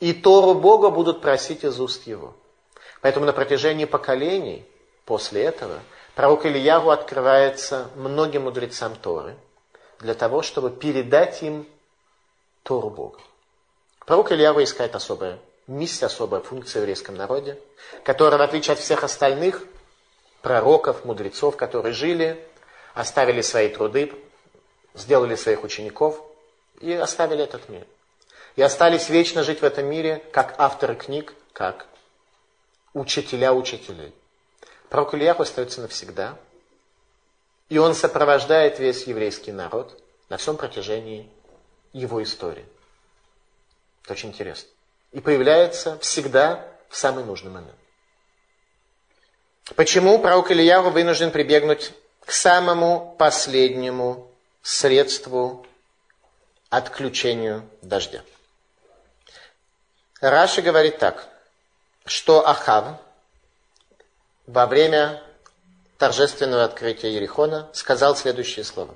и 0.00 0.14
Тору 0.14 0.54
Бога 0.54 0.90
будут 0.90 1.20
просить 1.20 1.62
из 1.62 1.78
уст 1.78 2.06
его. 2.06 2.34
Поэтому 3.02 3.26
на 3.26 3.32
протяжении 3.32 3.84
поколений 3.84 4.66
после 5.04 5.42
этого 5.44 5.80
пророк 6.14 6.46
Ильяву 6.46 6.90
открывается 6.90 7.88
многим 7.96 8.42
мудрецам 8.42 8.96
Торы 8.96 9.36
для 10.00 10.14
того, 10.14 10.42
чтобы 10.42 10.70
передать 10.70 11.42
им 11.42 11.66
Тору 12.62 12.90
Бога. 12.90 13.20
Пророк 14.06 14.32
Ильяву 14.32 14.62
искает 14.62 14.94
особая 14.94 15.38
миссия, 15.66 16.06
особая 16.06 16.40
функция 16.40 16.80
в 16.80 16.82
еврейском 16.82 17.14
народе, 17.14 17.58
которая, 18.02 18.38
в 18.38 18.42
отличие 18.42 18.72
от 18.72 18.80
всех 18.80 19.04
остальных 19.04 19.64
пророков, 20.42 21.04
мудрецов, 21.04 21.56
которые 21.56 21.92
жили, 21.92 22.42
оставили 22.94 23.42
свои 23.42 23.68
труды, 23.68 24.12
сделали 24.94 25.36
своих 25.36 25.62
учеников 25.62 26.20
и 26.80 26.92
оставили 26.92 27.44
этот 27.44 27.68
мир. 27.68 27.86
И 28.60 28.62
остались 28.62 29.08
вечно 29.08 29.42
жить 29.42 29.62
в 29.62 29.64
этом 29.64 29.86
мире 29.86 30.22
как 30.32 30.54
авторы 30.58 30.94
книг, 30.94 31.32
как 31.54 31.86
учителя 32.92 33.54
учителей. 33.54 34.12
Пророк 34.90 35.14
Ильяху 35.14 35.44
остается 35.44 35.80
навсегда. 35.80 36.36
И 37.70 37.78
он 37.78 37.94
сопровождает 37.94 38.78
весь 38.78 39.04
еврейский 39.04 39.50
народ 39.50 39.98
на 40.28 40.36
всем 40.36 40.58
протяжении 40.58 41.26
его 41.94 42.22
истории. 42.22 42.66
Это 44.04 44.12
очень 44.12 44.28
интересно. 44.28 44.68
И 45.12 45.20
появляется 45.20 45.98
всегда 46.00 46.62
в 46.90 46.98
самый 46.98 47.24
нужный 47.24 47.50
момент. 47.50 47.78
Почему 49.74 50.18
пророк 50.18 50.50
Ильяху 50.50 50.90
вынужден 50.90 51.30
прибегнуть 51.30 51.94
к 52.26 52.30
самому 52.30 53.16
последнему 53.18 54.30
средству 54.60 55.64
отключению 56.68 57.66
дождя? 57.80 58.22
Раши 60.20 60.60
говорит 60.60 60.98
так, 60.98 61.26
что 62.04 62.46
Ахав, 62.46 62.98
во 64.46 64.66
время 64.66 65.22
торжественного 65.98 66.64
открытия 66.64 67.14
Ерихона 67.14 67.68
сказал 67.72 68.16
следующие 68.16 68.64
слова. 68.64 68.94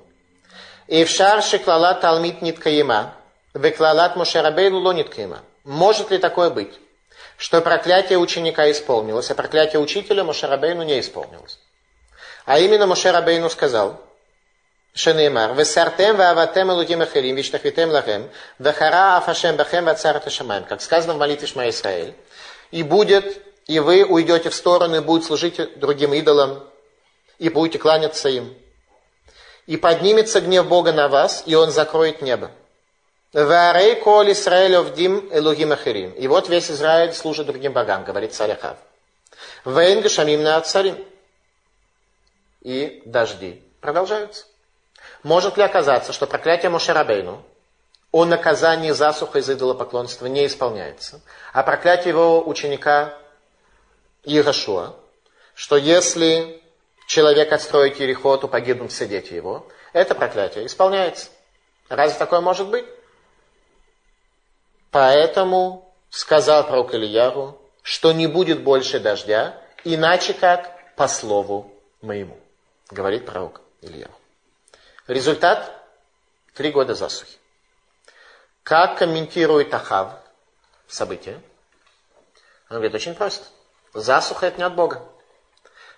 Ившар 0.87 1.41
шеклала 1.41 1.95
талмит 1.95 2.41
ниткаима, 2.41 3.15
веклалат 3.53 4.15
мушарабейну 4.15 4.79
ло 4.79 4.91
ниткаима. 4.91 5.41
Может 5.63 6.11
ли 6.11 6.19
такое 6.19 6.51
быть, 6.51 6.79
что 7.37 7.59
проклятие 7.61 8.19
ученика 8.19 8.69
исполнилось, 8.69 9.31
а 9.31 9.35
проклятие 9.35 9.81
учителя 9.81 10.23
Мушарабейну 10.23 10.83
не 10.83 10.99
исполнилось? 10.99 11.59
А 12.45 12.59
именно 12.59 12.85
Мушарабейну 12.85 13.49
сказал, 13.49 13.99
שנאמר, 14.94 15.52
וסרתם 15.56 16.14
ואהבתם 16.18 16.70
אלוקים 16.70 17.02
אחרים 17.02 17.36
והשתחוויתם 17.36 17.90
לכם, 17.90 18.22
וחרה 18.60 19.18
אף 19.18 19.28
השם 19.28 19.56
בכם 19.56 19.84
ועצר 19.86 20.16
את 20.16 20.26
השמיים, 20.26 20.64
как 20.64 20.80
сказано 20.80 21.14
в 21.14 21.18
молитве 21.18 21.46
Шма 21.46 21.68
Исраэль, 21.68 22.14
и 22.72 22.82
будет 22.82 23.24
и 23.70 23.78
вы 23.78 24.04
уйдете 24.04 24.50
в 24.50 24.54
сторону 24.54 24.96
и 24.96 25.00
будете 25.00 25.28
служить 25.28 25.78
другим 25.78 26.12
идолам, 26.12 26.68
и 27.38 27.48
будете 27.48 27.78
кланяться 27.78 28.28
им. 28.28 28.52
И 29.66 29.76
поднимется 29.76 30.40
гнев 30.40 30.66
Бога 30.66 30.92
на 30.92 31.08
вас, 31.08 31.44
и 31.46 31.54
Он 31.54 31.70
закроет 31.70 32.20
небо. 32.20 32.50
Варей 33.32 33.94
кол 33.94 34.28
Исраэль 34.32 34.74
овдим 34.74 35.28
элогим 35.32 35.70
ахирим. 35.70 36.10
И 36.12 36.26
вот 36.26 36.48
весь 36.48 36.68
Израиль 36.68 37.12
служит 37.12 37.46
другим 37.46 37.72
богам, 37.72 38.02
говорит 38.02 38.34
царь 38.34 38.50
Ахав. 38.50 38.76
Вейн 39.64 40.00
гашамим 40.00 40.42
на 40.42 40.60
царим. 40.62 40.98
И 42.62 43.02
дожди 43.06 43.62
продолжаются. 43.80 44.46
Может 45.25 45.57
ли 45.57 45.63
оказаться, 45.63 46.13
что 46.13 46.27
проклятие 46.27 46.69
Мушарабейну 46.69 47.41
о 48.11 48.25
наказании 48.25 48.91
засуха 48.91 49.39
из 49.39 49.49
идолопоклонства 49.49 50.27
не 50.27 50.45
исполняется, 50.45 51.19
а 51.51 51.63
проклятие 51.63 52.09
его 52.09 52.47
ученика 52.47 53.17
Иерошуа, 54.23 54.95
что 55.55 55.77
если 55.77 56.61
человек 57.07 57.51
отстроит 57.51 57.99
Ерехо, 57.99 58.37
то 58.37 58.47
погибнут 58.47 58.91
все 58.91 59.07
дети 59.07 59.33
его, 59.33 59.67
это 59.93 60.13
проклятие 60.13 60.67
исполняется. 60.67 61.29
Разве 61.89 62.19
такое 62.19 62.41
может 62.41 62.67
быть? 62.67 62.85
Поэтому 64.91 65.91
сказал 66.11 66.67
пророк 66.67 66.93
Ильяру, 66.93 67.59
что 67.81 68.11
не 68.11 68.27
будет 68.27 68.61
больше 68.61 68.99
дождя, 68.99 69.59
иначе 69.83 70.35
как 70.35 70.93
по 70.95 71.07
слову 71.07 71.73
моему, 72.01 72.37
говорит 72.91 73.25
пророк 73.25 73.61
Ильяру. 73.81 74.13
Результат– 75.07 75.71
три 76.55 76.71
года 76.71 76.95
засухи. 76.95 77.37
Как 78.63 78.97
комментирует 78.97 79.71
Ахав 79.71 80.13
события? 80.87 81.39
Он 82.69 82.77
говорит, 82.77 82.95
очень 82.95 83.13
просто. 83.13 83.45
Засуха– 83.93 84.45
это 84.47 84.57
не 84.57 84.63
от 84.63 84.73
Бога. 84.73 85.03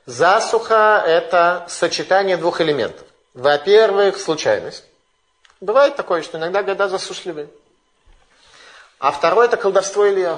Засуха– 0.05 1.01
это 1.07 1.65
сочетание 1.69 2.35
двух 2.35 2.59
элементов. 2.59 3.07
Во-первых, 3.33 4.17
случайность. 4.17 4.83
Бывает 5.61 5.95
такое, 5.95 6.21
что 6.21 6.37
иногда 6.37 6.61
года 6.61 6.89
засушливые. 6.89 7.47
А 8.99 9.11
второе– 9.11 9.45
это 9.47 9.55
колдовство 9.55 10.07
Илья. 10.09 10.37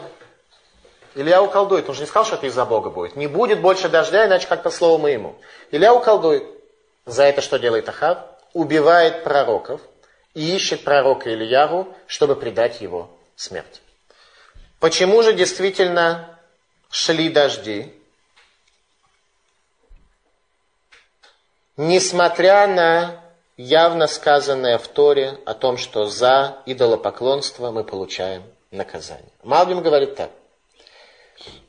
Илья 1.15 1.41
уколдует. 1.41 1.89
Он 1.89 1.95
же 1.95 2.01
не 2.01 2.07
сказал, 2.07 2.25
что 2.25 2.35
это 2.35 2.45
из-за 2.45 2.65
Бога 2.65 2.91
будет. 2.91 3.15
Не 3.15 3.25
будет 3.25 3.61
больше 3.61 3.89
дождя, 3.89 4.27
иначе 4.27 4.47
как 4.47 4.61
по 4.61 4.69
слову 4.69 4.99
моему. 4.99 5.35
Илья 5.71 5.91
уколдует. 5.91 6.43
За 7.07 7.23
это 7.23 7.41
что 7.41 7.57
делает 7.57 7.89
Ахав? 7.89 8.28
Убивает 8.53 9.23
пророков 9.23 9.81
и 10.33 10.55
ищет 10.55 10.83
пророка 10.83 11.33
Ильяру, 11.33 11.93
чтобы 12.07 12.35
предать 12.35 12.81
его 12.81 13.09
смерти. 13.35 13.81
Почему 14.79 15.21
же 15.23 15.33
действительно 15.33 16.39
шли 16.89 17.29
дожди? 17.29 17.93
Несмотря 21.77 22.67
на 22.67 23.23
явно 23.59 24.07
сказанное 24.07 24.77
в 24.77 24.87
Торе 24.87 25.37
о 25.45 25.53
том, 25.53 25.77
что 25.77 26.05
за 26.05 26.61
идолопоклонство 26.65 27.71
мы 27.71 27.83
получаем 27.83 28.43
наказание. 28.71 29.31
Малбим 29.43 29.81
говорит 29.81 30.15
так. 30.15 30.31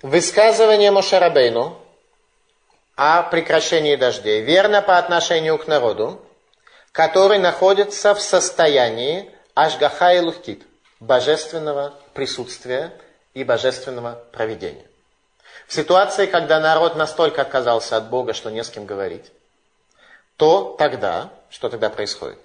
Высказывание 0.02 0.92
Мошарабейну 0.92 1.76
о 2.94 3.22
прекращении 3.24 3.96
дождей 3.96 4.40
верно 4.42 4.82
по 4.82 4.98
отношению 4.98 5.58
к 5.58 5.66
народу, 5.66 6.20
который 6.92 7.38
находится 7.38 8.14
в 8.14 8.20
состоянии 8.20 9.30
Ашгаха 9.54 10.14
и 10.14 10.20
Лухтит, 10.20 10.62
божественного 10.98 11.94
присутствия 12.14 12.92
и 13.34 13.44
божественного 13.44 14.22
проведения. 14.32 14.86
В 15.66 15.72
ситуации, 15.72 16.26
когда 16.26 16.60
народ 16.60 16.96
настолько 16.96 17.42
отказался 17.42 17.96
от 17.96 18.08
Бога, 18.08 18.34
что 18.34 18.50
не 18.50 18.62
с 18.62 18.70
кем 18.70 18.86
говорить, 18.86 19.30
то 20.36 20.74
тогда, 20.78 21.30
что 21.48 21.68
тогда 21.68 21.90
происходит? 21.90 22.38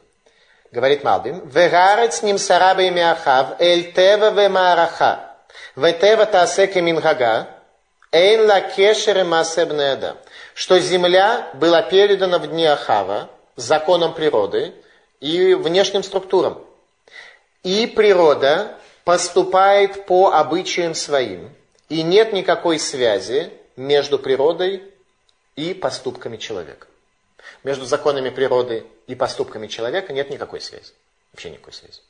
Говорит 0.71 1.03
Малбим, 1.03 1.47
«Вегарец 1.47 2.21
ним 2.21 2.37
сарабой 2.37 2.89
миахав, 2.89 3.59
эль 3.59 3.93
тева 3.93 4.29
ве 4.31 4.49
мараха, 4.49 5.31
ве 5.75 5.93
тева 5.93 6.25
таасе 6.25 6.67
мингага, 6.81 7.47
эйн 8.11 8.45
ла 8.45 8.61
кешере 8.61 9.23
масебнеда». 9.23 10.17
Что 10.53 10.79
земля 10.79 11.49
была 11.53 11.81
передана 11.81 12.39
в 12.39 12.47
дни 12.47 12.65
Ахава, 12.65 13.29
законам 13.55 14.13
природы 14.13 14.73
и 15.19 15.53
внешним 15.53 16.03
структурам. 16.03 16.63
И 17.63 17.87
природа 17.87 18.77
поступает 19.03 20.05
по 20.05 20.31
обычаям 20.31 20.93
своим. 20.93 21.53
И 21.89 22.01
нет 22.01 22.33
никакой 22.33 22.79
связи 22.79 23.51
между 23.75 24.19
природой 24.19 24.83
и 25.55 25.73
поступками 25.73 26.37
человека. 26.37 26.87
Между 27.63 27.85
законами 27.85 28.29
природы 28.29 28.85
и 29.07 29.15
поступками 29.15 29.67
человека 29.67 30.13
нет 30.13 30.29
никакой 30.29 30.61
связи. 30.61 30.93
Вообще 31.31 31.51
никакой 31.51 31.73
связи. 31.73 32.01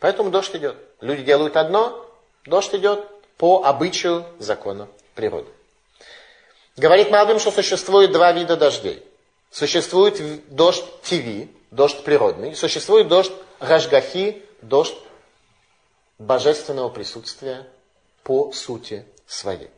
Поэтому 0.00 0.30
дождь 0.30 0.54
идет. 0.56 0.76
Люди 1.00 1.22
делают 1.22 1.56
одно, 1.56 2.06
дождь 2.44 2.74
идет 2.74 3.06
по 3.36 3.64
обычаю 3.64 4.24
закона 4.38 4.88
природы. 5.14 5.48
Говорит 6.76 7.10
Малбим, 7.10 7.38
что 7.38 7.50
существует 7.50 8.12
два 8.12 8.32
вида 8.32 8.56
дождей. 8.56 9.02
Существует 9.52 10.18
дождь 10.48 10.84
ТВ, 11.02 11.48
дождь 11.70 12.02
природный, 12.04 12.56
существует 12.56 13.08
дождь 13.08 13.32
Рашгахи, 13.60 14.42
дождь 14.62 14.96
божественного 16.18 16.88
присутствия 16.88 17.66
по 18.24 18.50
сути 18.52 19.04
своей. 19.26 19.68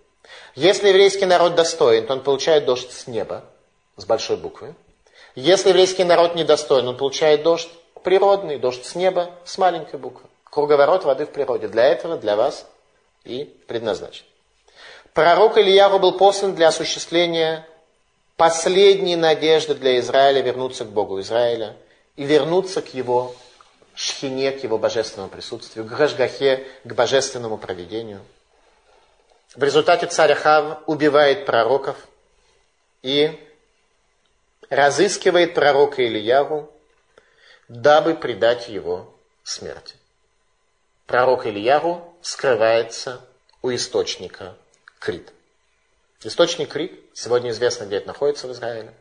Если 0.55 0.89
еврейский 0.89 1.27
народ 1.27 1.57
достоин, 1.57 2.07
то 2.07 2.13
он 2.13 2.23
получает 2.23 2.67
дождь 2.67 2.93
с 2.93 3.09
неба, 3.09 3.45
с 3.97 4.05
большой 4.05 4.37
буквы. 4.37 4.77
Если 5.35 5.71
еврейский 5.71 6.05
народ 6.05 6.37
недостоин, 6.37 6.87
он 6.87 6.97
получает 6.97 7.43
дождь 7.43 7.69
природный, 8.05 8.59
дождь 8.59 8.85
с 8.85 8.95
неба, 8.95 9.33
с 9.45 9.59
маленькой 9.59 9.99
буквы. 9.99 10.29
Круговорот 10.45 11.05
воды 11.05 11.27
в 11.27 11.31
природе. 11.31 11.67
Для 11.67 11.85
этого, 11.87 12.17
для 12.17 12.37
вас 12.37 12.67
и 13.25 13.45
предназначен. 13.67 14.25
Пророк 15.15 15.59
Ильяру 15.59 15.99
был 15.99 16.17
послан 16.17 16.55
для 16.55 16.69
осуществления 16.69 17.67
последней 18.37 19.17
надежды 19.17 19.75
для 19.75 19.99
Израиля 20.01 20.43
вернуться 20.43 20.85
к 20.85 20.91
Богу 20.91 21.21
Израиля 21.21 21.77
и 22.17 22.25
вернуться 22.25 22.83
к 22.83 22.95
его 22.95 23.35
шхине, 23.95 24.53
к 24.53 24.63
его 24.63 24.79
божественному 24.79 25.31
присутствию, 25.31 25.85
к 25.85 25.89
Гашгахе, 25.89 26.67
к 26.85 26.93
божественному 26.93 27.59
проведению. 27.59 28.21
В 29.55 29.63
результате 29.63 30.07
царь 30.07 30.33
Ахав 30.33 30.83
убивает 30.87 31.47
пророков 31.47 31.97
и 33.03 33.39
разыскивает 34.69 35.55
пророка 35.55 36.05
Ильяву, 36.05 36.73
дабы 37.69 38.15
предать 38.15 38.69
его 38.69 39.15
смерти. 39.45 39.95
Пророк 41.07 41.47
Ильяву 41.47 42.17
скрывается 42.23 43.21
у 43.63 43.73
источника 43.73 44.57
Крит. 44.99 45.33
Источник 46.27 46.71
Крит, 46.71 46.99
сегодня 47.13 47.51
известно, 47.51 47.85
где 47.85 47.97
это 47.97 48.07
находится 48.07 48.49
в 48.49 48.53
Израиле. 48.53 48.95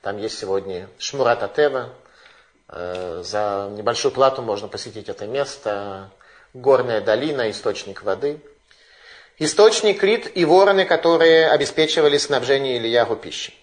Там 0.00 0.16
есть 0.16 0.38
сегодня 0.38 0.88
Шмурат 0.98 1.42
Атева. 1.42 1.90
Э, 2.68 3.22
за 3.22 3.68
небольшую 3.72 4.10
плату 4.10 4.40
можно 4.40 4.68
посетить 4.68 5.10
это 5.10 5.26
место. 5.26 6.08
Горная 6.54 7.02
долина, 7.02 7.50
источник 7.50 8.02
воды. 8.02 8.40
Источник 9.38 10.00
Крит 10.00 10.34
и 10.34 10.46
вороны, 10.46 10.86
которые 10.86 11.50
обеспечивали 11.50 12.16
снабжение 12.16 12.78
Ильягу 12.78 13.16
пищей. 13.16 13.54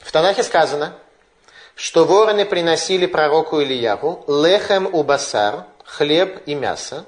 В 0.00 0.10
Танахе 0.10 0.42
сказано, 0.42 0.96
что 1.76 2.04
вороны 2.04 2.44
приносили 2.44 3.06
пророку 3.06 3.60
Ильягу 3.60 4.24
лехем 4.26 4.92
у 4.92 5.04
басар, 5.04 5.64
хлеб 5.84 6.42
и 6.46 6.56
мясо. 6.56 7.04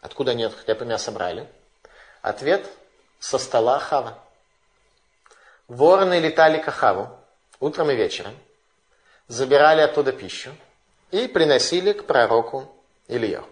Откуда 0.00 0.32
нет 0.32 0.54
хлеб 0.54 0.80
и 0.80 0.84
мясо 0.86 1.12
брали? 1.12 1.46
Ответ– 2.22 2.66
со 3.20 3.38
стола 3.38 3.78
Хава. 3.78 4.18
Вороны 5.68 6.20
летали 6.20 6.58
к 6.58 6.68
Ахаву 6.68 7.08
утром 7.60 7.90
и 7.90 7.94
вечером, 7.94 8.36
забирали 9.28 9.80
оттуда 9.80 10.12
пищу 10.12 10.54
и 11.10 11.26
приносили 11.26 11.92
к 11.92 12.06
пророку 12.06 12.70
Ильяху. 13.08 13.48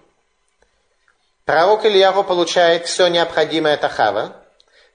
Пророк 1.45 1.85
Ильяху 1.85 2.25
получает 2.25 2.87
все 2.87 3.09
необходимое 3.09 3.75
от 3.75 3.85
Ахава 3.85 4.37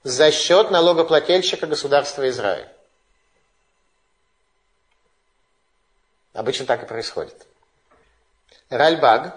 за 0.02 0.32
счет 0.32 0.70
налогоплательщика 0.70 1.66
государства 1.66 2.28
Израиль. 2.28 2.68
Обычно 6.32 6.66
так 6.66 6.82
и 6.82 6.86
происходит. 6.86 7.46
Ральбаг 8.68 9.36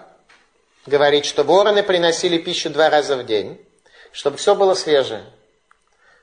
говорит, 0.86 1.24
что 1.24 1.44
вороны 1.44 1.82
приносили 1.82 2.38
пищу 2.38 2.70
два 2.70 2.88
раза 2.88 3.16
в 3.16 3.26
день, 3.26 3.64
чтобы 4.12 4.36
все 4.36 4.54
было 4.54 4.74
свежее. 4.74 5.24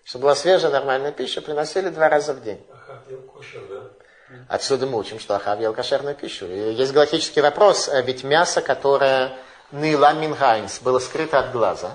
Чтобы 0.03 0.23
была 0.23 0.35
свежая, 0.35 0.71
нормальная 0.71 1.11
пища, 1.11 1.41
приносили 1.41 1.89
два 1.89 2.09
раза 2.09 2.33
в 2.33 2.43
день. 2.43 2.65
Отсюда 4.47 4.87
мы 4.87 4.97
учим, 4.97 5.19
что 5.19 5.35
Ахав 5.35 5.59
ел 5.59 5.73
кошерную 5.73 6.15
пищу. 6.15 6.45
И 6.45 6.73
есть 6.73 6.93
галактический 6.93 7.41
вопрос, 7.41 7.89
а 7.89 8.01
ведь 8.01 8.23
мясо, 8.23 8.61
которое 8.61 9.33
Нила 9.71 10.13
Минхайнс 10.13 10.79
было 10.81 10.99
скрыто 10.99 11.39
от 11.39 11.51
глаза, 11.51 11.91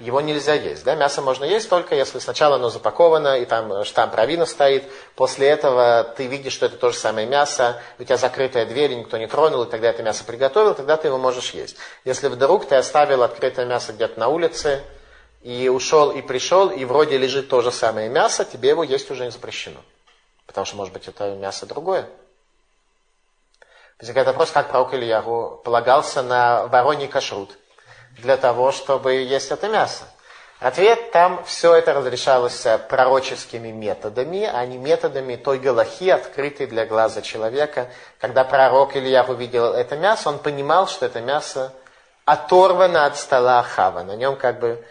его 0.00 0.20
нельзя 0.20 0.54
есть. 0.54 0.84
Да? 0.84 0.96
Мясо 0.96 1.22
можно 1.22 1.44
есть 1.44 1.68
только 1.68 1.94
если 1.94 2.18
сначала 2.18 2.56
оно 2.56 2.70
запаковано, 2.70 3.38
и 3.38 3.44
там 3.44 3.84
штамп 3.84 4.14
равина 4.14 4.46
стоит. 4.46 4.84
После 5.14 5.48
этого 5.48 6.12
ты 6.16 6.26
видишь, 6.26 6.52
что 6.52 6.66
это 6.66 6.76
то 6.76 6.90
же 6.90 6.96
самое 6.96 7.26
мясо, 7.26 7.80
у 7.98 8.04
тебя 8.04 8.16
закрытая 8.16 8.66
дверь, 8.66 8.94
никто 8.94 9.16
не 9.16 9.28
тронул, 9.28 9.62
и 9.62 9.70
тогда 9.70 9.90
это 9.90 10.02
мясо 10.02 10.24
приготовил, 10.24 10.74
тогда 10.74 10.96
ты 10.96 11.08
его 11.08 11.18
можешь 11.18 11.50
есть. 11.50 11.76
Если 12.04 12.28
вдруг 12.28 12.66
ты 12.66 12.74
оставил 12.74 13.22
открытое 13.22 13.64
мясо 13.64 13.92
где-то 13.92 14.18
на 14.18 14.28
улице, 14.28 14.82
и 15.42 15.68
ушел, 15.68 16.10
и 16.12 16.22
пришел, 16.22 16.70
и 16.70 16.84
вроде 16.84 17.18
лежит 17.18 17.48
то 17.48 17.60
же 17.60 17.72
самое 17.72 18.08
мясо, 18.08 18.44
тебе 18.44 18.70
его 18.70 18.84
есть 18.84 19.10
уже 19.10 19.24
не 19.24 19.30
запрещено. 19.30 19.80
Потому 20.46 20.64
что, 20.64 20.76
может 20.76 20.92
быть, 20.92 21.08
это 21.08 21.34
мясо 21.34 21.66
другое. 21.66 22.08
Возникает 23.98 24.26
вопрос, 24.26 24.50
как 24.50 24.68
пророк 24.68 24.94
Ильягу 24.94 25.60
полагался 25.64 26.22
на 26.22 26.66
вороний 26.66 27.08
кашрут 27.08 27.56
для 28.18 28.36
того, 28.36 28.72
чтобы 28.72 29.14
есть 29.14 29.50
это 29.50 29.68
мясо. 29.68 30.04
Ответ, 30.58 31.10
там 31.10 31.42
все 31.44 31.74
это 31.74 31.92
разрешалось 31.92 32.64
пророческими 32.88 33.72
методами, 33.72 34.44
а 34.44 34.64
не 34.64 34.78
методами 34.78 35.34
той 35.34 35.58
галахи, 35.58 36.08
открытой 36.08 36.68
для 36.68 36.86
глаза 36.86 37.20
человека. 37.20 37.90
Когда 38.20 38.44
пророк 38.44 38.96
Илья 38.96 39.24
увидел 39.24 39.72
это 39.72 39.96
мясо, 39.96 40.28
он 40.28 40.38
понимал, 40.38 40.86
что 40.86 41.06
это 41.06 41.20
мясо 41.20 41.72
оторвано 42.24 43.06
от 43.06 43.16
стола 43.16 43.58
Ахава. 43.58 44.04
На 44.04 44.14
нем 44.14 44.36
как 44.36 44.60
бы 44.60 44.84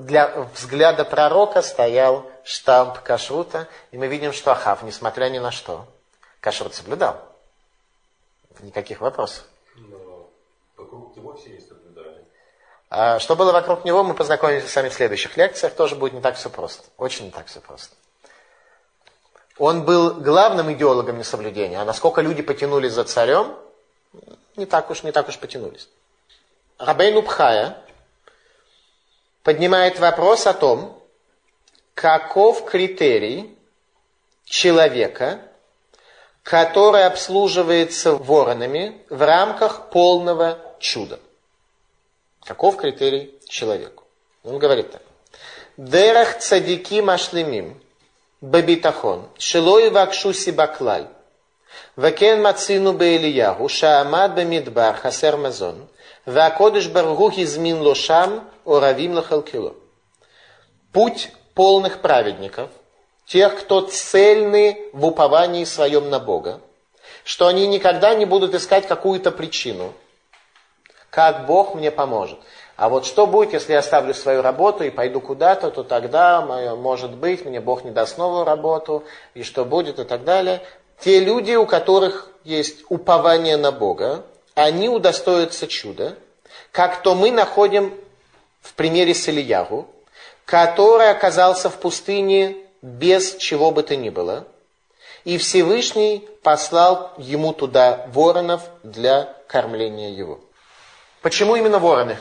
для 0.00 0.48
взгляда 0.54 1.04
пророка 1.04 1.62
стоял 1.62 2.30
штамп 2.44 2.98
кашрута, 3.00 3.68
и 3.90 3.98
мы 3.98 4.08
видим, 4.08 4.32
что 4.32 4.52
Ахав, 4.52 4.82
несмотря 4.82 5.28
ни 5.28 5.38
на 5.38 5.52
что, 5.52 5.86
кашрут 6.40 6.74
соблюдал. 6.74 7.20
Никаких 8.60 9.00
вопросов. 9.00 9.44
Но 9.76 10.30
вокруг 10.76 11.16
него 11.16 11.34
все 11.34 11.54
есть 11.54 11.68
а 12.88 13.18
что 13.18 13.34
было 13.34 13.52
вокруг 13.52 13.84
него, 13.84 14.04
мы 14.04 14.14
познакомимся 14.14 14.68
с 14.68 14.76
вами 14.76 14.88
в 14.88 14.94
следующих 14.94 15.36
лекциях. 15.36 15.74
Тоже 15.74 15.96
будет 15.96 16.12
не 16.12 16.20
так 16.20 16.36
все 16.36 16.48
просто. 16.48 16.84
Очень 16.96 17.26
не 17.26 17.30
так 17.30 17.46
все 17.46 17.60
просто. 17.60 17.94
Он 19.58 19.84
был 19.84 20.14
главным 20.14 20.72
идеологом 20.72 21.18
несоблюдения. 21.18 21.80
А 21.80 21.84
насколько 21.84 22.20
люди 22.20 22.42
потянулись 22.42 22.92
за 22.92 23.04
царем, 23.04 23.56
не 24.54 24.66
так 24.66 24.90
уж, 24.90 25.02
не 25.02 25.12
так 25.12 25.28
уж 25.28 25.38
потянулись. 25.38 25.88
Рабейн 26.78 27.16
Убхая 27.16 27.76
поднимает 29.46 30.00
вопрос 30.00 30.48
о 30.48 30.54
том, 30.54 31.00
каков 31.94 32.64
критерий 32.64 33.56
человека, 34.44 35.38
который 36.42 37.06
обслуживается 37.06 38.16
воронами 38.16 39.00
в 39.08 39.22
рамках 39.22 39.90
полного 39.90 40.58
чуда. 40.80 41.20
Каков 42.42 42.76
критерий 42.76 43.38
человеку? 43.48 44.02
Он 44.42 44.58
говорит 44.58 44.90
так. 44.90 45.02
Дерах 45.76 46.38
цадики 46.38 47.00
машлемим, 47.00 47.80
бабитахон, 48.40 49.28
шилой 49.38 49.90
вакшу 49.90 50.32
сибаклаль, 50.32 51.06
вакен 51.94 52.42
мацину 52.42 52.94
беэлияху, 52.94 53.68
шаамад 53.68 54.34
бамидбар 54.34 54.96
хасер 54.96 55.36
мазон, 55.36 55.86
вакодыш 56.26 56.88
баргу 56.88 57.30
измин 57.30 57.80
лошам, 57.80 58.48
оравим 58.64 59.14
лахалкило. 59.14 59.74
Путь 60.92 61.30
полных 61.54 62.02
праведников, 62.02 62.68
тех, 63.26 63.58
кто 63.58 63.80
цельны 63.80 64.90
в 64.92 65.06
уповании 65.06 65.64
своем 65.64 66.10
на 66.10 66.18
Бога, 66.18 66.60
что 67.24 67.46
они 67.46 67.66
никогда 67.66 68.14
не 68.14 68.26
будут 68.26 68.54
искать 68.54 68.86
какую-то 68.86 69.30
причину– 69.30 69.92
как 71.16 71.46
Бог 71.46 71.74
мне 71.74 71.90
поможет. 71.90 72.38
А 72.76 72.90
вот 72.90 73.06
что 73.06 73.26
будет, 73.26 73.54
если 73.54 73.72
я 73.72 73.78
оставлю 73.78 74.12
свою 74.12 74.42
работу 74.42 74.84
и 74.84 74.90
пойду 74.90 75.22
куда-то, 75.22 75.70
то 75.70 75.82
тогда, 75.82 76.42
может 76.76 77.12
быть, 77.12 77.46
мне 77.46 77.58
Бог 77.58 77.84
не 77.84 77.90
даст 77.90 78.18
новую 78.18 78.44
работу, 78.44 79.02
и 79.32 79.42
что 79.42 79.64
будет, 79.64 79.98
и 79.98 80.04
так 80.04 80.24
далее. 80.24 80.60
Те 81.00 81.20
люди, 81.20 81.54
у 81.54 81.64
которых 81.64 82.30
есть 82.44 82.84
упование 82.90 83.56
на 83.56 83.72
Бога, 83.72 84.24
они 84.56 84.88
удостоятся 84.88 85.68
чуда, 85.68 86.18
как 86.72 87.02
то 87.02 87.14
мы 87.14 87.30
находим 87.30 87.94
в 88.62 88.72
примере 88.72 89.14
с 89.14 89.28
Ильягу, 89.28 89.86
который 90.46 91.10
оказался 91.10 91.68
в 91.68 91.76
пустыне 91.76 92.56
без 92.80 93.36
чего 93.36 93.70
бы 93.70 93.82
то 93.82 93.96
ни 93.96 94.08
было, 94.08 94.46
и 95.24 95.38
Всевышний 95.38 96.26
послал 96.42 97.12
ему 97.18 97.52
туда 97.52 98.06
воронов 98.08 98.62
для 98.82 99.34
кормления 99.46 100.10
его. 100.10 100.40
Почему 101.20 101.56
именно 101.56 101.78
вороны? 101.78 102.16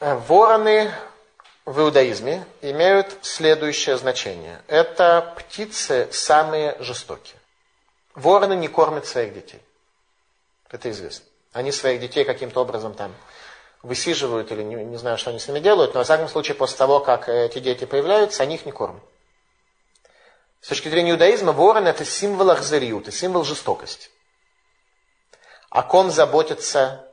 Э, 0.00 0.14
вороны 0.14 0.90
в 1.66 1.78
иудаизме 1.80 2.46
имеют 2.62 3.18
следующее 3.20 3.98
значение. 3.98 4.62
Это 4.66 5.34
птицы 5.36 6.08
самые 6.10 6.76
жестокие. 6.80 7.36
Вороны 8.14 8.54
не 8.54 8.68
кормят 8.68 9.06
своих 9.06 9.34
детей. 9.34 9.60
Это 10.72 10.90
известно. 10.90 11.26
Они 11.52 11.70
своих 11.70 12.00
детей 12.00 12.24
каким-то 12.24 12.60
образом 12.62 12.94
там 12.94 13.14
высиживают 13.82 14.50
или 14.50 14.62
не, 14.62 14.76
не 14.76 14.96
знаю, 14.96 15.18
что 15.18 15.30
они 15.30 15.38
с 15.38 15.46
ними 15.46 15.60
делают, 15.60 15.92
но, 15.92 16.00
во 16.00 16.04
всяком 16.04 16.28
случае, 16.28 16.54
после 16.54 16.78
того, 16.78 17.00
как 17.00 17.28
эти 17.28 17.58
дети 17.58 17.84
появляются, 17.84 18.42
они 18.42 18.54
их 18.54 18.64
не 18.64 18.72
кормят. 18.72 19.02
С 20.62 20.68
точки 20.68 20.88
зрения 20.88 21.10
иудаизма, 21.10 21.52
ворон 21.52 21.86
это 21.86 22.04
символ 22.04 22.50
ахзариюта, 22.50 23.12
символ 23.12 23.44
жестокости. 23.44 24.08
О 25.68 25.82
ком 25.82 26.10
заботится 26.10 27.08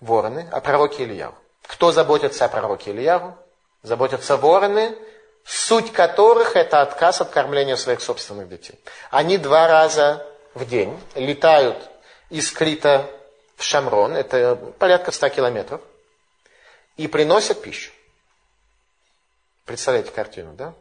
вороны, 0.00 0.48
о 0.52 0.60
пророке 0.60 1.04
Ильяву. 1.04 1.36
Кто 1.62 1.90
заботится 1.90 2.44
о 2.44 2.48
пророке 2.48 2.90
Ильяву? 2.92 3.36
Заботятся 3.82 4.36
вороны, 4.36 4.96
суть 5.44 5.92
которых 5.92 6.54
это 6.54 6.82
отказ 6.82 7.20
от 7.20 7.30
кормления 7.30 7.76
своих 7.76 8.00
собственных 8.02 8.48
детей. 8.48 8.78
Они 9.10 9.38
два 9.38 9.66
раза 9.66 10.26
в 10.56 10.66
день 10.66 10.98
летают 11.14 11.76
из 12.30 12.50
Крита 12.50 13.08
в 13.56 13.62
Шамрон, 13.62 14.16
это 14.16 14.56
порядка 14.78 15.12
100 15.12 15.28
километров, 15.28 15.80
и 16.96 17.06
приносят 17.06 17.62
пищу. 17.62 17.92
Представляете 19.66 20.10
картину, 20.12 20.54
да? 20.54 20.74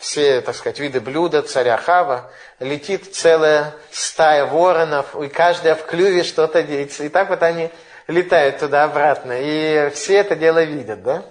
все, 0.00 0.40
так 0.40 0.56
сказать, 0.56 0.78
виды 0.80 1.00
блюда 1.00 1.42
царя 1.42 1.76
Хава, 1.76 2.30
летит 2.58 3.14
целая 3.14 3.74
стая 3.92 4.46
воронов, 4.46 5.14
и 5.14 5.28
каждая 5.28 5.74
в 5.74 5.84
клюве 5.84 6.24
что-то 6.24 6.62
деется. 6.62 7.04
И 7.04 7.10
так 7.10 7.28
вот 7.28 7.42
они 7.42 7.70
летают 8.06 8.58
туда-обратно. 8.58 9.36
И 9.38 9.90
все 9.90 10.16
это 10.16 10.36
дело 10.36 10.64
видят, 10.64 11.02
да? 11.02 11.22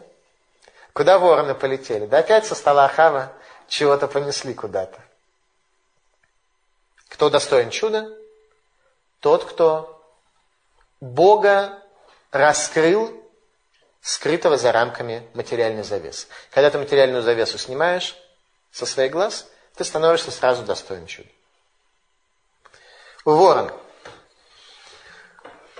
Куда 0.94 1.18
вороны 1.18 1.56
полетели? 1.56 2.06
Да 2.06 2.20
опять 2.20 2.46
со 2.46 2.56
стола 2.56 2.88
Хава 2.88 3.34
чего-то 3.68 4.08
понесли 4.08 4.54
куда-то. 4.54 5.00
Кто 7.10 7.30
достоин 7.30 7.70
чуда? 7.70 8.10
Тот, 9.20 9.44
кто 9.44 10.02
Бога 11.02 11.84
раскрыл, 12.32 13.16
скрытого 14.02 14.58
за 14.58 14.72
рамками 14.72 15.28
материальной 15.34 15.84
завесы. 15.84 16.28
Когда 16.52 16.70
ты 16.70 16.78
материальную 16.78 17.22
завесу 17.22 17.58
снимаешь, 17.58 18.16
со 18.72 18.86
своих 18.86 19.12
глаз, 19.12 19.48
ты 19.76 19.84
становишься 19.84 20.32
сразу 20.32 20.64
достоин 20.64 21.06
чуда. 21.06 21.30
Ворон. 23.26 23.72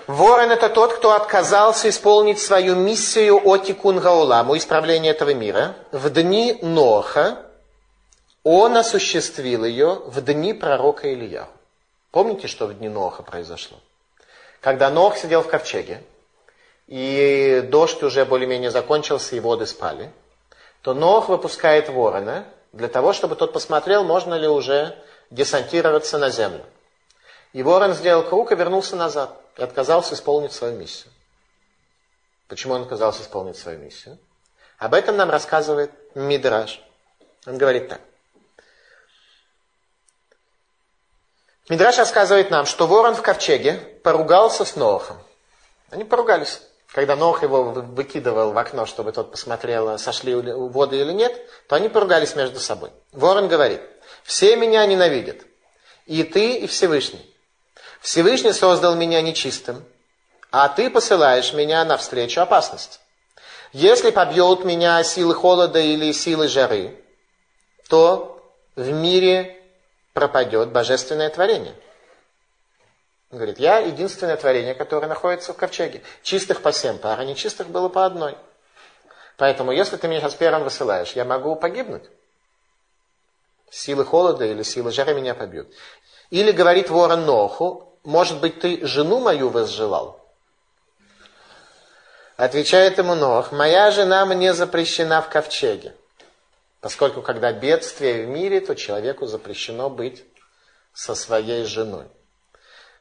Ворон 0.06 0.50
это 0.50 0.68
тот, 0.68 0.94
кто 0.94 1.12
отказался 1.12 1.88
исполнить 1.88 2.40
свою 2.40 2.74
миссию 2.74 3.40
Отикун 3.48 4.00
Гауламу, 4.00 4.56
исправление 4.56 5.12
этого 5.12 5.32
мира. 5.34 5.76
В 5.92 6.10
дни 6.10 6.58
Ноха 6.62 7.49
он 8.42 8.76
осуществил 8.76 9.64
ее 9.64 10.02
в 10.06 10.20
дни 10.22 10.54
пророка 10.54 11.12
Илья. 11.12 11.48
Помните, 12.10 12.46
что 12.46 12.66
в 12.66 12.74
дни 12.74 12.88
Ноха 12.88 13.22
произошло? 13.22 13.78
Когда 14.60 14.90
Нох 14.90 15.16
сидел 15.16 15.42
в 15.42 15.48
ковчеге, 15.48 16.02
и 16.86 17.66
дождь 17.70 18.02
уже 18.02 18.24
более-менее 18.24 18.70
закончился, 18.70 19.36
и 19.36 19.40
воды 19.40 19.66
спали, 19.66 20.10
то 20.82 20.94
Нох 20.94 21.28
выпускает 21.28 21.88
ворона– 21.88 22.46
для 22.72 22.88
того, 22.88 23.12
чтобы 23.12 23.36
тот 23.36 23.52
посмотрел, 23.52 24.04
можно 24.04 24.34
ли 24.34 24.46
уже 24.46 24.96
десантироваться 25.30 26.18
на 26.18 26.30
землю. 26.30 26.64
И 27.52 27.62
ворон 27.62 27.94
сделал 27.94 28.22
круг 28.22 28.52
и 28.52 28.54
вернулся 28.54 28.96
назад, 28.96 29.36
и 29.56 29.62
отказался 29.62 30.14
исполнить 30.14 30.52
свою 30.52 30.76
миссию. 30.76 31.12
Почему 32.46 32.74
он 32.74 32.82
отказался 32.82 33.22
исполнить 33.22 33.56
свою 33.56 33.78
миссию? 33.78 34.18
Об 34.78 34.94
этом 34.94 35.16
нам 35.16 35.30
рассказывает 35.30 35.90
Мидраш. 36.14 36.80
Он 37.46 37.58
говорит 37.58 37.88
так. 37.88 38.00
Мидраш 41.70 41.98
рассказывает 41.98 42.50
нам, 42.50 42.66
что 42.66 42.88
ворон 42.88 43.14
в 43.14 43.22
ковчеге 43.22 43.74
поругался 44.02 44.64
с 44.64 44.74
Ноахом. 44.74 45.18
Они 45.90 46.02
поругались. 46.02 46.60
Когда 46.88 47.14
Нох 47.14 47.44
его 47.44 47.62
выкидывал 47.62 48.50
в 48.50 48.58
окно, 48.58 48.86
чтобы 48.86 49.12
тот 49.12 49.30
посмотрел, 49.30 49.96
сошли 49.96 50.34
воды 50.34 50.96
или 50.96 51.12
нет, 51.12 51.40
то 51.68 51.76
они 51.76 51.88
поругались 51.88 52.34
между 52.34 52.58
собой. 52.58 52.90
Ворон 53.12 53.46
говорит, 53.46 53.80
все 54.24 54.56
меня 54.56 54.84
ненавидят, 54.84 55.42
и 56.06 56.24
ты, 56.24 56.56
и 56.56 56.66
Всевышний. 56.66 57.24
Всевышний 58.00 58.52
создал 58.52 58.96
меня 58.96 59.22
нечистым, 59.22 59.84
а 60.50 60.68
ты 60.68 60.90
посылаешь 60.90 61.52
меня 61.52 61.84
навстречу 61.84 62.40
опасности. 62.40 62.98
Если 63.72 64.10
побьют 64.10 64.64
меня 64.64 65.00
силы 65.04 65.36
холода 65.36 65.78
или 65.78 66.10
силы 66.10 66.48
жары, 66.48 67.00
то 67.88 68.44
в 68.74 68.90
мире 68.90 69.59
пропадет 70.20 70.68
божественное 70.68 71.30
творение. 71.30 71.74
Он 73.30 73.38
говорит, 73.38 73.58
я 73.58 73.78
единственное 73.78 74.36
творение, 74.36 74.74
которое 74.74 75.06
находится 75.06 75.54
в 75.54 75.56
ковчеге. 75.56 76.02
Чистых 76.22 76.60
по 76.60 76.72
семь 76.72 76.98
пар, 76.98 77.18
а 77.18 77.24
нечистых 77.24 77.68
было 77.68 77.88
по 77.88 78.04
одной. 78.04 78.36
Поэтому, 79.38 79.72
если 79.72 79.96
ты 79.96 80.08
меня 80.08 80.20
сейчас 80.20 80.34
первым 80.34 80.64
высылаешь, 80.64 81.12
я 81.12 81.24
могу 81.24 81.56
погибнуть. 81.56 82.02
Силы 83.70 84.04
холода 84.04 84.44
или 84.44 84.62
силы 84.62 84.92
жары 84.92 85.14
меня 85.14 85.34
побьют. 85.34 85.72
Или 86.28 86.52
говорит 86.52 86.90
ворон 86.90 87.24
Ноху, 87.24 87.96
может 88.04 88.40
быть, 88.40 88.60
ты 88.60 88.84
жену 88.86 89.20
мою 89.20 89.48
возжелал? 89.48 90.20
Отвечает 92.36 92.98
ему 92.98 93.14
Нох, 93.14 93.52
моя 93.52 93.90
жена 93.90 94.26
мне 94.26 94.52
запрещена 94.52 95.22
в 95.22 95.30
ковчеге. 95.30 95.94
Поскольку 96.80 97.20
когда 97.20 97.52
бедствие 97.52 98.24
в 98.24 98.28
мире, 98.28 98.60
то 98.60 98.74
человеку 98.74 99.26
запрещено 99.26 99.90
быть 99.90 100.24
со 100.92 101.14
своей 101.14 101.64
женой. 101.64 102.06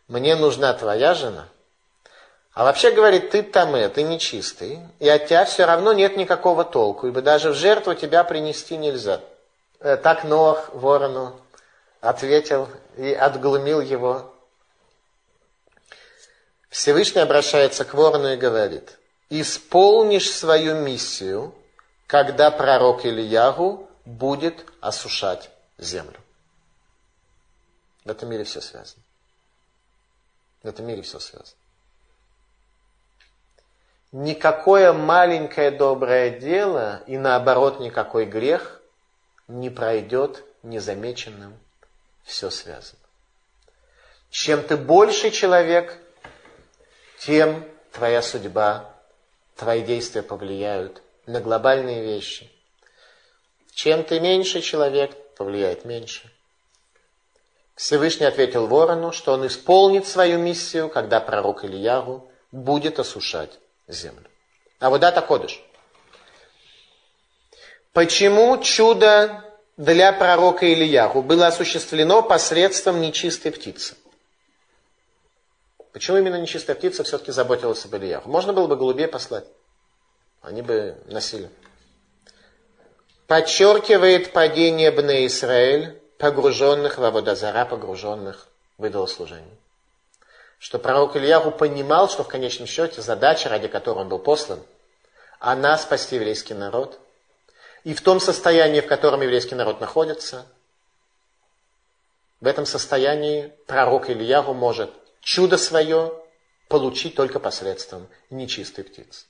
Мне 0.07 0.35
нужна 0.35 0.73
твоя 0.73 1.13
жена. 1.13 1.47
А 2.53 2.63
вообще, 2.63 2.91
говорит, 2.91 3.29
ты 3.29 3.41
тамэ, 3.41 3.87
ты 3.89 4.03
нечистый, 4.03 4.79
и 4.99 5.07
от 5.07 5.27
тебя 5.27 5.45
все 5.45 5.65
равно 5.65 5.93
нет 5.93 6.17
никакого 6.17 6.65
толку, 6.65 7.07
ибо 7.07 7.21
даже 7.21 7.51
в 7.51 7.53
жертву 7.53 7.93
тебя 7.93 8.23
принести 8.23 8.75
нельзя. 8.75 9.21
Э, 9.79 9.95
так 9.95 10.25
Ноах 10.25 10.73
ворону 10.73 11.39
ответил 12.01 12.67
и 12.97 13.13
отглумил 13.13 13.79
его. 13.79 14.33
Всевышний 16.69 17.21
обращается 17.21 17.85
к 17.85 17.93
ворону 17.93 18.33
и 18.33 18.35
говорит, 18.35 18.97
исполнишь 19.29 20.29
свою 20.29 20.75
миссию, 20.75 21.53
когда 22.09 22.49
пророк 22.49 23.05
Ильягу 23.05 23.87
будет 24.03 24.65
осушать 24.81 25.51
землю. 25.77 26.19
В 28.03 28.09
этом 28.09 28.31
мире 28.31 28.45
все 28.45 28.61
связано. 28.61 29.03
В 30.63 30.67
этом 30.67 30.87
мире 30.87 31.03
все 31.03 31.19
связано. 31.19 31.55
Никакое 34.11 34.91
маленькое 34.91 35.69
доброе 35.69 36.31
дело 36.31 37.03
и 37.05 37.15
наоборот 37.15 37.79
никакой 37.79 38.25
грех 38.25 38.81
не 39.47 39.69
пройдет 39.69 40.43
незамеченным. 40.63 41.59
Все 42.23 42.49
связано. 42.49 42.97
Чем 44.31 44.63
ты 44.63 44.77
больше 44.77 45.29
человек, 45.29 45.95
тем 47.19 47.63
твоя 47.91 48.23
судьба 48.23 48.91
твои 49.55 49.83
действия 49.83 50.23
повлияют 50.23 51.03
на 51.29 51.41
глобальные 51.41 52.01
вещи. 52.01 52.49
Чем 53.73 54.03
ты 54.03 54.19
меньше 54.19 54.61
человек, 54.61 55.15
повлияет 55.35 55.85
меньше. 55.85 56.29
Всевышний 57.75 58.25
ответил 58.25 58.67
ворону, 58.67 59.11
что 59.11 59.33
он 59.33 59.47
исполнит 59.47 60.05
свою 60.05 60.39
миссию, 60.39 60.89
когда 60.89 61.21
пророк 61.21 61.63
Ильягу 61.63 62.29
будет 62.51 62.99
осушать 62.99 63.59
землю. 63.87 64.27
А 64.79 64.89
вода 64.89 65.11
Кодыш. 65.21 65.63
Почему 67.93 68.57
чудо 68.61 69.43
для 69.77 70.11
пророка 70.11 70.65
Ильягу 70.65 71.21
было 71.21 71.47
осуществлено 71.47 72.21
посредством 72.21 73.01
нечистой 73.01 73.51
птицы? 73.51 73.95
Почему 75.93 76.17
именно 76.17 76.39
нечистая 76.41 76.75
птица 76.75 77.03
все-таки 77.03 77.31
заботилась 77.31 77.85
об 77.85 77.95
Ильяху? 77.95 78.29
Можно 78.29 78.51
было 78.51 78.67
бы 78.67 78.75
голубей 78.75 79.07
послать. 79.07 79.45
Они 80.41 80.61
бы 80.61 80.97
носили. 81.05 81.49
Подчеркивает 83.27 84.33
падение 84.33 84.91
Бне 84.91 85.27
Израиль, 85.27 85.99
погруженных 86.17 86.97
в 86.97 87.03
Аводазара, 87.03 87.65
погруженных 87.65 88.47
в 88.77 88.85
идолослужение. 88.85 89.57
Что 90.57 90.79
пророк 90.79 91.15
Ильяху 91.15 91.51
понимал, 91.51 92.09
что 92.09 92.23
в 92.23 92.27
конечном 92.27 92.67
счете 92.67 93.01
задача, 93.01 93.49
ради 93.49 93.67
которой 93.67 93.99
он 93.99 94.09
был 94.09 94.19
послан, 94.19 94.59
она 95.39 95.77
спасти 95.77 96.15
еврейский 96.15 96.53
народ. 96.53 96.99
И 97.83 97.93
в 97.93 98.01
том 98.01 98.19
состоянии, 98.19 98.81
в 98.81 98.87
котором 98.87 99.21
еврейский 99.21 99.55
народ 99.55 99.79
находится, 99.79 100.45
в 102.41 102.47
этом 102.47 102.65
состоянии 102.65 103.53
пророк 103.67 104.09
Ильяху 104.09 104.53
может 104.53 104.89
чудо 105.21 105.57
свое 105.57 106.13
получить 106.67 107.15
только 107.15 107.39
посредством 107.39 108.07
нечистой 108.29 108.83
птицы. 108.83 109.25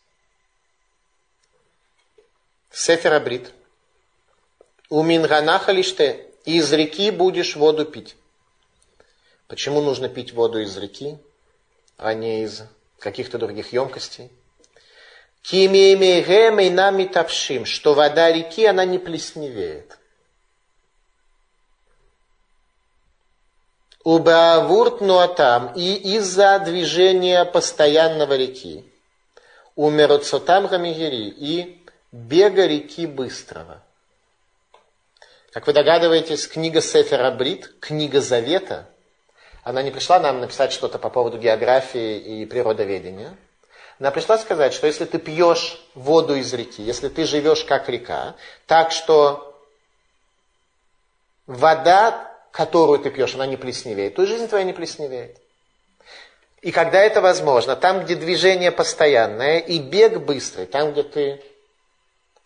Сефер 2.72 3.14
Абрит. 3.14 3.52
У 4.90 5.02
Минганаха 5.02 5.72
лиште 5.72 6.28
из 6.46 6.72
реки 6.72 7.10
будешь 7.12 7.56
воду 7.56 7.86
пить. 7.86 8.16
Почему 9.48 9.82
нужно 9.82 10.08
пить 10.08 10.34
воду 10.34 10.60
из 10.60 10.78
реки, 10.78 11.18
а 11.98 12.14
не 12.14 12.44
из 12.44 12.62
каких-то 13.00 13.40
других 13.40 13.74
емкостей? 13.74 14.32
Кимемегем 15.42 16.76
нами 16.76 17.06
тавшим, 17.06 17.66
что 17.66 17.96
вода 17.96 18.32
реки, 18.32 18.66
она 18.66 18.86
не 18.86 19.00
плесневеет. 19.00 19.98
Убавурт 24.04 25.02
нуатам 25.02 25.74
и 25.76 25.94
из-за 26.16 26.60
движения 26.60 27.44
постоянного 27.46 28.36
реки. 28.38 28.86
Умеруцотам 29.76 30.68
гамигери 30.68 31.30
и 31.30 31.79
бега 32.12 32.66
реки 32.66 33.06
быстрого. 33.06 33.82
Как 35.52 35.68
вы 35.68 35.74
догадываетесь, 35.74 36.48
книга 36.48 36.82
Сефера 36.82 37.32
Брит, 37.32 37.80
книга 37.80 38.22
Завета, 38.22 38.88
она 39.64 39.82
не 39.82 39.92
пришла 39.92 40.20
нам 40.20 40.40
написать 40.40 40.72
что-то 40.72 41.00
по 41.00 41.10
поводу 41.10 41.38
географии 41.38 42.18
и 42.18 42.46
природоведения. 42.46 43.36
Она 44.00 44.12
пришла 44.12 44.38
сказать, 44.38 44.74
что 44.74 44.88
если 44.88 45.06
ты 45.06 45.20
пьешь 45.20 45.82
воду 45.94 46.36
из 46.36 46.54
реки, 46.54 46.82
если 46.82 47.10
ты 47.10 47.26
живешь 47.26 47.66
как 47.66 47.90
река, 47.90 48.36
так 48.66 48.92
что 48.92 49.60
вода 51.48 52.30
которую 52.52 53.00
ты 53.00 53.10
пьешь, 53.10 53.36
она 53.36 53.46
не 53.46 53.58
плесневеет, 53.58 54.16
то 54.16 54.26
жизнь 54.26 54.48
твоя 54.48 54.64
не 54.64 54.74
плесневеет. 54.74 55.38
И 56.62 56.72
когда 56.72 57.02
это 57.02 57.22
возможно, 57.22 57.76
там, 57.76 58.04
где 58.04 58.16
движение 58.16 58.72
постоянное 58.72 59.60
и 59.60 59.80
бег 59.80 60.18
быстрый, 60.20 60.66
там, 60.66 60.92
где 60.92 61.04
ты 61.04 61.42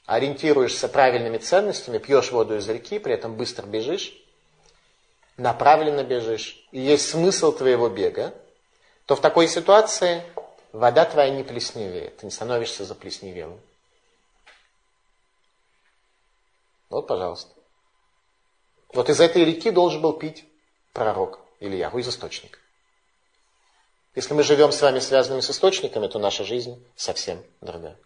ориентируешься 0.05 0.87
правильными 0.87 1.37
ценностями, 1.37 1.97
пьешь 1.97 2.31
воду 2.31 2.57
из 2.57 2.67
реки, 2.67 2.99
при 2.99 3.13
этом 3.13 3.35
быстро 3.35 3.65
бежишь, 3.65 4.13
направленно 5.37 6.03
бежишь, 6.03 6.65
и 6.71 6.79
есть 6.79 7.09
смысл 7.09 7.51
твоего 7.51 7.89
бега, 7.89 8.33
то 9.05 9.15
в 9.15 9.21
такой 9.21 9.47
ситуации 9.47 10.23
вода 10.71 11.05
твоя 11.05 11.29
не 11.29 11.43
плесневеет, 11.43 12.17
ты 12.17 12.25
не 12.25 12.31
становишься 12.31 12.85
заплесневелым. 12.85 13.59
Вот, 16.89 17.07
пожалуйста. 17.07 17.51
Вот 18.93 19.09
из 19.09 19.19
этой 19.19 19.43
реки 19.43 19.71
должен 19.71 20.01
был 20.01 20.13
пить 20.13 20.45
пророк 20.91 21.39
Ильяху, 21.59 21.97
из 21.97 22.07
источника. 22.07 22.59
Если 24.13 24.35
мы 24.35 24.43
живем 24.43 24.71
с 24.71 24.79
вами 24.79 24.99
связанными 24.99 25.41
с 25.41 25.49
источниками, 25.49 26.07
то 26.07 26.19
наша 26.19 26.43
жизнь 26.43 26.85
совсем 26.95 27.43
другая. 27.61 27.97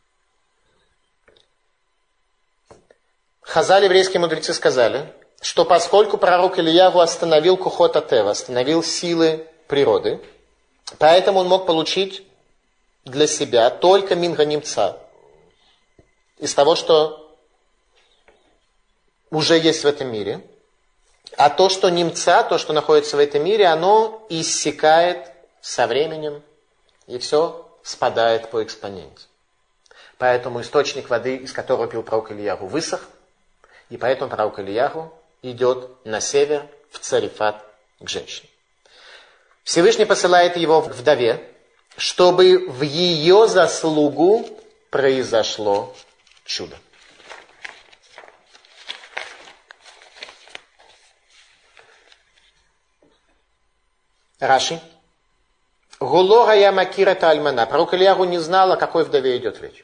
Хазали, 3.47 3.85
еврейские 3.85 4.19
мудрецы, 4.19 4.53
сказали, 4.53 5.11
что 5.41 5.65
поскольку 5.65 6.17
пророк 6.17 6.59
Ильягу 6.59 6.99
остановил 6.99 7.57
Кухота 7.57 8.01
Тева, 8.01 8.31
остановил 8.31 8.83
силы 8.83 9.47
природы, 9.67 10.21
поэтому 10.99 11.39
он 11.39 11.47
мог 11.47 11.65
получить 11.65 12.27
для 13.05 13.25
себя 13.25 13.69
только 13.69 14.15
Минга 14.15 14.45
Немца. 14.45 14.97
Из 16.37 16.53
того, 16.53 16.75
что 16.75 17.35
уже 19.31 19.57
есть 19.57 19.83
в 19.83 19.87
этом 19.87 20.11
мире– 20.11 20.41
а 21.35 21.49
то, 21.49 21.69
что 21.69 21.89
немца, 21.89 22.43
то, 22.43 22.57
что 22.57 22.73
находится 22.73 23.17
в 23.17 23.19
этом 23.19 23.43
мире, 23.43 23.67
оно 23.67 24.25
иссякает 24.29 25.31
со 25.61 25.85
временем, 25.85 26.41
и 27.05 27.17
все 27.17 27.69
спадает 27.83 28.49
по 28.49 28.63
экспоненте. 28.63 29.25
Поэтому 30.17 30.61
источник 30.61 31.09
воды, 31.09 31.35
из 31.35 31.53
которого 31.53 31.87
пил 31.87 32.01
пророк 32.01 32.31
Ильягу, 32.31 32.67
высох, 32.67 33.07
и 33.89 33.97
поэтому 33.97 34.29
пророк 34.29 34.59
Ильягу 34.59 35.13
идет 35.41 35.89
на 36.05 36.19
север, 36.19 36.67
в 36.91 36.99
Царифат, 36.99 37.63
к 37.99 38.09
женщине. 38.09 38.49
Всевышний 39.63 40.05
посылает 40.05 40.55
его 40.57 40.81
к 40.81 40.87
вдове, 40.87 41.53
чтобы 41.97 42.69
в 42.69 42.83
ее 42.83 43.47
заслугу 43.47 44.47
произошло 44.89 45.95
чудо. 46.45 46.77
Раши 54.39 54.79
Гулора 55.99 56.53
я 56.53 56.71
макира 56.71 57.15
тальмана. 57.15 57.65
Пророк 57.65 57.93
Ильягу 57.93 58.25
не 58.25 58.37
знал, 58.37 58.71
о 58.71 58.77
какой 58.77 59.03
вдове 59.03 59.37
идет 59.37 59.59
речь. 59.61 59.83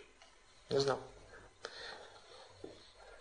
Не 0.70 0.80
знал. 0.80 1.00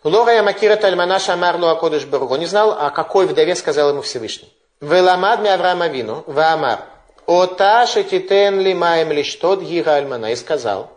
Гулора 0.03 0.33
я 0.33 0.43
макира 0.43 0.75
тальмана 0.75 1.19
шамарлу 1.19 1.67
акодыш 1.67 2.05
баругу. 2.05 2.35
Не 2.35 2.45
знал, 2.45 2.71
о 2.71 2.89
какой 2.89 3.25
вдове 3.25 3.55
сказал 3.55 3.89
ему 3.89 4.01
Всевышний. 4.01 4.51
Веламад 4.81 5.41
ми 5.41 5.49
Авраама 5.49 5.87
вину, 5.87 6.23
ваамар. 6.27 6.81
Ота 7.25 7.87
шетитен 7.87 8.59
ли 8.59 8.73
маем 8.73 9.11
лиштот 9.11 9.61
гига 9.61 9.95
альмана. 9.95 10.31
И 10.31 10.35
сказал, 10.35 10.91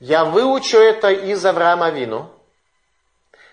я 0.00 0.24
выучу 0.24 0.78
это 0.78 1.10
из 1.10 1.44
Авраама 1.44 1.90
Вину, 1.90 2.30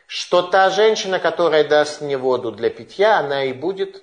что 0.07 0.41
та 0.41 0.69
женщина, 0.69 1.19
которая 1.19 1.67
даст 1.67 2.01
мне 2.01 2.17
воду 2.17 2.51
для 2.53 2.69
питья, 2.69 3.19
она 3.19 3.43
и 3.43 3.53
будет 3.53 4.01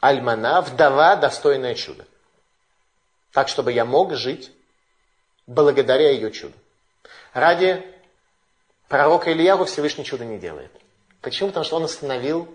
альмана, 0.00 0.60
вдова, 0.62 1.16
достойное 1.16 1.74
чудо. 1.74 2.06
Так, 3.32 3.48
чтобы 3.48 3.72
я 3.72 3.84
мог 3.84 4.14
жить 4.14 4.52
благодаря 5.48 6.12
ее 6.12 6.30
чуду. 6.30 6.54
Ради 7.32 7.84
пророка 8.88 9.32
Ильягу 9.32 9.64
Всевышний 9.64 10.04
чудо 10.04 10.24
не 10.24 10.38
делает. 10.38 10.70
Почему? 11.20 11.48
Потому 11.48 11.64
что 11.64 11.76
он 11.76 11.84
остановил 11.84 12.48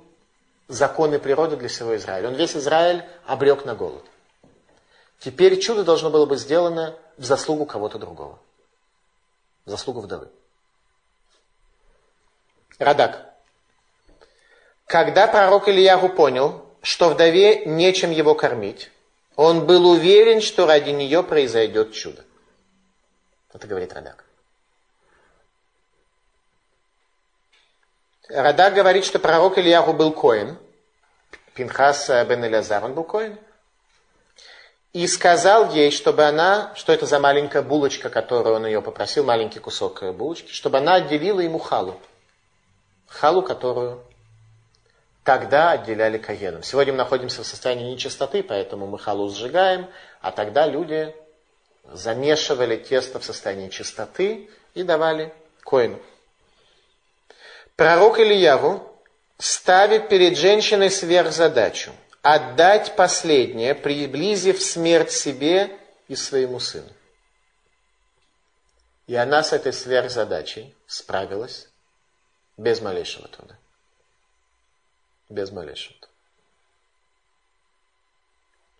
законы 0.68 1.20
природы 1.20 1.58
для 1.58 1.70
всего 1.70 1.96
Израиля. 1.96 2.30
Он 2.30 2.36
весь 2.36 2.56
Израиль 2.56 3.04
обрек 3.26 3.66
на 3.66 3.76
голод. 3.76 4.04
Теперь 5.20 5.60
чудо 5.60 5.84
должно 5.84 6.10
было 6.10 6.26
быть 6.26 6.40
сделано 6.40 6.96
в 7.18 7.26
заслугу 7.26 7.66
кого-то 7.66 7.98
другого 7.98 8.40
заслугу 9.70 10.02
вдовы. 10.02 10.28
Радак. 12.78 13.34
Когда 14.86 15.28
пророк 15.28 15.68
Ильягу 15.68 16.10
понял, 16.10 16.66
что 16.82 17.10
вдове 17.10 17.66
нечем 17.66 18.12
его 18.12 18.36
кормить, 18.36 18.92
он 19.36 19.66
был 19.66 19.88
уверен, 19.90 20.42
что 20.42 20.66
ради 20.66 20.90
нее 20.90 21.24
произойдет 21.24 21.94
чудо. 21.94 22.26
Это 23.54 23.68
говорит 23.68 23.94
Радак. 23.94 24.26
Радак 28.30 28.74
говорит, 28.74 29.06
что 29.06 29.20
пророк 29.20 29.58
Ильягу 29.58 29.94
был 29.94 30.12
коин. 30.14 30.58
Пинхас 31.54 32.10
бен 32.10 32.46
Элязар, 32.46 32.86
он 32.86 32.94
был 32.94 33.04
коин 33.04 33.38
и 34.94 35.06
сказал 35.08 35.72
ей, 35.72 35.92
чтобы 35.92 36.24
она, 36.24 36.74
что 36.76 36.92
это 36.92 37.06
за 37.06 37.20
маленькая 37.20 37.62
булочка, 37.62 38.10
которую 38.10 38.56
он 38.56 38.66
ее 38.66 38.82
попросил, 38.82 39.24
маленький 39.24 39.60
кусок 39.60 40.04
булочки, 40.16 40.52
чтобы 40.52 40.80
она 40.80 40.96
отделила 40.96 41.40
ему 41.40 41.60
халу. 41.60 42.00
Халу, 43.08 43.42
которую 43.42 44.02
тогда 45.24 45.72
отделяли 45.72 46.18
каеном. 46.18 46.64
Сегодня 46.64 46.94
мы 46.94 46.98
находимся 46.98 47.44
в 47.44 47.46
состоянии 47.46 47.92
нечистоты, 47.92 48.42
поэтому 48.42 48.88
мы 48.88 48.98
халу 48.98 49.30
сжигаем, 49.30 49.88
а 50.22 50.32
тогда 50.32 50.66
люди 50.66 51.16
замешивали 51.92 52.78
тесто 52.78 53.20
в 53.20 53.26
состоянии 53.26 53.70
чистоты 53.70 54.50
и 54.74 54.82
давали 54.82 55.34
коину. 55.64 56.00
Пророк 57.80 58.20
Ильяву 58.20 58.86
ставит 59.38 60.10
перед 60.10 60.38
женщиной 60.38 60.92
сверхзадачу– 60.92 61.94
отдать 62.22 62.98
последнее, 62.98 63.74
приблизив 63.74 64.62
смерть 64.62 65.14
себе 65.14 65.80
и 66.10 66.16
своему 66.18 66.60
сыну. 66.60 66.92
И 69.08 69.16
она 69.16 69.44
с 69.44 69.54
этой 69.54 69.72
сверхзадачей 69.72 70.76
справилась 70.88 71.70
без 72.58 72.82
малейшего 72.82 73.30
труда. 73.30 73.56
Без 75.30 75.50
малейшего 75.50 75.98
труда. 76.02 76.14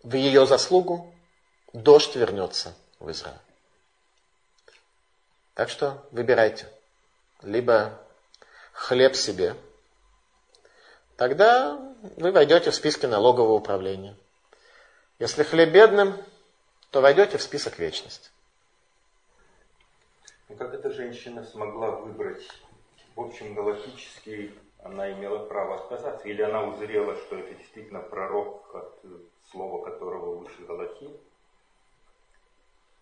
В 0.04 0.14
ее 0.14 0.46
заслугу 0.46 1.16
дождь 1.72 2.18
вернется 2.18 2.76
в 3.00 3.10
Израиль. 3.12 3.40
Так 5.54 5.70
что 5.70 6.06
выбирайте. 6.12 6.68
Либо 7.42 7.98
хлеб 8.90 9.16
себе– 9.16 9.56
тогда 11.16 11.78
вы 12.18 12.32
войдете 12.32 12.72
в 12.72 12.76
списки 12.76 13.06
налогового 13.06 13.54
управления. 13.54 14.16
Если 15.20 15.44
хлеб 15.44 15.70
бедным, 15.72 16.16
то 16.90 17.02
войдете 17.02 17.38
в 17.38 17.44
список 17.44 17.78
вечности. 17.78 18.32
Ну, 20.48 20.56
как 20.56 20.74
эта 20.74 20.90
женщина 20.90 21.44
смогла 21.44 21.92
выбрать? 21.92 22.48
В 23.16 23.22
общем, 23.22 23.54
галактически 23.54 24.56
она 24.82 25.12
имела 25.12 25.46
право 25.46 25.76
отказаться? 25.76 26.28
Или 26.28 26.42
она 26.42 26.64
узрела, 26.64 27.16
что 27.18 27.38
это 27.38 27.54
действительно 27.54 28.00
пророк, 28.00 28.74
от 28.74 29.00
слова 29.52 29.86
которого 29.86 30.38
выше 30.38 30.66
Галахи? 30.66 31.12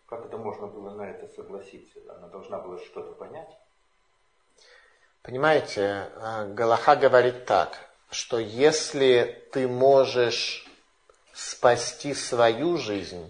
Как 0.08 0.26
это 0.26 0.38
можно 0.38 0.68
было 0.68 0.90
на 0.90 1.04
это 1.04 1.28
согласиться? 1.34 2.00
Она 2.10 2.28
должна 2.28 2.60
была 2.60 2.78
что-то 2.80 3.14
понять? 3.14 3.58
Понимаете, 5.28 6.08
а, 6.22 6.46
Галаха 6.46 6.96
говорит 6.96 7.46
так 7.46 7.78
что 8.10 8.40
если 8.40 9.46
ты 9.52 9.68
можешь 9.68 10.66
спасти 11.34 12.14
свою 12.14 12.78
жизнь 12.78 13.30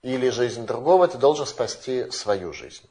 или 0.00 0.30
жизнь 0.30 0.64
другого, 0.64 1.08
ты 1.08 1.18
должен 1.18 1.44
спасти 1.44 2.10
свою 2.10 2.54
жизнь. 2.54 2.88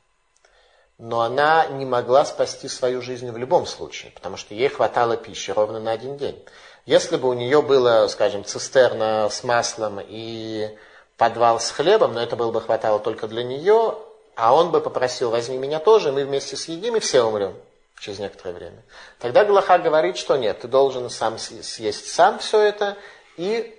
Но 1.00 1.22
она 1.22 1.66
не 1.66 1.88
могла 1.88 2.24
спасти 2.24 2.68
свою 2.68 3.02
жизнь 3.02 3.32
в 3.32 3.38
любом 3.38 3.66
случае, 3.66 4.12
потому 4.12 4.38
что 4.38 4.54
ей 4.54 4.70
хватало 4.70 5.18
пищи 5.18 5.50
ровно 5.50 5.80
на 5.80 5.94
один 5.94 6.18
день. 6.18 6.40
Если 6.86 7.18
бы 7.18 7.30
у 7.30 7.34
нее 7.34 7.64
было, 7.64 8.08
скажем, 8.10 8.46
цистерна 8.46 9.28
с 9.32 9.44
маслом 9.44 10.00
и 10.08 10.78
подвал 11.18 11.60
с 11.60 11.72
хлебом, 11.72 12.14
но 12.14 12.22
это 12.22 12.36
было 12.36 12.52
бы 12.52 12.62
хватало 12.62 13.00
только 13.00 13.28
для 13.28 13.44
нее, 13.44 13.98
а 14.38 14.54
он 14.54 14.70
бы 14.70 14.82
попросил, 14.82 15.32
возьми 15.32 15.58
меня 15.58 15.80
тоже, 15.80 16.12
мы 16.12 16.24
вместе 16.24 16.56
съедим 16.56 16.96
и 16.96 17.00
все 17.00 17.24
умрем 17.24 17.56
через 18.00 18.20
некоторое 18.20 18.54
время. 18.54 18.84
Тогда 19.18 19.44
Галаха 19.44 19.80
говорит, 19.80 20.16
что 20.16 20.38
нет, 20.38 20.60
ты 20.60 20.68
должен 20.68 21.10
сам 21.10 21.40
съесть 21.40 22.12
сам 22.12 22.38
все 22.38 22.62
это 22.62 22.98
и 23.36 23.74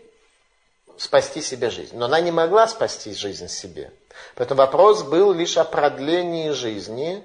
спасти 0.96 1.42
себе 1.42 1.70
жизнь. 1.70 1.96
Но 1.96 2.06
она 2.06 2.20
не 2.20 2.32
могла 2.32 2.66
спасти 2.66 3.14
жизнь 3.14 3.46
себе. 3.46 3.92
Поэтому 4.34 4.58
вопрос 4.58 5.04
был 5.04 5.32
лишь 5.32 5.56
о 5.56 5.62
продлении 5.64 6.50
жизни 6.50 7.22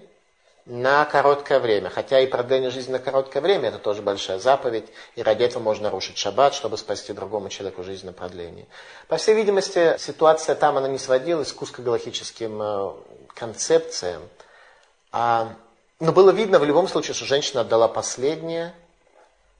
на 0.66 1.04
короткое 1.06 1.60
время. 1.60 1.90
Хотя 1.90 2.20
и 2.20 2.28
продление 2.28 2.70
жизни 2.70 2.94
на 2.94 3.00
короткое 3.00 3.42
время 3.42 3.70
это 3.70 3.80
тоже 3.80 4.02
большая 4.02 4.40
заповедь, 4.40 4.86
и 5.16 5.24
ради 5.24 5.44
этого 5.44 5.62
можно 5.62 5.86
нарушить 5.86 6.18
шаббат, 6.18 6.54
чтобы 6.54 6.78
спасти 6.78 7.14
другому 7.14 7.50
человеку 7.50 7.84
жизнь 7.84 8.06
на 8.06 8.14
продление. 8.14 8.68
По 9.08 9.18
всей 9.18 9.36
видимости, 9.36 9.96
ситуация 9.98 10.56
там 10.56 10.78
она 10.78 10.88
не 10.88 11.00
сводилась 11.00 11.52
к 11.52 11.62
узкогалактическим 11.62 12.62
э, 12.62 12.92
концепциям, 13.36 14.28
а 15.12 15.56
но 16.00 16.12
было 16.12 16.32
видно 16.32 16.60
в 16.60 16.66
любом 16.66 16.90
случае, 16.90 17.14
что 17.14 17.24
женщина 17.24 17.62
отдала 17.62 17.88
последнее, 17.88 18.76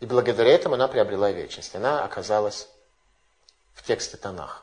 и 0.02 0.06
благодаря 0.06 0.52
этому 0.52 0.76
она 0.76 0.90
приобрела 0.90 1.32
вечность. 1.32 1.74
Она 1.74 2.04
оказалась 2.04 2.68
в 3.74 3.84
тексте 3.84 4.18
Танаха. 4.18 4.62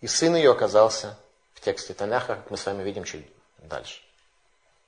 И 0.00 0.06
сын 0.06 0.34
ее 0.34 0.50
оказался 0.50 1.18
в 1.52 1.60
тексте 1.60 1.92
Танаха, 1.92 2.36
как 2.36 2.50
мы 2.50 2.56
с 2.56 2.64
вами 2.64 2.82
видим 2.82 3.04
чуть 3.04 3.26
дальше. 3.58 4.00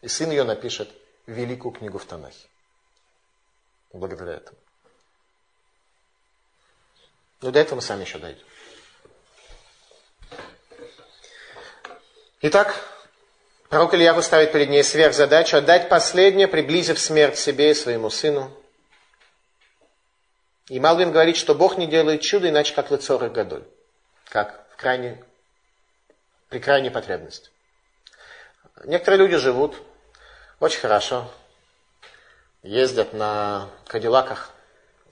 И 0.00 0.08
сын 0.08 0.30
ее 0.30 0.44
напишет 0.44 0.90
великую 1.26 1.72
книгу 1.72 1.98
в 1.98 2.04
Танахе. 2.06 2.48
Благодаря 3.92 4.32
этому. 4.32 4.56
Но 7.42 7.50
до 7.50 7.58
этого 7.58 7.76
мы 7.76 7.82
сами 7.82 8.04
еще 8.04 8.18
дойдем. 8.18 8.46
Итак, 12.40 12.74
Пророк 13.70 13.94
Илья 13.94 14.20
ставит 14.20 14.50
перед 14.50 14.68
ней 14.68 14.82
сверхзадачу 14.82 15.58
отдать 15.58 15.88
последнее, 15.88 16.48
приблизив 16.48 16.98
смерть 16.98 17.38
себе 17.38 17.70
и 17.70 17.74
своему 17.74 18.10
сыну. 18.10 18.52
И 20.68 20.80
Малвин 20.80 21.12
говорит, 21.12 21.36
что 21.36 21.54
Бог 21.54 21.78
не 21.78 21.86
делает 21.86 22.20
чудо, 22.20 22.48
иначе 22.48 22.74
как 22.74 22.90
лицо 22.90 23.16
Гадоль, 23.16 23.62
как 24.28 24.66
в 24.72 24.76
крайней, 24.76 25.18
при 26.48 26.58
крайней 26.58 26.90
потребности. 26.90 27.50
Некоторые 28.82 29.20
люди 29.20 29.36
живут 29.36 29.76
очень 30.58 30.80
хорошо, 30.80 31.30
ездят 32.64 33.12
на 33.12 33.70
кадиллаках, 33.86 34.50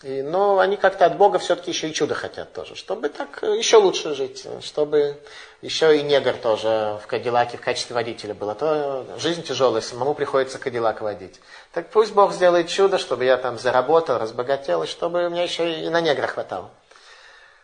и, 0.02 0.22
но 0.22 0.60
они 0.60 0.76
как-то 0.76 1.06
от 1.06 1.16
Бога 1.16 1.38
все-таки 1.38 1.72
еще 1.72 1.88
и 1.88 1.92
чудо 1.92 2.14
хотят 2.14 2.52
тоже, 2.52 2.76
чтобы 2.76 3.08
так 3.08 3.42
еще 3.42 3.78
лучше 3.78 4.14
жить, 4.14 4.46
чтобы 4.62 5.18
еще 5.60 5.98
и 5.98 6.02
негр 6.02 6.34
тоже 6.34 7.00
в 7.02 7.06
Кадиллаке 7.08 7.56
в 7.56 7.60
качестве 7.60 7.94
водителя 7.94 8.32
был. 8.32 8.48
А 8.50 8.54
то 8.54 9.06
жизнь 9.18 9.42
тяжелая, 9.42 9.80
самому 9.80 10.14
приходится 10.14 10.58
Кадиллак 10.58 11.00
водить. 11.00 11.40
Так 11.72 11.90
пусть 11.90 12.12
Бог 12.12 12.32
сделает 12.32 12.68
чудо, 12.68 12.98
чтобы 12.98 13.24
я 13.24 13.36
там 13.36 13.58
заработал, 13.58 14.18
разбогател, 14.18 14.84
и 14.84 14.86
чтобы 14.86 15.26
у 15.26 15.30
меня 15.30 15.42
еще 15.42 15.80
и 15.82 15.88
на 15.88 16.00
негра 16.00 16.28
хватало. 16.28 16.70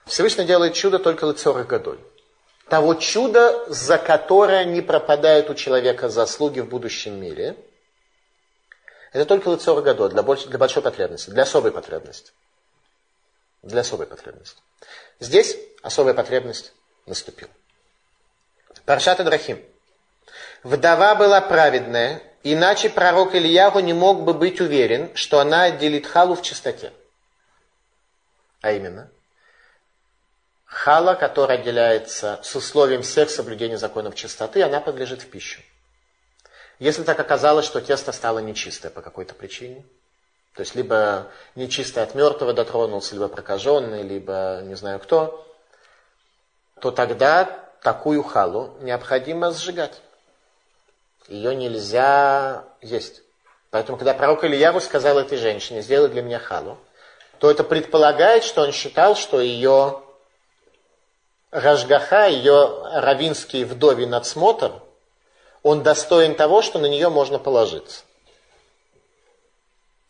Всевышний 0.06 0.44
делает 0.44 0.74
чудо 0.74 0.98
только 0.98 1.26
лицо 1.26 1.52
Годой. 1.52 1.98
Того 2.68 2.94
чуда, 2.94 3.64
за 3.68 3.98
которое 3.98 4.64
не 4.64 4.80
пропадают 4.80 5.50
у 5.50 5.54
человека 5.54 6.08
заслуги 6.08 6.60
в 6.60 6.68
будущем 6.68 7.20
мире– 7.20 7.56
это 9.14 9.26
только 9.26 9.48
лицо 9.48 9.80
Гадо 9.80 10.08
для, 10.08 10.22
больш, 10.24 10.42
для 10.42 10.58
большой 10.58 10.82
потребности, 10.82 11.30
для 11.30 11.44
особой 11.44 11.70
потребности. 11.70 12.32
для 13.62 13.80
особой 13.80 14.06
потребности. 14.06 14.60
Здесь 15.20 15.56
особая 15.82 16.14
потребность 16.14 16.74
наступила. 17.06 17.50
Паршат 18.84 19.24
Драхим. 19.24 19.64
Вдова 20.64 21.14
была 21.14 21.40
праведная, 21.40 22.22
иначе 22.42 22.90
пророк 22.90 23.34
Ильягу 23.36 23.78
не 23.80 23.92
мог 23.92 24.24
бы 24.24 24.34
быть 24.34 24.60
уверен, 24.60 25.14
что 25.14 25.38
она 25.38 25.62
отделит 25.64 26.06
халу 26.06 26.34
в 26.34 26.42
чистоте. 26.42 26.92
А 28.62 28.72
именно, 28.72 29.10
хала, 30.64 31.14
которая 31.14 31.58
отделяется 31.58 32.40
с 32.42 32.56
условием 32.56 33.02
всех 33.02 33.30
соблюдения 33.30 33.78
законов 33.78 34.16
чистоты, 34.16 34.62
она 34.62 34.80
подлежит 34.80 35.22
в 35.22 35.30
пищу. 35.30 35.62
Если 36.84 37.02
так 37.02 37.18
оказалось, 37.18 37.64
что 37.64 37.80
тесто 37.80 38.12
стало 38.12 38.40
нечистое 38.40 38.90
по 38.90 39.00
какой-то 39.00 39.34
причине, 39.34 39.86
то 40.54 40.60
есть 40.60 40.74
либо 40.74 41.28
нечистое 41.54 42.04
от 42.04 42.14
мертвого 42.14 42.52
дотронулся, 42.52 43.14
либо 43.14 43.28
прокаженный, 43.28 44.02
либо 44.02 44.60
не 44.64 44.74
знаю 44.74 44.98
кто, 44.98 45.50
то 46.82 46.90
тогда 46.90 47.44
такую 47.80 48.22
халу 48.22 48.76
необходимо 48.82 49.50
сжигать. 49.52 50.02
Ее 51.28 51.56
нельзя 51.56 52.64
есть. 52.82 53.22
Поэтому, 53.70 53.96
когда 53.96 54.12
пророк 54.12 54.44
Ильяру 54.44 54.78
сказал 54.82 55.18
этой 55.18 55.38
женщине, 55.38 55.80
сделай 55.80 56.10
для 56.10 56.20
меня 56.20 56.38
халу, 56.38 56.76
то 57.38 57.50
это 57.50 57.64
предполагает, 57.64 58.44
что 58.44 58.60
он 58.60 58.72
считал, 58.72 59.16
что 59.16 59.40
ее 59.40 60.02
Рашгаха, 61.50 62.26
ее 62.26 62.82
равинский 62.92 63.64
вдовий 63.64 64.04
надсмотр, 64.04 64.83
он 65.64 65.82
достоин 65.82 66.36
того, 66.36 66.62
что 66.62 66.78
на 66.78 66.86
нее 66.86 67.08
можно 67.08 67.40
положиться. 67.40 68.04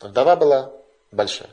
Вдова 0.01 0.37
была 0.37 0.73
большая. 1.13 1.49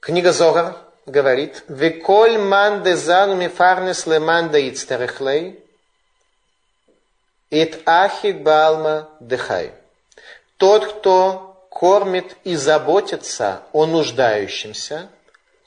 Книга 0.00 0.32
Зора 0.32 0.78
говорит, 1.04 1.64
«Веколь 1.68 2.38
ман 2.38 2.84
дезану 2.84 3.34
мифарнес 3.34 4.06
леман 4.06 4.50
да 4.50 4.60
ицтерехлей, 4.60 5.60
ит 7.50 7.82
ахик 7.84 8.42
балма 8.42 9.10
дехай». 9.20 9.74
Тот, 10.56 10.86
кто 10.86 11.66
кормит 11.68 12.36
и 12.44 12.54
заботится 12.54 13.62
о 13.72 13.86
нуждающемся, 13.86 15.08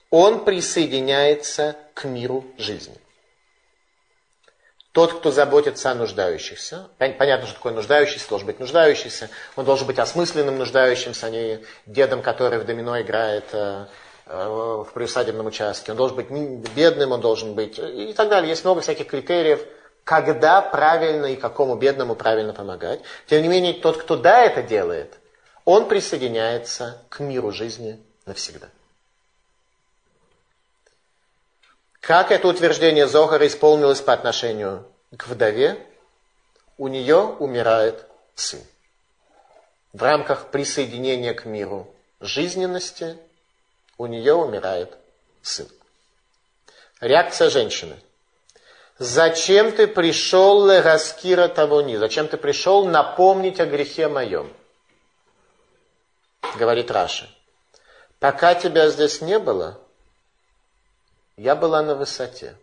он 0.10 0.46
присоединяется 0.46 1.76
к 1.94 2.06
миру 2.06 2.46
жизни. 2.58 3.01
Тот, 4.92 5.14
кто 5.14 5.32
заботится 5.32 5.90
о 5.92 5.96
нуждающихся, 5.96 6.90
понятно, 6.98 7.48
что 7.48 7.56
такое 7.56 7.72
нуждающийся, 7.72 8.28
должен 8.28 8.48
быть 8.48 8.60
нуждающийся, 8.60 9.30
он 9.56 9.64
должен 9.64 9.88
быть 9.88 10.00
осмысленным 10.00 10.58
нуждающимся, 10.58 11.28
а 11.28 11.30
не 11.30 11.60
дедом, 11.86 12.22
который 12.22 12.60
в 12.60 12.66
домино 12.66 13.00
играет 13.00 13.46
э, 13.54 13.86
э, 14.26 14.48
в 14.48 14.90
приусадебном 14.94 15.46
участке. 15.46 15.92
Он 15.92 15.98
должен 15.98 16.18
быть 16.18 16.30
бедным, 16.76 17.14
он 17.14 17.22
должен 17.22 17.54
быть 17.54 17.80
и 17.80 18.12
так 18.12 18.28
далее. 18.28 18.50
Есть 18.50 18.66
много 18.66 18.82
всяких 18.82 19.08
критериев, 19.08 19.66
когда 20.04 20.62
правильно 20.62 21.28
и 21.28 21.38
какому 21.38 21.76
бедному 21.76 22.16
правильно 22.16 22.52
помогать. 22.52 23.00
Тем 23.28 23.42
не 23.44 23.48
менее, 23.48 23.74
тот, 23.74 23.96
кто 23.96 24.18
да 24.18 24.44
это 24.44 24.62
делает, 24.62 25.20
он 25.64 25.88
присоединяется 25.88 27.02
к 27.08 27.22
миру 27.22 27.54
жизни 27.54 27.98
навсегда. 28.26 28.68
Как 32.02 32.32
это 32.32 32.48
утверждение 32.48 33.08
Зохара 33.08 33.46
исполнилось 33.46 34.02
по 34.02 34.12
отношению 34.12 34.88
к 35.16 35.28
вдове? 35.28 35.78
У 36.80 36.88
нее 36.88 37.18
умирает 37.18 38.08
сын. 38.34 38.60
В 39.94 40.02
рамках 40.02 40.50
присоединения 40.50 41.36
к 41.36 41.46
миру 41.46 41.94
жизненности 42.20 43.18
у 44.00 44.08
нее 44.08 44.34
умирает 44.34 44.98
сын. 45.44 45.68
Реакция 47.02 47.52
женщины. 47.52 47.96
Зачем 48.98 49.72
ты 49.72 49.86
пришел 49.86 50.68
раскира 50.82 51.48
того 51.50 51.84
ни? 51.84 51.98
Зачем 51.98 52.28
ты 52.28 52.38
пришел 52.38 52.86
напомнить 52.86 53.60
о 53.60 53.68
грехе 53.68 54.08
моем? 54.08 54.52
Говорит 56.58 56.90
Раши. 56.90 57.30
Пока 58.20 58.56
тебя 58.56 58.90
здесь 58.90 59.22
не 59.22 59.38
было, 59.38 59.80
я 61.38 61.56
была 61.56 61.82
на 61.82 61.96
высоте. 61.96 62.56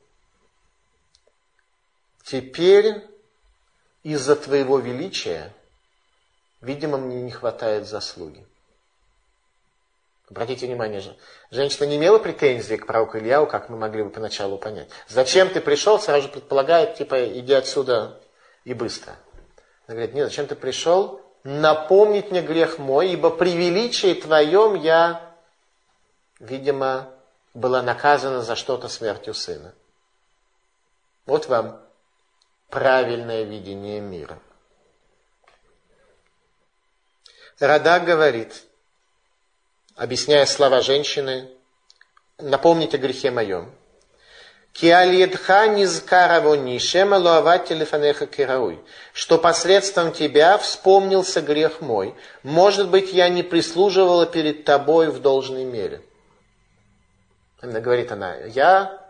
Теперь 2.25 3.07
из-за 4.03 4.37
твоего 4.37 4.79
величия, 4.79 5.53
видимо, 6.61 6.99
мне 6.99 7.23
не 7.23 7.31
хватает 7.31 7.87
заслуги. 7.87 8.47
Обратите 10.31 10.67
внимание, 10.67 11.01
же, 11.01 11.17
женщина 11.51 11.87
не 11.87 11.97
имела 11.97 12.19
претензий 12.19 12.77
к 12.77 12.87
пророку 12.87 13.17
Ильяу, 13.17 13.47
как 13.47 13.71
мы 13.71 13.79
могли 13.79 14.03
бы 14.03 14.11
поначалу 14.11 14.59
понять. 14.59 14.91
Зачем 15.09 15.49
ты 15.49 15.63
пришел, 15.63 15.99
сразу 15.99 16.25
же 16.25 16.29
предполагает, 16.29 16.97
типа, 16.97 17.29
иди 17.39 17.55
отсюда 17.55 18.21
и 18.65 18.75
быстро. 18.75 19.17
Она 19.87 19.95
говорит, 19.95 20.15
нет, 20.15 20.29
зачем 20.29 20.47
ты 20.47 20.55
пришел? 20.55 21.23
Напомнить 21.45 22.31
мне 22.31 22.43
грех 22.43 22.79
мой, 22.79 23.13
ибо 23.13 23.31
при 23.31 23.53
величии 23.53 24.13
твоем 24.13 24.75
я, 24.75 25.35
видимо, 26.41 27.09
была 27.55 27.83
наказана 27.83 28.43
за 28.43 28.57
что-то 28.57 28.89
смертью 28.89 29.35
сына. 29.35 29.75
Вот 31.27 31.47
вам 31.47 31.81
правильное 32.71 33.43
видение 33.43 34.01
мира. 34.01 34.39
Рада 37.59 37.99
говорит, 38.01 38.65
объясняя 39.97 40.47
слова 40.47 40.81
женщины, 40.81 41.51
напомните 42.39 42.99
грехе 42.99 43.31
моем. 43.31 43.75
Что 49.13 49.39
посредством 49.39 50.13
тебя 50.13 50.57
вспомнился 50.59 51.41
грех 51.41 51.81
мой. 51.81 52.15
Может 52.45 52.89
быть, 52.89 53.13
я 53.13 53.29
не 53.29 53.43
прислуживала 53.43 54.25
перед 54.25 54.65
тобой 54.65 55.09
в 55.09 55.21
должной 55.21 55.65
мере. 55.65 56.01
Именно 57.63 57.81
говорит 57.81 58.13
она, 58.13 58.35
я 58.37 59.05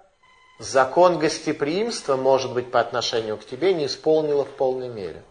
закон 0.58 1.18
гостеприимства, 1.18 2.16
может 2.16 2.52
быть, 2.52 2.70
по 2.70 2.80
отношению 2.80 3.36
к 3.36 3.44
тебе, 3.44 3.74
не 3.74 3.86
исполнила 3.86 4.44
в 4.44 4.50
полной 4.50 4.88
мере. 4.88 5.22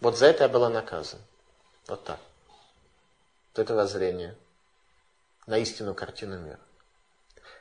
Вот 0.00 0.18
за 0.18 0.26
это 0.26 0.44
я 0.44 0.48
была 0.48 0.68
наказана. 0.68 1.22
Вот 1.86 2.04
так. 2.04 2.18
Вот 3.52 3.62
это 3.62 3.74
воззрение 3.74 4.34
на 5.46 5.58
истинную 5.58 5.94
картину 5.94 6.38
мира. 6.38 6.58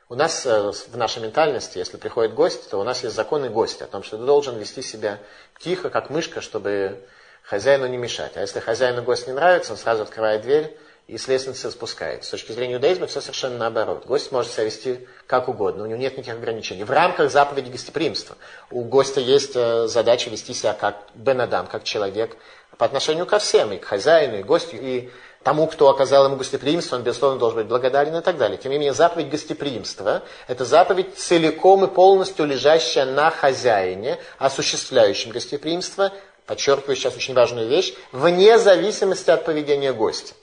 У 0.10 0.16
нас 0.16 0.46
э, 0.46 0.72
в 0.72 0.98
нашей 0.98 1.22
ментальности, 1.22 1.78
если 1.78 1.98
приходит 1.98 2.34
гость, 2.34 2.70
то 2.70 2.78
у 2.78 2.84
нас 2.84 3.04
есть 3.04 3.16
законы 3.16 3.50
гостя, 3.50 3.86
о 3.86 3.88
том, 3.88 4.04
что 4.04 4.18
ты 4.18 4.26
должен 4.26 4.58
вести 4.58 4.82
себя 4.82 5.20
тихо, 5.60 5.90
как 5.90 6.10
мышка, 6.10 6.42
чтобы 6.42 7.04
хозяину 7.44 7.88
не 7.88 7.98
мешать. 7.98 8.38
А 8.38 8.42
если 8.42 8.60
хозяину 8.60 9.04
гость 9.04 9.28
не 9.28 9.34
нравится, 9.34 9.74
он 9.74 9.78
сразу 9.78 10.04
открывает 10.04 10.42
дверь, 10.42 10.78
и 11.08 11.18
с 11.18 11.28
лестницы 11.28 11.70
спускается. 11.70 12.30
С 12.30 12.32
точки 12.32 12.54
зрения 12.54 12.76
иудаизма 12.76 13.08
все 13.08 13.20
совершенно 13.20 13.58
наоборот. 13.58 14.06
Гость 14.06 14.32
может 14.32 14.52
себя 14.52 14.64
вести 14.64 15.08
как 15.28 15.50
угодно, 15.50 15.84
у 15.84 15.86
него 15.86 16.00
нет 16.00 16.18
никаких 16.18 16.36
ограничений. 16.36 16.84
В 16.84 16.92
рамках 16.92 17.32
заповеди 17.32 17.72
гостеприимства 17.72 18.38
у 18.72 18.84
гостя 18.84 19.20
есть 19.20 19.56
э, 19.56 19.88
задача 19.88 20.30
вести 20.30 20.54
себя 20.54 20.74
как 20.74 20.98
Бенадам, 21.14 21.68
как 21.68 21.84
человек 21.84 22.38
по 22.78 22.86
отношению 22.86 23.26
ко 23.26 23.40
всем, 23.40 23.72
и 23.74 23.78
к 23.78 23.86
хозяину, 23.86 24.40
и 24.40 24.44
к 24.44 24.46
гостю, 24.46 24.78
и 24.80 25.10
тому, 25.44 25.68
кто 25.68 25.90
оказал 25.90 26.26
ему 26.26 26.38
гостеприимство, 26.38 26.96
он, 26.96 27.04
безусловно, 27.04 27.38
должен 27.38 27.60
быть 27.60 27.68
благодарен 27.68 28.16
и 28.16 28.22
так 28.22 28.38
далее. 28.38 28.58
Тем 28.58 28.72
не 28.72 28.78
менее, 28.78 28.94
заповедь 28.94 29.30
гостеприимства– 29.30 30.24
это 30.48 30.64
заповедь 30.64 31.18
целиком 31.18 31.84
и 31.84 31.88
полностью 31.88 32.46
лежащая 32.46 33.06
на 33.06 33.30
хозяине, 33.30 34.20
осуществляющем 34.40 35.32
гостеприимство, 35.32 36.14
подчеркиваю 36.46 36.96
сейчас 36.96 37.16
очень 37.16 37.34
важную 37.34 37.68
вещь, 37.68 37.94
вне 38.12 38.58
зависимости 38.58 39.30
от 39.30 39.46
поведения 39.46 39.92
гостя. 39.92 40.34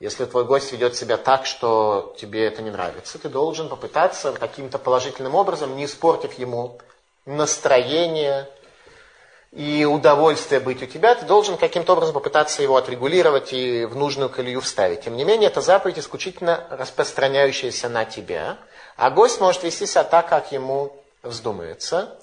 Если 0.00 0.24
твой 0.24 0.46
гость 0.46 0.72
ведет 0.72 0.96
себя 0.96 1.18
так, 1.18 1.44
что 1.44 2.16
тебе 2.18 2.46
это 2.46 2.62
не 2.62 2.70
нравится, 2.70 3.18
ты 3.18 3.28
должен 3.28 3.68
попытаться 3.68 4.32
каким-то 4.32 4.78
положительным 4.78 5.34
образом, 5.34 5.76
не 5.76 5.84
испортив 5.84 6.32
ему 6.38 6.78
настроение 7.26 8.48
и 9.52 9.84
удовольствие 9.84 10.58
быть 10.60 10.82
у 10.82 10.86
тебя, 10.86 11.14
ты 11.14 11.26
должен 11.26 11.58
каким-то 11.58 11.92
образом 11.92 12.14
попытаться 12.14 12.62
его 12.62 12.76
отрегулировать 12.76 13.52
и 13.52 13.84
в 13.84 13.94
нужную 13.94 14.30
колею 14.30 14.62
вставить. 14.62 15.02
Тем 15.02 15.18
не 15.18 15.24
менее, 15.24 15.48
это 15.50 15.60
заповедь 15.60 15.98
исключительно 15.98 16.66
распространяющаяся 16.70 17.90
на 17.90 18.06
тебя, 18.06 18.56
а 18.96 19.10
гость 19.10 19.38
может 19.38 19.64
вести 19.64 19.84
себя 19.84 20.04
так, 20.04 20.30
как 20.30 20.50
ему 20.50 20.96
вздумается. 21.22 22.16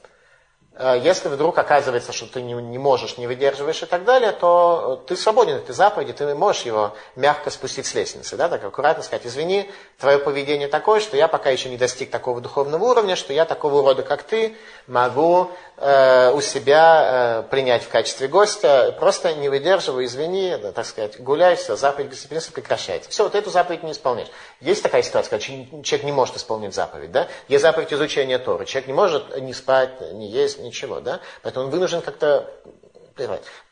Э, 0.80 1.00
если 1.02 1.28
вдруг 1.30 1.58
оказывается, 1.58 2.14
что 2.14 2.28
ты 2.28 2.42
не, 2.42 2.54
не 2.54 2.78
можешь, 2.78 3.18
не 3.18 3.28
выдерживаешь 3.28 3.82
и 3.82 3.86
так 3.86 4.04
далее, 4.04 4.32
то 4.32 5.04
ты 5.08 5.16
свободен 5.16 5.56
этой 5.56 5.74
заповеди, 5.74 6.14
ты 6.14 6.34
можешь 6.36 6.64
его 6.64 6.96
мягко 7.16 7.50
спустить 7.50 7.86
с 7.86 7.94
лестницы, 7.94 8.38
да, 8.38 8.48
так 8.48 8.64
аккуратно 8.64 9.04
сказать, 9.04 9.26
извини, 9.26 9.70
твое 10.00 10.20
поведение 10.20 10.68
такое, 10.68 11.00
что 11.00 11.18
я 11.18 11.28
пока 11.28 11.50
еще 11.50 11.70
не 11.70 11.78
достиг 11.78 12.12
такого 12.12 12.42
духовного 12.42 12.84
уровня, 12.84 13.16
что 13.16 13.34
я 13.34 13.46
такого 13.46 13.80
урода, 13.80 14.04
как 14.04 14.24
ты, 14.24 14.56
могу 14.86 15.52
э, 15.78 16.32
у 16.34 16.42
себя 16.42 17.44
э, 17.44 17.50
принять 17.50 17.84
в 17.84 17.90
качестве 17.90 18.28
гостя, 18.28 18.96
просто 19.00 19.34
не 19.34 19.50
выдерживаю, 19.50 20.06
извини, 20.06 20.56
да, 20.62 20.72
так 20.72 20.86
сказать, 20.86 21.20
гуляй, 21.20 21.56
все, 21.56 21.76
заповедь 21.76 22.12
дисциплины 22.12 22.42
прекращается. 22.54 23.10
Все, 23.10 23.24
вот 23.24 23.36
эту 23.36 23.50
заповедь 23.50 23.84
не 23.84 23.92
исполняешь. 23.92 24.30
Есть 24.62 24.84
такая 24.84 25.02
ситуация, 25.02 25.30
когда 25.30 25.84
человек 25.84 26.04
не 26.04 26.12
может 26.12 26.38
исполнить 26.38 26.74
заповедь, 26.74 27.12
да? 27.12 27.28
Есть 27.48 27.64
заповедь 27.64 27.94
изучения 27.94 28.38
Торы. 28.38 28.66
Человек 28.66 28.88
не 28.88 28.94
может 28.94 29.42
не 29.42 29.54
спать, 29.54 30.14
не 30.14 30.28
есть, 30.30 30.60
ничего, 30.68 31.00
да? 31.00 31.20
Поэтому 31.42 31.66
он 31.66 31.72
вынужден 31.72 32.02
как-то. 32.02 32.50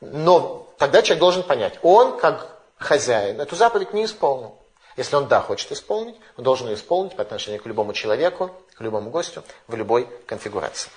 Но 0.02 0.68
тогда 0.80 1.04
человек 1.04 1.20
должен 1.20 1.44
понять, 1.44 1.78
он, 1.84 2.18
как 2.18 2.58
хозяин, 2.78 3.40
эту 3.40 3.56
заповедь 3.56 3.94
не 3.94 4.06
исполнил. 4.06 4.58
Если 4.98 5.16
он, 5.16 5.28
да, 5.28 5.42
хочет 5.42 5.72
исполнить, 5.72 6.16
он 6.38 6.44
должен 6.44 6.68
ее 6.68 6.76
исполнить 6.76 7.16
по 7.16 7.22
отношению 7.22 7.62
к 7.62 7.66
любому 7.66 7.94
человеку, 7.94 8.52
к 8.76 8.82
любому 8.82 9.10
гостю, 9.10 9.44
в 9.68 9.76
любой 9.76 10.08
конфигурации. 10.26 10.90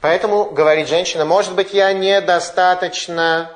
Поэтому, 0.00 0.50
говорит 0.50 0.88
женщина, 0.88 1.24
может 1.24 1.54
быть, 1.54 1.74
я 1.74 1.92
недостаточно 1.92 3.54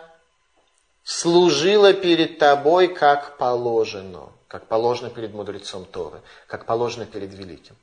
служила 1.04 1.92
перед 1.92 2.38
тобой, 2.38 2.88
как 2.88 3.38
положено, 3.38 4.28
как 4.48 4.66
положено 4.66 5.10
перед 5.10 5.32
мудрецом 5.32 5.84
Торы, 5.84 6.20
как 6.46 6.66
положено 6.66 7.06
перед 7.06 7.32
великим. 7.32 7.76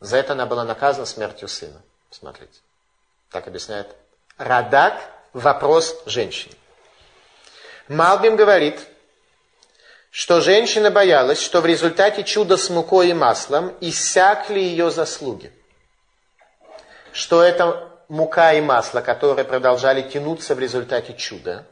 За 0.00 0.16
это 0.16 0.32
она 0.32 0.46
была 0.46 0.64
наказана 0.64 1.06
смертью 1.06 1.48
сына. 1.48 1.82
Смотрите. 2.10 2.60
Так 3.30 3.46
объясняет 3.46 3.94
Радак 4.36 5.00
вопрос 5.32 6.02
женщины. 6.06 6.54
Малбим 7.88 8.36
говорит, 8.36 8.80
что 10.10 10.40
женщина 10.40 10.90
боялась, 10.90 11.40
что 11.40 11.60
в 11.60 11.66
результате 11.66 12.24
чуда 12.24 12.56
с 12.56 12.70
мукой 12.70 13.10
и 13.10 13.12
маслом 13.12 13.76
иссякли 13.80 14.58
ее 14.58 14.90
заслуги. 14.90 15.52
Что 17.12 17.42
это 17.42 17.90
мука 18.08 18.54
и 18.54 18.60
масло, 18.60 19.00
которые 19.00 19.44
продолжали 19.44 20.02
тянуться 20.02 20.54
в 20.54 20.58
результате 20.58 21.14
чуда, 21.14 21.66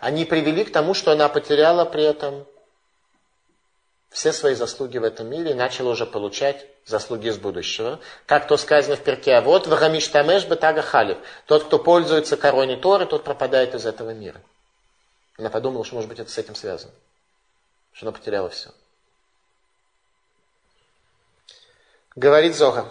они 0.00 0.24
привели 0.24 0.64
к 0.64 0.72
тому, 0.72 0.94
что 0.94 1.12
она 1.12 1.28
потеряла 1.28 1.84
при 1.84 2.04
этом 2.04 2.46
все 4.16 4.32
свои 4.32 4.54
заслуги 4.54 4.96
в 4.96 5.04
этом 5.04 5.28
мире 5.28 5.50
и 5.50 5.54
начала 5.54 5.90
уже 5.90 6.06
получать 6.06 6.66
заслуги 6.86 7.28
из 7.28 7.36
будущего. 7.36 8.00
Как 8.24 8.48
то 8.48 8.56
сказано 8.56 8.96
в 8.96 9.04
перке, 9.04 9.34
а 9.34 9.42
вот 9.42 9.66
вагамиш 9.66 10.08
тамеш 10.08 10.46
бетага 10.46 10.80
халев. 10.80 11.18
Тот, 11.44 11.64
кто 11.64 11.78
пользуется 11.78 12.38
короной 12.38 12.78
Торы, 12.78 13.04
тот 13.04 13.24
пропадает 13.24 13.74
из 13.74 13.84
этого 13.84 14.14
мира. 14.14 14.40
Она 15.36 15.50
подумала, 15.50 15.84
что 15.84 15.96
может 15.96 16.08
быть 16.08 16.18
это 16.18 16.30
с 16.30 16.38
этим 16.38 16.54
связано. 16.54 16.94
Что 17.92 18.06
она 18.06 18.16
потеряла 18.16 18.48
все. 18.48 18.70
Говорит 22.14 22.56
Зога. 22.56 22.90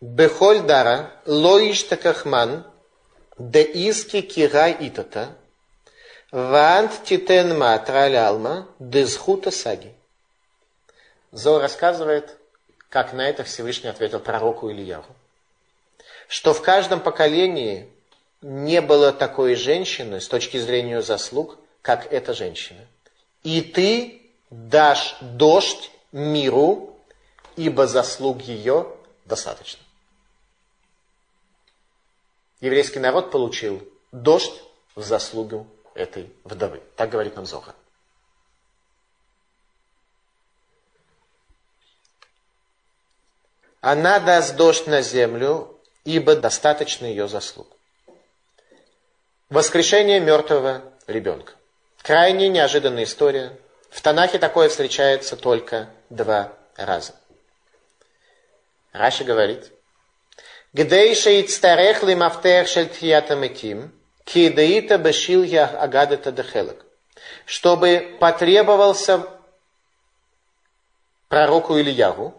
Бехоль 0.00 0.62
дара 0.62 1.12
лоиш 1.26 1.82
такахман 1.82 2.64
де 3.38 3.62
иски 3.62 4.22
кирай 4.22 4.74
итата 4.80 5.36
Вант 6.32 7.04
титен 7.04 7.58
матралялма 7.58 8.66
дезхута 8.78 9.50
саги. 9.50 9.92
Зо 11.30 11.58
рассказывает, 11.58 12.38
как 12.88 13.12
на 13.12 13.28
это 13.28 13.44
Всевышний 13.44 13.90
ответил 13.90 14.18
пророку 14.18 14.70
Ильяву. 14.70 15.14
Что 16.28 16.54
в 16.54 16.62
каждом 16.62 17.00
поколении 17.00 17.86
не 18.40 18.80
было 18.80 19.12
такой 19.12 19.56
женщины 19.56 20.22
с 20.22 20.28
точки 20.28 20.56
зрения 20.56 21.02
заслуг, 21.02 21.58
как 21.82 22.10
эта 22.10 22.32
женщина. 22.32 22.80
И 23.42 23.60
ты 23.60 24.22
дашь 24.48 25.16
дождь 25.20 25.90
миру, 26.12 26.96
ибо 27.56 27.86
заслуг 27.86 28.40
ее 28.40 28.86
достаточно. 29.26 29.82
Еврейский 32.60 33.00
народ 33.00 33.30
получил 33.30 33.86
дождь 34.12 34.62
в 34.94 35.02
заслугу 35.02 35.66
этой 35.94 36.32
вдовы. 36.44 36.82
Так 36.96 37.10
говорит 37.10 37.36
нам 37.36 37.46
Зоха. 37.46 37.74
Она 43.80 44.20
даст 44.20 44.54
дождь 44.56 44.86
на 44.86 45.02
землю, 45.02 45.80
ибо 46.04 46.36
достаточно 46.36 47.04
ее 47.04 47.26
заслуг. 47.26 47.66
Воскрешение 49.50 50.20
мертвого 50.20 50.82
ребенка. 51.06 51.54
Крайне 52.00 52.48
неожиданная 52.48 53.04
история. 53.04 53.58
В 53.90 54.00
Танахе 54.00 54.38
такое 54.38 54.68
встречается 54.68 55.36
только 55.36 55.90
два 56.10 56.52
раза. 56.76 57.14
Раши 58.92 59.24
говорит, 59.24 59.72
«Гдейша 60.72 61.40
ицтарех 61.40 62.02
ли 62.02 62.14
мафтех 62.14 62.68
шель 62.68 62.88
тхиятаметим» 62.88 63.92
Кидаита 64.24 64.98
башилья 64.98 65.66
агадата 65.66 66.32
дехелек. 66.32 66.84
Чтобы 67.46 68.16
потребовался 68.20 69.26
пророку 71.28 71.78
Ильяву, 71.78 72.34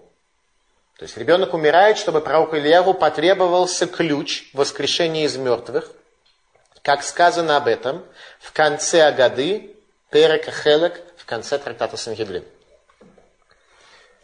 то 0.97 1.03
есть 1.03 1.17
ребенок 1.17 1.53
умирает, 1.53 1.97
чтобы 1.97 2.21
пророку 2.21 2.55
Ильяву 2.55 2.93
потребовался 2.93 3.87
ключ 3.87 4.49
воскрешения 4.53 5.25
из 5.25 5.35
мертвых, 5.35 5.91
как 6.81 7.03
сказано 7.03 7.57
об 7.57 7.67
этом 7.67 8.05
в 8.39 8.51
конце 8.51 9.03
Агады, 9.03 9.75
Перека 10.11 10.51
Хелек, 10.51 11.01
в 11.17 11.25
конце 11.25 11.57
трактата 11.57 11.97
Сангедрин. 11.97 12.43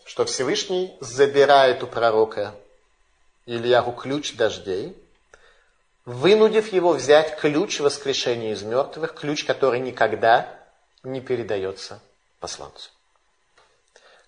Что 0.06 0.26
Всевышний 0.26 0.96
забирает 1.00 1.82
у 1.84 1.88
пророка 1.88 2.54
Ильягу 3.46 3.94
ключ 3.94 4.36
дождей, 4.36 4.96
вынудив 6.10 6.74
его 6.74 6.94
взять 6.94 7.40
ключ 7.40 7.80
воскрешения 7.80 8.54
из 8.54 8.64
мертвых, 8.64 9.14
ключ, 9.14 9.46
который 9.46 9.80
никогда 9.80 10.60
не 11.04 11.22
передается 11.22 12.02
посланцу. 12.40 12.90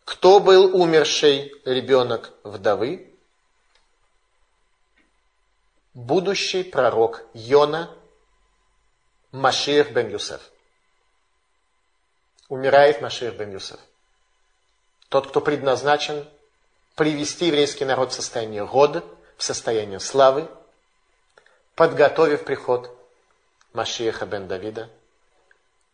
Кто 0.06 0.40
был 0.40 0.80
умерший 0.80 1.52
ребенок 1.66 2.34
вдовы? 2.44 3.12
Будущий 5.96 6.62
пророк 6.64 7.24
Йона 7.34 7.90
Машир 9.32 9.92
бен 9.92 10.12
Юсеф. 10.12 10.52
Умирает 12.48 13.02
Машир 13.02 13.34
бен 13.34 13.54
Юсеф. 13.54 13.80
Тот, 15.10 15.30
кто 15.30 15.42
предназначен 15.42 16.30
привести 16.96 17.48
еврейский 17.48 17.86
народ 17.86 18.12
в 18.12 18.16
состояние 18.16 18.68
года, 18.68 19.04
в 19.36 19.42
состояние 19.42 20.00
славы, 20.00 20.48
подготовив 21.76 22.44
приход 22.44 22.90
Машиеха 23.74 24.26
бен 24.26 24.48
Давида, 24.48 24.90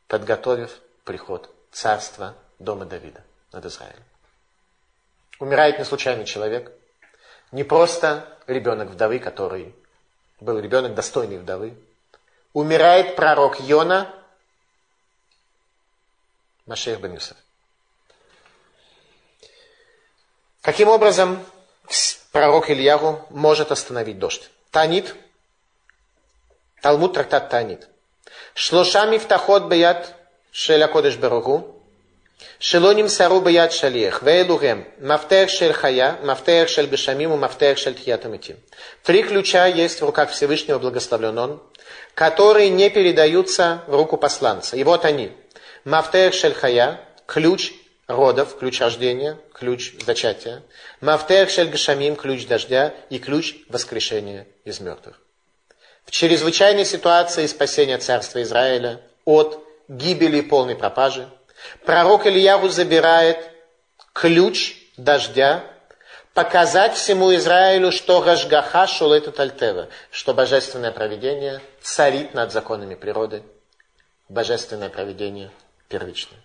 подготовив 0.07 0.79
приход 1.03 1.53
царства 1.71 2.35
дома 2.59 2.85
Давида 2.85 3.23
над 3.51 3.65
Израилем. 3.65 4.03
Умирает 5.39 5.77
не 5.77 5.85
случайный 5.85 6.25
человек, 6.25 6.71
не 7.51 7.63
просто 7.63 8.37
ребенок 8.47 8.89
вдовы, 8.89 9.19
который 9.19 9.75
был 10.39 10.59
ребенок 10.59 10.95
достойный 10.95 11.37
вдовы. 11.37 11.77
Умирает 12.53 13.15
пророк 13.15 13.59
Йона, 13.59 14.13
Машех 16.65 16.99
бен 16.99 17.13
Юсеф. 17.13 17.37
Каким 20.61 20.89
образом 20.89 21.45
пророк 22.31 22.69
Ильягу 22.69 23.25
может 23.29 23.71
остановить 23.71 24.19
дождь? 24.19 24.49
Танит– 24.71 25.15
Талмуд 26.86 27.14
трактат 27.14 27.50
Танит. 27.50 27.88
Шлоша 28.54 29.06
мифтахот 29.06 29.68
бият 29.68 30.12
של 30.52 30.82
הקודש 30.82 31.14
ברוך 31.14 31.46
הוא, 31.46 31.82
שלא 32.60 32.92
נמסרו 32.92 33.40
ביד 33.40 33.70
שליח, 33.70 34.20
ואלו 34.24 34.60
הם 34.62 34.82
מפתח 35.00 35.44
של 35.46 35.72
חיה, 35.72 36.14
מפתח 36.22 36.64
של 36.66 36.86
גשמים 36.86 37.30
ומפתח 37.30 37.72
של 37.76 37.94
תחיית 37.94 38.24
המתים. 38.24 38.56
Три 39.04 39.22
ключа 39.22 39.66
есть 39.66 40.00
в 40.00 40.04
руках 40.04 40.30
Всевышнего, 40.30 40.78
благословлен 40.78 41.38
он, 41.38 41.62
которые 42.14 42.70
не 42.70 42.90
передаются 42.90 43.82
в 43.86 43.94
руку 43.94 44.16
посланца. 44.16 44.76
И 44.76 44.84
вот 44.84 45.04
они. 45.04 45.32
Мафтех 45.84 46.34
шель 46.34 46.54
хая, 46.54 47.00
ключ 47.26 47.72
родов, 48.06 48.56
ключ 48.58 48.80
рождения, 48.80 49.38
ключ 49.52 49.94
зачатия. 50.04 50.62
Мафтех 51.00 51.50
шель 51.50 51.68
гашамим, 51.68 52.16
ключ 52.16 52.46
дождя 52.46 52.94
и 53.10 53.18
ключ 53.18 53.56
воскрешения 53.68 54.46
из 54.64 54.80
мертвых 54.80 55.22
в 56.07 56.11
чрезвычайной 56.11 56.85
ситуации 56.85 57.45
спасения 57.47 57.97
царства 57.97 58.41
Израиля 58.41 59.01
от 59.25 59.61
гибели 59.89 60.37
и 60.37 60.41
полной 60.41 60.75
пропажи, 60.75 61.29
пророк 61.85 62.25
Ильяву 62.25 62.69
забирает 62.69 63.37
ключ 64.13 64.77
дождя, 64.95 65.63
показать 66.33 66.93
всему 66.95 67.35
Израилю, 67.35 67.91
что 67.91 68.21
Гашгаха 68.21 68.87
Шулету 68.87 69.33
Тальтева, 69.33 69.89
что 70.09 70.33
божественное 70.33 70.91
проведение 70.91 71.61
царит 71.81 72.33
над 72.33 72.53
законами 72.53 72.95
природы, 72.95 73.43
божественное 74.29 74.89
проведение 74.89 75.51
первичное. 75.89 76.39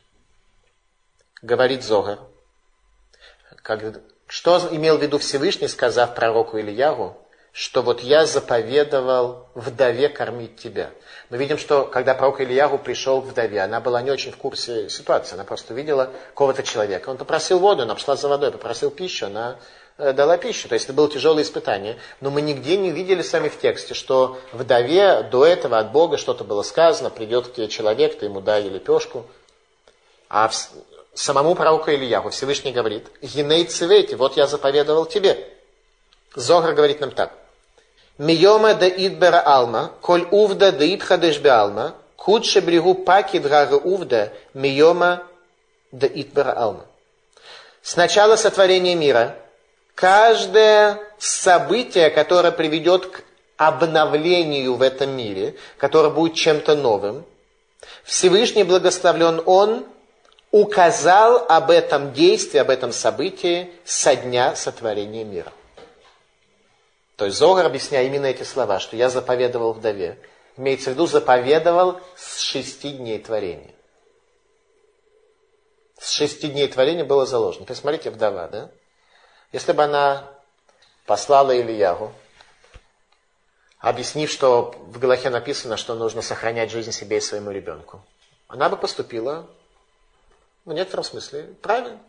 Говорит 1.41 1.85
Зогар, 1.85 2.19
как, 3.63 4.01
что 4.27 4.69
имел 4.73 4.99
в 4.99 5.03
виду 5.03 5.19
Всевышний, 5.19 5.69
сказав 5.69 6.17
пророку 6.17 6.59
Ильягу, 6.59 7.22
что 7.53 7.83
вот 7.83 8.01
я 8.01 8.25
заповедовал 8.25 9.47
вдове 9.55 10.09
кормить 10.09 10.57
тебя. 10.57 10.91
Мы 11.29 11.37
видим, 11.37 11.59
что 11.59 11.85
когда 11.85 12.15
пророк 12.15 12.41
Ильягу 12.41 12.79
пришел 12.79 13.21
к 13.21 13.27
вдове, 13.27 13.61
она 13.61 13.81
была 13.81 14.01
не 14.01 14.11
очень 14.11 14.33
в 14.33 14.39
курсе 14.39 14.89
ситуации, 14.89 15.35
она 15.35 15.45
просто 15.45 15.75
видела 15.75 16.11
кого-то 16.35 16.63
человека. 16.63 17.11
Он 17.11 17.19
попросил 17.19 17.59
воду, 17.59 17.83
она 17.83 17.95
пошла 17.95 18.17
за 18.17 18.29
водой, 18.29 18.53
попросил 18.53 18.91
пищу, 18.91 19.27
она 19.27 19.59
э, 19.99 20.15
дала 20.15 20.39
пищу. 20.39 20.69
То 20.69 20.75
есть 20.75 20.87
это 20.87 20.95
было 20.95 21.11
тяжелое 21.11 21.43
испытание. 21.43 21.99
Но 22.23 22.31
мы 22.31 22.41
нигде 22.41 22.79
не 22.79 22.91
видели 22.91 23.21
сами 23.21 23.51
в 23.51 23.61
тексте, 23.61 23.93
что 23.93 24.39
вдове 24.53 25.23
до 25.23 25.45
этого 25.45 25.79
от 25.79 25.93
Бога 25.93 26.17
что-то 26.17 26.45
было 26.45 26.63
сказано, 26.63 27.11
придет 27.11 27.49
к 27.49 27.55
тебе 27.55 27.69
человек, 27.69 28.19
ты 28.19 28.27
ему 28.27 28.41
дай 28.41 28.63
лепешку. 28.63 29.27
А 30.31 30.49
в, 30.49 30.55
самому 31.13 31.55
пророку 31.55 31.91
Ильягу 31.91 32.31
Всевышний 32.31 32.73
говорит, 32.73 33.09
«Гиней 33.21 33.67
цвети, 33.67 34.15
вот 34.15 34.39
я 34.39 34.47
заповедовал 34.47 35.05
тебе». 35.05 35.37
Зогар 36.35 36.73
говорит 36.73 37.01
нам 37.01 37.11
так. 37.11 37.42
Миома 38.23 38.75
да 38.75 38.89
идбера 38.89 39.43
алма, 39.45 39.91
коль 40.01 40.29
увда 40.31 40.71
да 40.71 40.85
идхадеш 40.87 41.41
бе 41.41 41.51
алма, 41.51 41.95
кудше 42.15 42.61
брегу 42.61 42.95
паки 42.95 43.41
драга 43.41 43.75
увда, 43.75 44.33
миома 44.55 45.25
да 45.91 46.07
идбера 46.07 46.53
алма. 46.53 46.85
С 47.83 47.97
начала 47.97 48.37
сотворения 48.37 48.95
мира 48.95 49.35
каждое 49.97 51.01
событие, 51.19 52.11
которое 52.11 52.53
приведет 52.53 53.07
к 53.07 53.25
обновлению 53.57 54.75
в 54.75 54.83
этом 54.83 55.11
мире, 55.11 55.57
которое 55.77 56.11
будет 56.11 56.35
чем-то 56.35 56.77
новым, 56.77 57.25
Всевышний 58.05 58.63
благословлен 58.63 59.43
Он 59.47 59.85
указал 60.53 61.45
об 61.49 61.73
этом 61.73 62.13
действии, 62.13 62.59
об 62.59 62.71
этом 62.71 62.93
событии 62.93 63.73
со 63.85 64.15
дня 64.15 64.55
сотворения 64.55 65.25
мира. 65.25 65.51
То 67.17 67.27
есть 67.27 67.37
Зогар, 67.39 67.67
объясняя 67.67 68.07
именно 68.07 68.27
эти 68.27 68.43
слова, 68.43 68.81
что 68.81 68.97
я 68.97 69.11
заповедовал 69.11 69.73
вдове, 69.73 70.19
имеется 70.57 70.91
в 70.91 70.95
виду 70.95 71.07
заповедовал 71.07 72.01
с 72.17 72.39
шести 72.39 72.93
дней 72.93 73.19
творения. 73.19 73.75
С 75.99 76.11
шести 76.11 76.49
дней 76.49 76.69
творения 76.69 77.05
было 77.05 77.27
заложено. 77.27 77.65
Посмотрите, 77.65 78.11
вдова, 78.11 78.49
да? 78.49 78.71
Если 79.53 79.73
бы 79.73 79.85
она 79.85 80.29
послала 81.07 81.57
Ильягу, 81.57 82.13
объяснив, 83.79 84.31
что 84.31 84.75
в 84.79 84.99
Галахе 84.99 85.31
написано, 85.31 85.77
что 85.77 85.95
нужно 85.95 86.23
сохранять 86.23 86.71
жизнь 86.71 86.93
себе 86.93 87.19
и 87.19 87.21
своему 87.21 87.51
ребенку, 87.51 88.03
она 88.49 88.69
бы 88.69 88.77
поступила, 88.77 89.47
в 90.65 90.73
некотором 90.73 91.05
смысле, 91.05 91.55
правильно. 91.61 92.01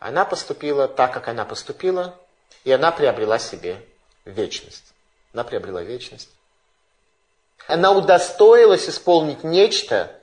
Она 0.00 0.24
поступила 0.24 0.88
так, 0.88 1.12
как 1.12 1.28
она 1.28 1.44
поступила, 1.44 2.18
и 2.64 2.72
она 2.72 2.90
приобрела 2.90 3.38
себе 3.38 3.86
вечность. 4.24 4.94
Она 5.34 5.44
приобрела 5.44 5.82
вечность. 5.82 6.30
Она 7.68 7.92
удостоилась 7.92 8.88
исполнить 8.88 9.44
нечто, 9.44 10.18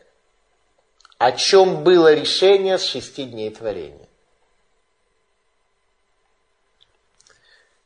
о 1.19 1.31
чем 1.31 1.83
было 1.83 2.13
решение 2.13 2.79
с 2.79 2.85
шести 2.85 3.25
дней 3.25 3.51
творения. 3.51 4.07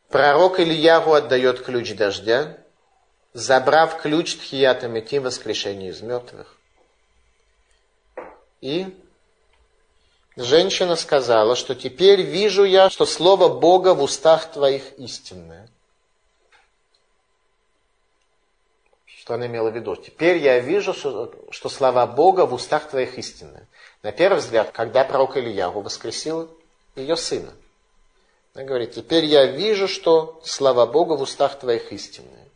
Пророк 0.07 0.61
Ильягу 0.61 1.13
отдает 1.13 1.61
ключ 1.61 1.93
дождя, 1.93 2.57
забрав 3.33 4.01
ключ 4.01 4.37
Тхията 4.37 4.87
Метим 4.87 5.23
воскрешения 5.23 5.89
из 5.89 6.01
мертвых. 6.01 6.57
И 8.61 8.97
Женщина 10.37 10.95
сказала, 10.95 11.55
что 11.55 11.75
теперь 11.75 12.21
вижу 12.21 12.63
я, 12.63 12.89
что 12.89 13.05
слово 13.05 13.49
Бога 13.49 13.93
в 13.93 14.01
устах 14.01 14.49
твоих 14.51 14.97
истинное. 14.97 15.67
Что 19.05 19.33
она 19.33 19.47
имела 19.47 19.69
в 19.69 19.75
виду? 19.75 19.95
Теперь 19.97 20.37
я 20.37 20.59
вижу, 20.59 20.93
что, 20.93 21.33
что 21.51 21.69
слова 21.69 22.07
Бога 22.07 22.45
в 22.45 22.53
устах 22.53 22.89
твоих 22.89 23.17
истинные. 23.17 23.67
На 24.03 24.11
первый 24.13 24.39
взгляд, 24.39 24.71
когда 24.71 25.03
пророк 25.03 25.35
Ильягу 25.35 25.81
воскресил 25.81 26.49
ее 26.95 27.17
сына, 27.17 27.51
она 28.53 28.63
говорит, 28.63 28.93
теперь 28.93 29.25
я 29.25 29.45
вижу, 29.45 29.87
что 29.87 30.41
слова 30.43 30.85
Бога 30.87 31.13
в 31.13 31.21
устах 31.21 31.59
твоих 31.59 31.91
истинные. 31.91 32.47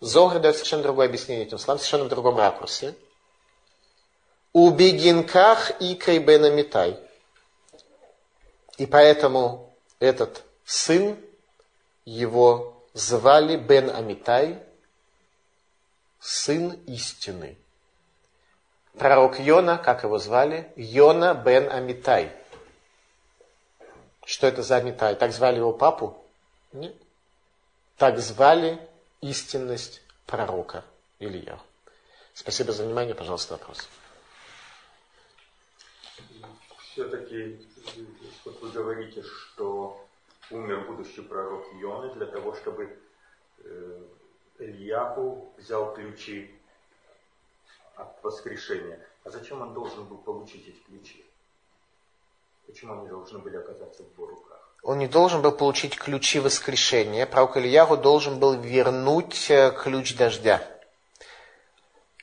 Зогар 0.00 0.40
дает 0.40 0.56
совершенно 0.56 0.82
другое 0.82 1.06
объяснение 1.06 1.46
этим 1.46 1.58
словам, 1.58 1.78
совершенно 1.78 2.04
в 2.04 2.08
другом 2.08 2.38
ракурсе– 2.38 2.94
у 4.52 4.70
бегинках 4.70 5.80
и 5.80 5.94
крейбена 5.94 6.98
И 8.76 8.86
поэтому 8.86 9.74
этот 9.98 10.42
сын, 10.64 11.16
его 12.04 12.82
звали 12.92 13.56
Бен 13.56 13.90
Амитай, 13.90 14.62
сын 16.20 16.72
истины. 16.86 17.56
Пророк 18.98 19.38
Йона, 19.38 19.78
как 19.78 20.02
его 20.02 20.18
звали? 20.18 20.70
Йона 20.76 21.34
Бен 21.34 21.70
Амитай. 21.70 22.32
Что 24.24 24.46
это 24.46 24.62
за 24.62 24.76
Амитай? 24.76 25.14
Так 25.14 25.32
звали 25.32 25.56
его 25.56 25.72
папу? 25.72 26.22
Нет. 26.72 26.94
Так 27.96 28.18
звали 28.18 28.78
истинность 29.20 30.02
пророка 30.26 30.84
Илья. 31.18 31.58
Спасибо 32.34 32.72
за 32.72 32.84
внимание. 32.84 33.14
Пожалуйста, 33.14 33.54
вопрос 33.54 33.88
все-таки 36.92 37.58
вот 38.44 38.60
вы 38.60 38.70
говорите, 38.70 39.22
что 39.22 40.04
умер 40.50 40.86
будущий 40.86 41.22
пророк 41.22 41.64
Ионы 41.80 42.12
для 42.14 42.26
того, 42.26 42.54
чтобы 42.54 42.96
э, 43.64 44.02
Ильяху 44.58 45.52
взял 45.56 45.94
ключи 45.94 46.54
от 47.96 48.22
воскрешения. 48.22 49.00
А 49.24 49.30
зачем 49.30 49.62
он 49.62 49.72
должен 49.72 50.04
был 50.04 50.18
получить 50.18 50.68
эти 50.68 50.80
ключи? 50.86 51.24
Почему 52.66 53.00
они 53.00 53.08
должны 53.08 53.38
были 53.38 53.56
оказаться 53.56 54.02
в 54.02 54.12
его 54.12 54.26
руках? 54.26 54.58
Он 54.82 54.98
не 54.98 55.06
должен 55.06 55.42
был 55.42 55.52
получить 55.52 55.96
ключи 55.96 56.40
воскрешения. 56.40 57.24
Пророк 57.24 57.56
Ильяху 57.56 57.96
должен 57.96 58.38
был 58.38 58.54
вернуть 58.54 59.50
э, 59.50 59.70
ключ 59.70 60.16
дождя. 60.16 60.60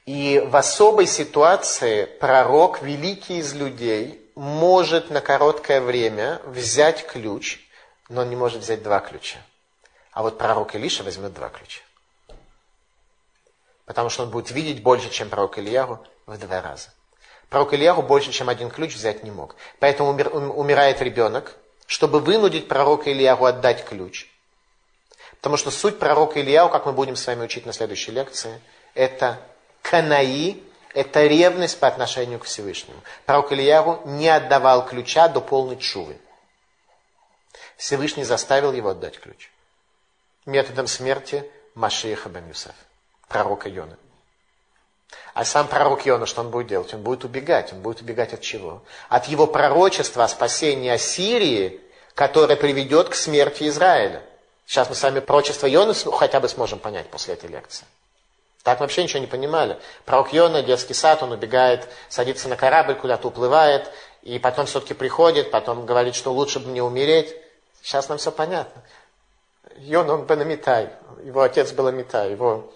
И 0.05 0.39
в 0.45 0.55
особой 0.55 1.05
ситуации 1.05 2.05
пророк, 2.05 2.81
великий 2.81 3.37
из 3.37 3.53
людей, 3.53 4.28
может 4.39 5.09
на 5.09 5.19
короткое 5.19 5.81
время 5.81 6.39
взять 6.45 7.05
ключ, 7.05 7.59
но 8.07 8.21
он 8.21 8.29
не 8.29 8.37
может 8.37 8.61
взять 8.61 8.81
два 8.81 9.01
ключа. 9.01 9.37
А 10.13 10.23
вот 10.23 10.37
пророк 10.37 10.75
Илиша 10.75 11.03
возьмет 11.03 11.33
два 11.33 11.49
ключа. 11.49 11.81
Потому 13.85 14.09
что 14.09 14.23
он 14.23 14.29
будет 14.29 14.49
видеть 14.51 14.81
больше, 14.81 15.09
чем 15.09 15.29
пророк 15.29 15.59
Ильяру 15.59 15.99
в 16.25 16.37
два 16.37 16.61
раза. 16.61 16.89
Пророк 17.49 17.73
Ильяру 17.73 18.01
больше, 18.01 18.31
чем 18.31 18.47
один 18.47 18.69
ключ 18.69 18.95
взять 18.95 19.23
не 19.23 19.31
мог. 19.31 19.57
Поэтому 19.79 20.11
умер, 20.11 20.33
умирает 20.33 21.01
ребенок, 21.01 21.57
чтобы 21.85 22.21
вынудить 22.21 22.69
пророка 22.69 23.11
Ильяру 23.11 23.43
отдать 23.43 23.83
ключ. 23.83 24.29
Потому 25.41 25.57
что 25.57 25.69
суть 25.69 25.99
пророка 25.99 26.39
Ильяу, 26.39 26.69
как 26.69 26.85
мы 26.85 26.93
будем 26.93 27.17
с 27.17 27.27
вами 27.27 27.43
учить 27.43 27.65
на 27.65 27.73
следующей 27.73 28.11
лекции, 28.11 28.61
это 28.93 29.37
канаи, 29.81 30.63
это 30.93 31.25
ревность 31.25 31.79
по 31.79 31.87
отношению 31.87 32.39
к 32.39 32.45
Всевышнему. 32.45 32.99
Пророк 33.25 33.51
Ильяру 33.51 34.01
не 34.05 34.27
отдавал 34.27 34.85
ключа 34.85 35.27
до 35.27 35.41
полной 35.41 35.77
чувы. 35.77 36.17
Всевышний 37.77 38.23
заставил 38.23 38.73
его 38.73 38.89
отдать 38.89 39.19
ключ. 39.19 39.51
Методом 40.45 40.87
смерти 40.87 41.49
Машиеха 41.75 42.29
бен 42.29 42.47
Юсеф, 42.47 42.75
пророка 43.27 43.69
Йона. 43.69 43.97
А 45.33 45.45
сам 45.45 45.67
пророк 45.67 46.05
Йона, 46.05 46.25
что 46.25 46.41
он 46.41 46.49
будет 46.49 46.67
делать? 46.67 46.93
Он 46.93 47.01
будет 47.01 47.23
убегать. 47.23 47.71
Он 47.71 47.81
будет 47.81 48.01
убегать 48.01 48.33
от 48.33 48.41
чего? 48.41 48.83
От 49.07 49.27
его 49.27 49.47
пророчества 49.47 50.25
о 50.25 50.27
спасении 50.27 50.89
Ассирии, 50.89 51.81
которое 52.15 52.55
приведет 52.55 53.09
к 53.09 53.15
смерти 53.15 53.67
Израиля. 53.69 54.23
Сейчас 54.65 54.89
мы 54.89 54.95
с 54.95 55.01
вами 55.01 55.19
пророчество 55.19 55.67
Йона 55.67 55.93
хотя 55.93 56.39
бы 56.39 56.49
сможем 56.49 56.79
понять 56.79 57.09
после 57.09 57.35
этой 57.35 57.49
лекции. 57.49 57.85
Так 58.69 58.81
вообще 58.81 59.01
ничего 59.01 59.19
не 59.19 59.25
понимали. 59.25 59.79
Пророк 60.05 60.31
Йона, 60.31 60.61
детский 60.61 60.93
сад, 60.93 61.23
он 61.23 61.31
убегает, 61.31 61.87
садится 62.07 62.47
на 62.47 62.55
корабль, 62.55 62.93
куда-то 62.93 63.29
уплывает, 63.29 63.89
и 64.21 64.37
потом 64.37 64.67
все-таки 64.67 64.93
приходит, 64.93 65.49
потом 65.49 65.87
говорит, 65.87 66.13
что 66.13 66.31
лучше 66.31 66.59
бы 66.59 66.69
мне 66.69 66.83
умереть. 66.83 67.35
Сейчас 67.81 68.09
нам 68.09 68.19
все 68.19 68.31
понятно. 68.31 68.83
Йона, 69.77 70.13
он 70.13 70.25
был 70.27 70.39
Амитай, 70.39 70.89
его 71.23 71.41
отец 71.41 71.71
был 71.71 71.87
Амитай, 71.87 72.29
его, 72.29 72.71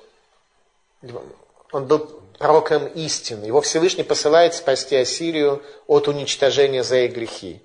он 1.71 1.85
был 1.85 1.99
пророком 2.39 2.87
истины. 2.87 3.45
Его 3.45 3.61
Всевышний 3.61 4.03
посылает 4.03 4.55
спасти 4.55 4.95
Ассирию 4.95 5.61
от 5.85 6.07
уничтожения 6.07 6.83
за 6.83 7.01
их 7.01 7.13
грехи. 7.13 7.61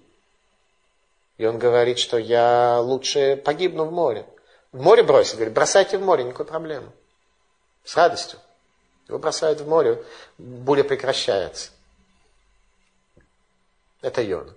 И 1.38 1.46
он 1.46 1.58
говорит, 1.58 1.98
что 1.98 2.18
я 2.18 2.78
лучше 2.82 3.40
погибну 3.42 3.86
в 3.86 3.90
море. 3.90 4.26
В 4.72 4.82
море 4.82 5.02
бросить, 5.02 5.36
говорит, 5.36 5.54
бросайте 5.54 5.96
в 5.96 6.02
море, 6.02 6.24
никакой 6.24 6.44
проблемы. 6.44 6.92
С 7.88 7.96
радостью. 7.96 8.38
Его 9.06 9.18
бросают 9.18 9.62
в 9.62 9.66
море, 9.66 10.04
буря 10.36 10.84
прекращается. 10.84 11.70
Это 14.02 14.20
Йона. 14.20 14.52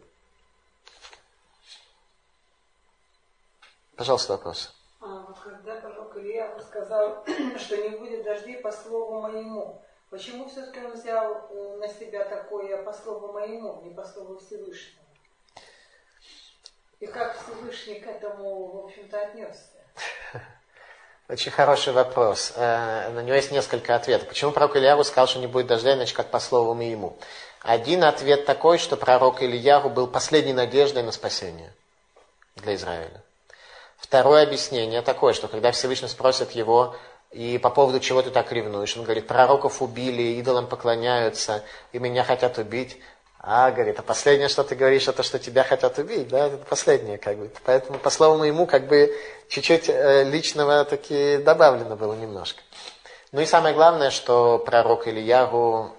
Пожалуйста, 3.95 4.33
вопрос. 4.33 4.75
А, 4.99 5.31
когда 5.41 5.75
пророк 5.75 6.17
Илья 6.17 6.59
сказал, 6.59 7.23
что 7.57 7.77
не 7.77 7.97
будет 7.97 8.25
дождей 8.25 8.57
по 8.57 8.69
слову 8.69 9.21
моему, 9.21 9.81
почему 10.09 10.49
все-таки 10.49 10.81
он 10.81 10.91
взял 10.91 11.47
э, 11.51 11.77
на 11.77 11.87
себя 11.87 12.25
такое 12.25 12.83
по 12.83 12.91
слову 12.91 13.31
моему, 13.31 13.81
не 13.83 13.93
по 13.93 14.03
слову 14.03 14.39
Всевышнего? 14.39 15.05
И 16.99 17.07
как 17.07 17.41
Всевышний 17.41 18.01
к 18.01 18.07
этому, 18.07 18.65
в 18.65 18.85
общем-то, 18.87 19.21
отнесся? 19.21 19.79
Очень 21.31 21.51
хороший 21.53 21.93
вопрос. 21.93 22.51
Э, 22.57 23.09
на 23.13 23.21
него 23.21 23.35
есть 23.35 23.51
несколько 23.51 23.95
ответов. 23.95 24.27
Почему 24.27 24.51
пророк 24.51 24.75
Ильяру 24.75 25.05
сказал, 25.05 25.27
что 25.27 25.39
не 25.39 25.47
будет 25.47 25.65
дождя, 25.65 25.93
иначе 25.93 26.13
как 26.13 26.27
по 26.27 26.41
слову 26.41 26.77
ему? 26.81 27.17
Один 27.61 28.03
ответ 28.03 28.45
такой, 28.45 28.77
что 28.77 28.97
пророк 28.97 29.41
Ильяру 29.41 29.89
был 29.89 30.07
последней 30.07 30.51
надеждой 30.51 31.03
на 31.03 31.13
спасение 31.13 31.71
для 32.57 32.75
Израиля. 32.75 33.23
Второе 33.97 34.43
объяснение 34.43 35.01
такое, 35.01 35.31
что 35.31 35.47
когда 35.47 35.71
Всевышний 35.71 36.09
спросит 36.09 36.51
его, 36.51 36.97
и 37.31 37.57
по 37.59 37.69
поводу 37.69 38.01
чего 38.01 38.21
ты 38.21 38.29
так 38.29 38.51
ревнуешь, 38.51 38.97
он 38.97 39.03
говорит, 39.03 39.25
пророков 39.25 39.81
убили, 39.81 40.37
идолам 40.37 40.67
поклоняются, 40.67 41.63
и 41.93 41.99
меня 41.99 42.25
хотят 42.25 42.57
убить. 42.57 42.97
А, 43.43 43.71
говорит, 43.71 43.97
а 43.97 44.03
последнее, 44.03 44.49
что 44.49 44.63
ты 44.63 44.75
говоришь, 44.75 45.07
это 45.07 45.23
что 45.23 45.39
тебя 45.39 45.63
хотят 45.63 45.97
убить, 45.97 46.27
да, 46.27 46.45
это 46.45 46.57
последнее, 46.57 47.17
как 47.17 47.37
бы. 47.37 47.51
Поэтому, 47.65 47.97
по 47.97 48.11
словам 48.11 48.43
ему, 48.43 48.67
как 48.67 48.87
бы, 48.87 49.17
чуть-чуть 49.49 49.89
э, 49.89 50.23
личного 50.25 50.85
таки 50.85 51.37
добавлено 51.37 51.95
было 51.95 52.13
немножко. 52.13 52.61
Ну 53.31 53.41
и 53.41 53.47
самое 53.47 53.73
главное, 53.73 54.11
что 54.11 54.59
пророк 54.59 55.07
Ильягу 55.07 55.91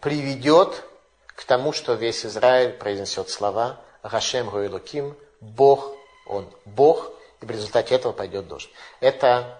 приведет 0.00 0.84
к 1.26 1.42
тому, 1.44 1.72
что 1.72 1.94
весь 1.94 2.24
Израиль 2.24 2.72
произнесет 2.74 3.30
слова 3.30 3.80
«Рашем 4.02 4.48
Руэлуким», 4.48 5.16
«Бог, 5.40 5.92
Он 6.26 6.48
Бог», 6.66 7.10
и 7.40 7.46
в 7.46 7.50
результате 7.50 7.96
этого 7.96 8.12
пойдет 8.12 8.46
дождь. 8.46 8.70
Это 9.00 9.58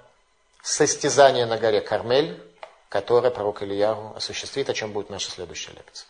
состязание 0.62 1.46
на 1.46 1.58
горе 1.58 1.80
Кармель, 1.80 2.40
которое 2.88 3.30
пророк 3.30 3.62
Ильягу 3.62 4.14
осуществит, 4.14 4.70
о 4.70 4.74
чем 4.74 4.92
будет 4.92 5.10
наша 5.10 5.28
следующая 5.30 5.72
лекция. 5.72 6.06